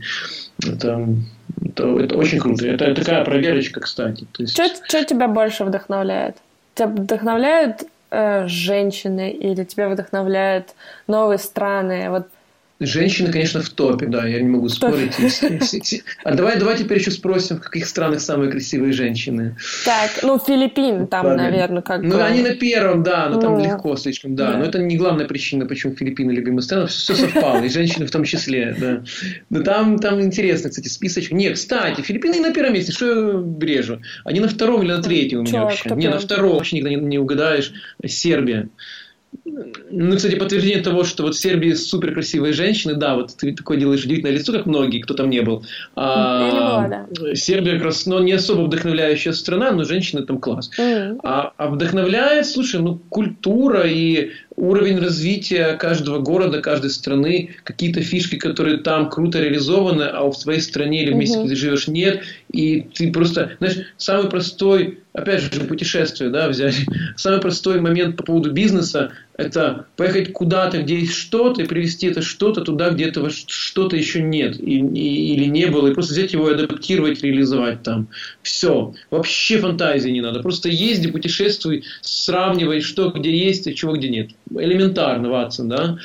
это, 0.63 1.07
это, 1.63 1.99
это 1.99 2.17
очень 2.17 2.39
круто. 2.39 2.67
Это 2.67 2.93
такая 2.93 3.23
проверочка, 3.23 3.79
кстати. 3.79 4.27
То 4.31 4.43
есть... 4.43 4.53
Что 4.53 5.03
тебя 5.03 5.27
больше 5.27 5.63
вдохновляет? 5.63 6.37
Тебя 6.75 6.87
вдохновляют 6.87 7.83
э, 8.11 8.47
женщины 8.47 9.31
или 9.31 9.63
тебя 9.63 9.89
вдохновляют 9.89 10.75
новые 11.07 11.39
страны? 11.39 12.09
Вот 12.09 12.27
Женщины, 12.79 13.31
конечно, 13.31 13.61
в 13.61 13.69
топе, 13.69 14.05
да, 14.05 14.27
я 14.27 14.39
не 14.39 14.47
могу 14.47 14.69
спорить. 14.69 15.15
А 16.23 16.33
давай, 16.35 16.59
давай 16.59 16.77
теперь 16.77 16.99
еще 16.99 17.09
спросим, 17.09 17.57
в 17.57 17.61
каких 17.61 17.87
странах 17.87 18.21
самые 18.21 18.51
красивые 18.51 18.93
женщины. 18.93 19.55
так, 19.83 20.11
ну 20.21 20.37
Филиппины 20.37 21.07
там, 21.07 21.25
Ладно. 21.25 21.43
наверное, 21.43 21.81
как 21.81 22.01
Ну, 22.03 22.21
они 22.21 22.43
на 22.43 22.55
первом, 22.55 23.01
да, 23.01 23.29
но 23.29 23.41
там 23.41 23.57
Ну, 23.57 23.63
легко 23.63 23.95
слишком, 23.95 24.35
да. 24.35 24.57
Но 24.57 24.65
это 24.65 24.77
не 24.77 24.95
главная 24.95 25.25
причина, 25.25 25.65
почему 25.65 25.95
Филиппины 25.95 26.31
любимая 26.31 26.61
страна. 26.61 26.85
Все 26.85 27.15
совпало, 27.15 27.63
и 27.63 27.69
женщины 27.69 28.05
в 28.05 28.11
том 28.11 28.23
числе, 28.23 28.75
да. 28.79 29.03
Но 29.49 29.63
там, 29.63 29.97
там 29.97 30.21
интересно, 30.21 30.69
кстати, 30.69 30.87
списочек. 30.87 31.31
Нет, 31.31 31.55
кстати, 31.55 32.01
Филиппины 32.01 32.39
на 32.39 32.53
первом 32.53 32.73
месте, 32.73 32.91
что 32.91 33.05
я 33.07 33.37
брежу? 33.39 34.01
Они 34.23 34.39
на 34.39 34.47
втором 34.47 34.83
или 34.83 34.91
на 34.91 35.01
третьем 35.01 35.39
у 35.39 35.43
меня 35.43 35.63
вообще? 35.63 35.89
Не, 35.95 36.09
на 36.09 36.19
втором 36.19 36.53
вообще 36.53 36.77
никогда 36.77 36.95
не 36.99 37.17
угадаешь. 37.17 37.73
Сербия. 38.05 38.69
Ну, 39.89 40.15
кстати, 40.15 40.35
подтверждение 40.35 40.83
того, 40.83 41.03
что 41.03 41.23
вот 41.23 41.35
в 41.35 41.39
Сербии 41.39 41.73
супер 41.73 42.13
красивые 42.13 42.53
женщины, 42.53 42.95
да, 42.95 43.15
вот 43.15 43.35
ты 43.37 43.53
такое 43.53 43.77
делаешь 43.77 44.03
удивительное 44.03 44.33
лицо, 44.33 44.51
как 44.53 44.65
многие, 44.65 44.99
кто 44.99 45.13
там 45.13 45.29
не 45.29 45.41
был. 45.41 45.65
А, 45.95 46.51
не 46.51 46.59
была, 46.59 46.87
да. 46.87 47.35
Сербия 47.35 47.73
как 47.73 47.83
раз, 47.83 48.05
ну, 48.05 48.19
не 48.19 48.33
особо 48.33 48.63
вдохновляющая 48.63 49.33
страна, 49.33 49.71
но 49.71 49.83
женщины 49.83 50.23
там 50.23 50.39
класс. 50.39 50.69
М. 50.77 51.19
А, 51.23 51.53
а 51.57 51.69
вдохновляет, 51.69 52.45
слушай, 52.45 52.79
ну, 52.79 52.99
культура 53.09 53.83
и 53.87 54.31
уровень 54.57 54.99
развития 54.99 55.73
каждого 55.73 56.19
города, 56.19 56.61
каждой 56.61 56.89
страны, 56.89 57.51
какие-то 57.63 58.01
фишки, 58.01 58.35
которые 58.35 58.77
там 58.77 59.09
круто 59.09 59.39
реализованы, 59.39 60.03
а 60.03 60.29
в 60.29 60.37
твоей 60.37 60.61
стране 60.61 61.03
или 61.03 61.13
в 61.13 61.15
месте, 61.15 61.39
где 61.39 61.49
ты 61.49 61.55
живешь, 61.55 61.87
нет. 61.87 62.21
И 62.51 62.81
ты 62.81 63.11
просто, 63.11 63.51
знаешь, 63.59 63.77
самый 63.97 64.29
простой, 64.29 64.99
опять 65.13 65.41
же, 65.41 65.61
путешествие, 65.61 66.31
да, 66.31 66.49
взять. 66.49 66.75
Самый 67.15 67.39
простой 67.39 67.79
момент 67.79 68.17
по 68.17 68.23
поводу 68.23 68.51
бизнеса– 68.51 69.11
это 69.37 69.85
поехать 69.95 70.33
куда-то, 70.33 70.81
где 70.81 70.99
есть 70.99 71.13
что-то, 71.13 71.61
и 71.61 71.67
привезти 71.67 72.07
это 72.07 72.21
что-то 72.21 72.61
туда, 72.61 72.89
где 72.89 73.05
этого 73.05 73.29
что-то 73.29 73.95
еще 73.95 74.21
нет 74.21 74.59
и, 74.59 74.79
и- 74.79 75.33
или 75.33 75.45
не 75.45 75.67
было, 75.67 75.87
и 75.87 75.93
просто 75.93 76.13
взять 76.13 76.33
его 76.33 76.49
и 76.49 76.53
адаптировать, 76.53 77.21
реализовать 77.21 77.83
там. 77.83 78.07
Все. 78.41 78.93
Вообще 79.11 79.59
фантазии 79.59 80.09
не 80.09 80.21
надо. 80.21 80.41
Просто 80.41 80.69
езди, 80.69 81.11
путешествуй, 81.11 81.83
сравнивай, 82.01 82.81
что 82.81 83.11
где 83.11 83.35
есть, 83.35 83.67
а 83.67 83.73
чего 83.73 83.95
где 83.95 84.09
нет. 84.09 84.31
Элементарно, 84.49 85.29
Ватсон, 85.29 85.69
да? 85.69 85.97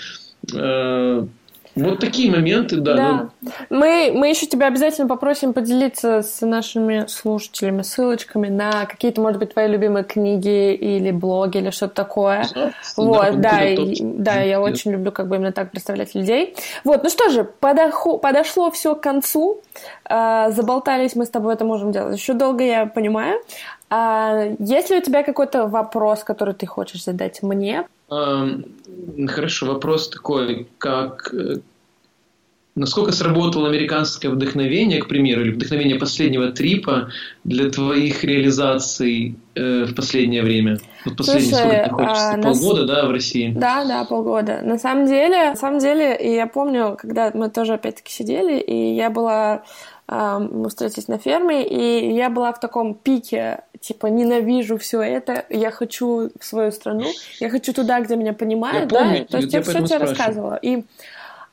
Вот 1.75 2.01
такие 2.01 2.31
моменты, 2.31 2.77
да. 2.77 2.95
Да. 2.97 3.29
ну, 3.41 3.51
Мы, 3.79 4.13
мы 4.15 4.29
еще 4.29 4.47
тебя 4.47 4.67
обязательно 4.67 5.09
попросим 5.09 5.53
поделиться 5.55 6.23
с 6.23 6.41
нашими 6.45 7.07
слушателями 7.07 7.83
ссылочками 7.83 8.49
на 8.49 8.85
какие-то, 8.87 9.21
может 9.21 9.39
быть, 9.39 9.53
твои 9.55 9.69
любимые 9.69 10.05
книги 10.05 10.75
или 10.75 11.11
блоги 11.11 11.59
или 11.59 11.71
что-то 11.71 11.95
такое. 11.95 12.45
да, 12.55 12.73
Вот, 12.97 13.41
да, 13.41 13.51
куда-то 13.51 13.83
и- 13.83 14.01
да, 14.03 14.41
я 14.41 14.61
очень 14.61 14.93
люблю 14.93 15.13
как 15.13 15.29
бы 15.29 15.37
именно 15.37 15.53
так 15.53 15.71
представлять 15.71 16.15
людей. 16.15 16.55
Вот, 16.85 17.03
ну 17.05 17.09
что 17.11 17.31
же, 17.31 17.49
подохо- 17.61 18.19
подошло 18.19 18.71
все 18.71 18.95
к 18.95 19.01
концу. 19.01 19.63
А, 20.05 20.51
заболтались 20.51 21.15
мы 21.15 21.25
с 21.25 21.31
тобой, 21.31 21.55
это 21.55 21.65
можем 21.65 21.91
делать 21.93 22.19
еще 22.19 22.35
долго, 22.35 22.63
я 22.65 22.87
понимаю. 22.87 23.41
А, 23.89 24.45
есть 24.59 24.91
ли 24.91 24.97
у 24.99 25.01
тебя 25.01 25.23
какой-то 25.23 25.67
вопрос, 25.67 26.25
который 26.25 26.55
ты 26.55 26.67
хочешь 26.67 27.05
задать 27.05 27.43
мне? 27.43 27.85
Ам, 28.13 28.65
Хорошо, 29.29 29.67
вопрос 29.67 30.09
такой, 30.09 30.69
как 30.79 31.33
э, 31.33 31.57
насколько 32.75 33.13
сработало 33.13 33.69
американское 33.69 34.31
вдохновение, 34.31 35.01
к 35.01 35.09
примеру, 35.09 35.43
или 35.43 35.51
вдохновение 35.53 35.99
последнего 35.99 36.51
трипа 36.51 37.09
для 37.45 37.71
твоих 37.71 38.25
реализаций 38.25 39.37
э, 39.55 39.85
в 39.85 39.95
последнее 39.95 40.43
время? 40.43 40.79
Вот 41.05 41.17
последние 41.17 41.55
Слушай, 41.55 41.65
сколько 41.65 41.85
ты 41.85 41.91
находишься? 41.91 42.31
а, 42.31 42.43
Полгода, 42.43 42.87
да, 42.87 43.07
в 43.07 43.11
России? 43.11 43.53
Да, 43.57 43.85
да, 43.85 44.05
полгода. 44.05 44.61
На 44.63 44.79
самом 44.79 45.07
деле, 45.07 45.51
на 45.51 45.57
самом 45.57 45.79
деле, 45.79 46.17
и 46.17 46.35
я 46.35 46.47
помню, 46.47 46.97
когда 46.99 47.31
мы 47.35 47.51
тоже 47.51 47.75
опять-таки 47.75 48.13
сидели, 48.13 48.61
и 48.61 48.95
я 48.95 49.11
была, 49.11 49.63
мы 50.09 50.69
встретились 50.69 51.09
на 51.09 51.19
ферме, 51.19 51.67
и 51.67 52.13
я 52.13 52.29
была 52.29 52.53
в 52.53 52.61
таком 52.61 52.95
пике, 52.95 53.63
типа, 53.81 54.07
ненавижу 54.07 54.77
все 54.77 55.01
это, 55.01 55.45
я 55.49 55.71
хочу 55.71 56.31
в 56.39 56.45
свою 56.45 56.71
страну, 56.73 57.07
я 57.41 57.49
хочу 57.49 57.73
туда, 57.73 58.01
где 58.01 58.17
меня 58.17 58.33
понимают, 58.33 58.93
Я 58.93 58.99
помню, 58.99 59.21
да, 59.21 59.25
то 59.27 59.37
есть 59.39 59.53
я 59.53 59.63
все 59.63 59.85
тебе 59.87 59.99
рассказывала. 59.99 60.59
И 60.61 60.85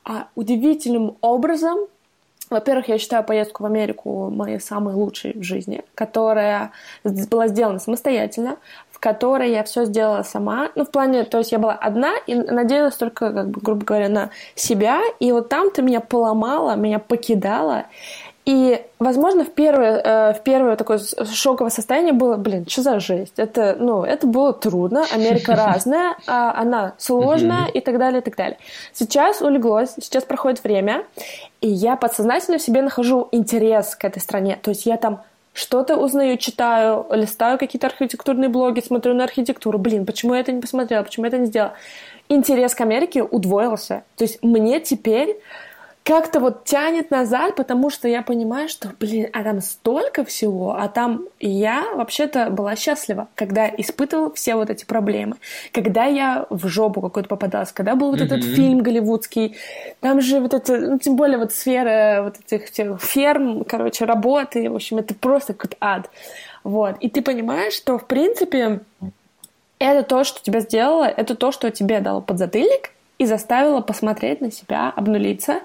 а, 0.04 0.28
удивительным 0.34 1.16
образом 1.20 1.86
во-первых, 2.50 2.88
я 2.88 2.98
считаю 2.98 3.22
поездку 3.22 3.62
в 3.62 3.66
Америку 3.66 4.28
моей 4.28 4.58
самой 4.58 4.94
лучшей 4.94 5.38
в 5.38 5.42
жизни, 5.44 5.84
которая 5.94 6.72
была 7.04 7.46
сделана 7.46 7.78
самостоятельно, 7.78 8.56
в 8.90 8.98
которой 8.98 9.52
я 9.52 9.62
все 9.62 9.84
сделала 9.84 10.24
сама. 10.24 10.70
Ну, 10.74 10.84
в 10.84 10.90
плане, 10.90 11.22
то 11.22 11.38
есть 11.38 11.52
я 11.52 11.60
была 11.60 11.74
одна 11.74 12.12
и 12.26 12.34
надеялась 12.34 12.96
только, 12.96 13.32
как 13.32 13.50
бы, 13.50 13.60
грубо 13.60 13.84
говоря, 13.84 14.08
на 14.08 14.30
себя. 14.56 15.00
И 15.20 15.30
вот 15.30 15.48
там 15.48 15.70
ты 15.70 15.82
меня 15.82 16.00
поломала, 16.00 16.74
меня 16.74 16.98
покидала. 16.98 17.84
И, 18.46 18.82
возможно, 18.98 19.44
в 19.44 19.50
первое, 19.50 19.98
э, 19.98 20.34
в 20.34 20.42
первое 20.42 20.76
такое 20.76 20.98
шоковое 21.32 21.70
состояние 21.70 22.14
было, 22.14 22.36
блин, 22.36 22.64
что 22.66 22.82
за 22.82 22.98
жесть? 22.98 23.34
Это, 23.36 23.76
ну, 23.78 24.02
это 24.02 24.26
было 24.26 24.52
трудно, 24.52 25.04
Америка 25.12 25.54
разная, 25.56 26.16
а 26.26 26.54
она 26.56 26.94
сложная 26.96 27.66
и 27.66 27.80
так 27.80 27.98
далее, 27.98 28.20
и 28.20 28.24
так 28.24 28.36
далее. 28.36 28.58
Сейчас 28.92 29.42
улеглось, 29.42 29.94
сейчас 30.00 30.24
проходит 30.24 30.64
время, 30.64 31.04
и 31.60 31.68
я 31.68 31.96
подсознательно 31.96 32.58
в 32.58 32.62
себе 32.62 32.80
нахожу 32.82 33.28
интерес 33.30 33.94
к 33.94 34.04
этой 34.04 34.20
стране. 34.20 34.58
То 34.62 34.70
есть 34.70 34.86
я 34.86 34.96
там 34.96 35.20
что-то 35.52 35.96
узнаю, 35.96 36.38
читаю, 36.38 37.06
листаю 37.10 37.58
какие-то 37.58 37.88
архитектурные 37.88 38.48
блоги, 38.48 38.80
смотрю 38.80 39.14
на 39.14 39.24
архитектуру. 39.24 39.78
Блин, 39.78 40.06
почему 40.06 40.34
я 40.34 40.40
это 40.40 40.52
не 40.52 40.60
посмотрела, 40.60 41.02
почему 41.02 41.26
я 41.26 41.28
это 41.28 41.38
не 41.38 41.46
сделала? 41.46 41.74
Интерес 42.28 42.74
к 42.74 42.80
Америке 42.80 43.22
удвоился. 43.22 44.04
То 44.16 44.24
есть 44.24 44.42
мне 44.42 44.80
теперь 44.80 45.36
как-то 46.10 46.40
вот 46.40 46.64
тянет 46.64 47.12
назад, 47.12 47.54
потому 47.54 47.88
что 47.88 48.08
я 48.08 48.22
понимаю, 48.22 48.68
что, 48.68 48.90
блин, 48.98 49.28
а 49.32 49.44
там 49.44 49.60
столько 49.60 50.24
всего, 50.24 50.74
а 50.74 50.88
там 50.88 51.26
я 51.38 51.84
вообще-то 51.94 52.50
была 52.50 52.74
счастлива, 52.74 53.28
когда 53.36 53.68
испытывала 53.68 54.32
все 54.34 54.56
вот 54.56 54.70
эти 54.70 54.84
проблемы, 54.84 55.36
когда 55.70 56.06
я 56.06 56.46
в 56.50 56.66
жопу 56.66 57.00
какой-то 57.00 57.28
попадалась, 57.28 57.70
когда 57.70 57.94
был 57.94 58.10
вот 58.10 58.20
этот 58.20 58.42
фильм 58.42 58.80
голливудский, 58.80 59.54
там 60.00 60.20
же 60.20 60.40
вот 60.40 60.52
это, 60.52 60.78
ну, 60.78 60.98
тем 60.98 61.14
более 61.14 61.38
вот 61.38 61.52
сфера 61.52 62.22
вот 62.24 62.38
этих 62.44 62.70
всех 62.70 63.00
ферм, 63.00 63.62
короче, 63.62 64.04
работы, 64.04 64.68
в 64.68 64.74
общем, 64.74 64.98
это 64.98 65.14
просто 65.14 65.54
какой-то 65.54 65.76
ад. 65.80 66.10
Вот. 66.64 66.96
И 66.98 67.08
ты 67.08 67.22
понимаешь, 67.22 67.74
что, 67.74 67.98
в 67.98 68.06
принципе, 68.08 68.80
это 69.78 70.02
то, 70.02 70.24
что 70.24 70.42
тебя 70.42 70.58
сделало, 70.58 71.04
это 71.04 71.36
то, 71.36 71.52
что 71.52 71.70
тебе 71.70 72.00
дало 72.00 72.20
подзатыльник 72.20 72.90
и 73.20 73.26
заставило 73.26 73.82
посмотреть 73.82 74.40
на 74.40 74.50
себя, 74.50 74.90
обнулиться 74.96 75.60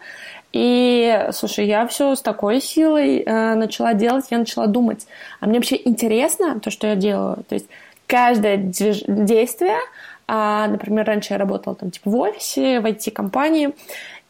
И, 0.57 1.27
слушай, 1.33 1.65
я 1.65 1.85
все 1.85 2.15
с 2.15 2.21
такой 2.21 2.61
силой 2.61 3.23
э, 3.25 3.55
начала 3.55 3.93
делать, 3.93 4.27
я 4.29 4.37
начала 4.37 4.67
думать, 4.67 5.05
а 5.41 5.47
мне 5.47 5.59
вообще 5.59 5.77
интересно 5.83 6.61
то, 6.61 6.71
что 6.71 6.87
я 6.87 6.95
делаю. 6.95 7.43
То 7.49 7.55
есть 7.55 7.67
каждое 8.07 8.55
движ- 8.55 9.03
действие, 9.05 9.79
а, 10.29 10.67
например, 10.69 11.05
раньше 11.05 11.33
я 11.33 11.39
работала 11.39 11.75
там 11.75 11.91
типа 11.91 12.09
в 12.09 12.15
офисе, 12.15 12.79
в 12.79 12.85
IT-компании, 12.85 13.75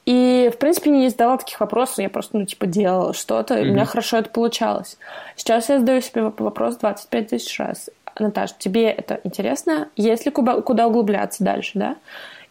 и, 0.08 0.50
в 0.52 0.58
принципе, 0.58 0.90
не 0.90 1.10
задавала 1.10 1.38
таких 1.38 1.60
вопросов, 1.60 2.00
я 2.00 2.10
просто, 2.10 2.40
ну, 2.40 2.46
типа, 2.46 2.66
делала 2.66 3.14
что-то, 3.14 3.60
и 3.60 3.70
у 3.70 3.74
меня 3.74 3.86
хорошо 3.86 4.18
это 4.18 4.32
получалось. 4.32 4.98
Сейчас 5.36 5.70
я 5.70 5.78
задаю 5.78 6.02
себе 6.02 6.24
вопрос 6.24 6.78
25 6.78 7.28
тысяч 7.28 7.60
раз. 7.60 7.92
Наташ, 8.18 8.54
тебе 8.58 8.90
это 8.90 9.20
интересно? 9.24 9.90
Есть 9.96 10.26
ли 10.26 10.32
куда, 10.32 10.62
куда 10.62 10.88
углубляться 10.88 11.44
дальше, 11.44 11.72
да? 11.76 11.98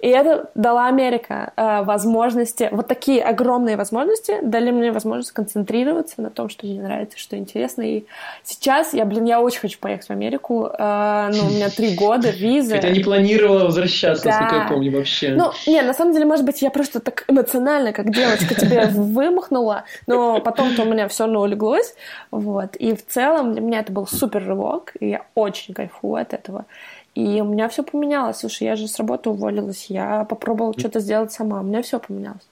И 0.04 0.08
это 0.08 0.50
дала 0.54 0.88
Америка 0.88 1.54
э, 1.56 1.82
возможности, 1.82 2.68
вот 2.72 2.88
такие 2.88 3.24
огромные 3.24 3.78
возможности 3.78 4.38
дали 4.42 4.70
мне 4.70 4.92
возможность 4.92 5.32
концентрироваться 5.32 6.20
на 6.20 6.28
том, 6.28 6.50
что 6.50 6.66
мне 6.66 6.82
нравится, 6.82 7.18
что 7.18 7.38
интересно. 7.38 7.80
И 7.80 8.04
сейчас 8.42 8.92
я, 8.92 9.06
блин, 9.06 9.24
я 9.24 9.40
очень 9.40 9.60
хочу 9.60 9.78
поехать 9.78 10.08
в 10.08 10.10
Америку. 10.10 10.68
Э, 10.78 11.30
ну, 11.32 11.46
у 11.46 11.48
меня 11.48 11.70
три 11.70 11.94
года, 11.94 12.28
визы. 12.28 12.74
Хотя 12.74 12.90
не 12.90 13.00
планировала 13.00 13.64
возвращаться, 13.64 14.24
да. 14.24 14.40
насколько 14.40 14.56
я 14.56 14.68
помню, 14.68 14.92
вообще. 14.94 15.30
Ну, 15.30 15.52
не, 15.66 15.80
на 15.80 15.94
самом 15.94 16.12
деле, 16.12 16.26
может 16.26 16.44
быть, 16.44 16.60
я 16.60 16.68
просто 16.68 17.00
так 17.00 17.24
эмоционально, 17.26 17.94
как 17.94 18.12
девочка, 18.12 18.54
тебе 18.54 18.84
вымахнула, 18.90 19.84
но 20.06 20.38
потом-то 20.40 20.82
у 20.82 20.84
меня 20.84 21.08
все 21.08 21.24
равно 21.24 21.40
улеглось. 21.40 21.94
Вот. 22.30 22.76
И 22.76 22.94
в 22.94 23.06
целом 23.06 23.54
для 23.54 23.62
меня 23.62 23.80
это 23.80 23.90
был 23.90 24.06
супер 24.06 24.46
рывок, 24.46 24.92
и 25.00 25.08
я 25.08 25.22
очень 25.34 25.72
кайфую 25.72 26.20
от 26.20 26.34
этого. 26.34 26.66
И 27.14 27.40
у 27.40 27.44
меня 27.44 27.68
все 27.68 27.82
поменялось. 27.82 28.38
Слушай, 28.38 28.64
я 28.64 28.76
же 28.76 28.88
с 28.88 28.98
работы 28.98 29.30
уволилась, 29.30 29.86
я 29.88 30.24
попробовала 30.24 30.74
что-то 30.76 31.00
сделать 31.00 31.32
сама. 31.32 31.60
У 31.60 31.62
меня 31.62 31.82
все 31.82 32.00
поменялось. 32.00 32.46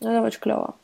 Это 0.00 0.22
очень 0.22 0.40
клево. 0.40 0.74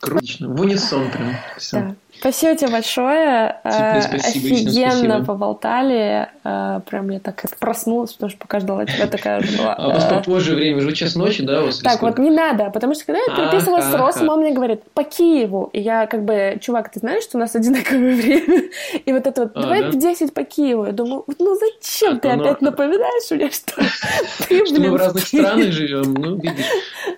Круто. 0.00 0.26
В 0.40 0.60
унисон 0.60 1.10
прям. 1.10 1.34
Все. 1.56 1.80
Да. 1.80 1.94
Спасибо 2.18 2.56
тебе 2.56 2.70
большое. 2.70 3.60
Тебе 3.62 4.02
спасибо, 4.02 4.56
Офигенно 4.56 4.90
спасибо. 4.92 5.24
поболтали. 5.24 6.28
Э, 6.44 6.80
прям 6.88 7.10
я 7.10 7.20
так 7.20 7.44
проснулась, 7.60 8.12
потому 8.12 8.30
что 8.30 8.38
пока 8.40 8.60
ждала 8.60 8.86
тебя 8.86 9.06
такая 9.06 9.40
была. 9.40 9.74
А 9.74 9.88
у 9.88 9.90
вас 9.92 10.04
попозже 10.04 10.54
время, 10.54 10.78
уже 10.78 10.92
час 10.92 11.14
ночи, 11.14 11.42
да? 11.42 11.64
Так, 11.82 12.02
вот 12.02 12.18
не 12.18 12.30
надо, 12.30 12.70
потому 12.70 12.94
что 12.94 13.04
когда 13.04 13.20
я 13.20 13.36
переписывалась 13.36 13.84
с 13.84 13.94
Росом, 13.94 14.28
он 14.28 14.40
мне 14.40 14.52
говорит, 14.52 14.82
по 14.94 15.04
Киеву. 15.04 15.70
И 15.72 15.80
я 15.80 16.06
как 16.06 16.24
бы, 16.24 16.58
чувак, 16.60 16.90
ты 16.90 17.00
знаешь, 17.00 17.22
что 17.22 17.38
у 17.38 17.40
нас 17.40 17.54
одинаковое 17.54 18.14
время? 18.16 18.64
И 19.04 19.12
вот 19.12 19.26
это 19.26 19.42
вот, 19.42 19.52
давай 19.54 19.90
в 19.90 19.98
10 19.98 20.34
по 20.34 20.44
Киеву. 20.44 20.86
Я 20.86 20.92
думаю, 20.92 21.24
ну 21.38 21.56
зачем 21.56 22.18
ты 22.20 22.28
опять 22.28 22.60
напоминаешь 22.60 23.30
мне, 23.30 23.50
что 23.50 23.74
ты, 24.48 24.66
Что 24.66 24.80
мы 24.80 24.90
в 24.90 24.96
разных 24.96 25.26
странах 25.26 25.72
живем. 25.72 26.14
Ну, 26.14 26.36
видишь, 26.36 26.66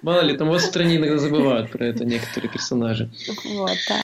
мало 0.02 0.20
ли, 0.20 0.36
там 0.36 0.48
у 0.48 0.52
вас 0.52 0.62
в 0.62 0.66
стране 0.66 0.96
иногда 0.96 1.18
забывают 1.18 1.70
про 1.70 1.86
это 1.86 2.04
некоторые 2.04 2.50
персонажи. 2.50 3.08
Вот, 3.56 3.76
да. 3.88 3.96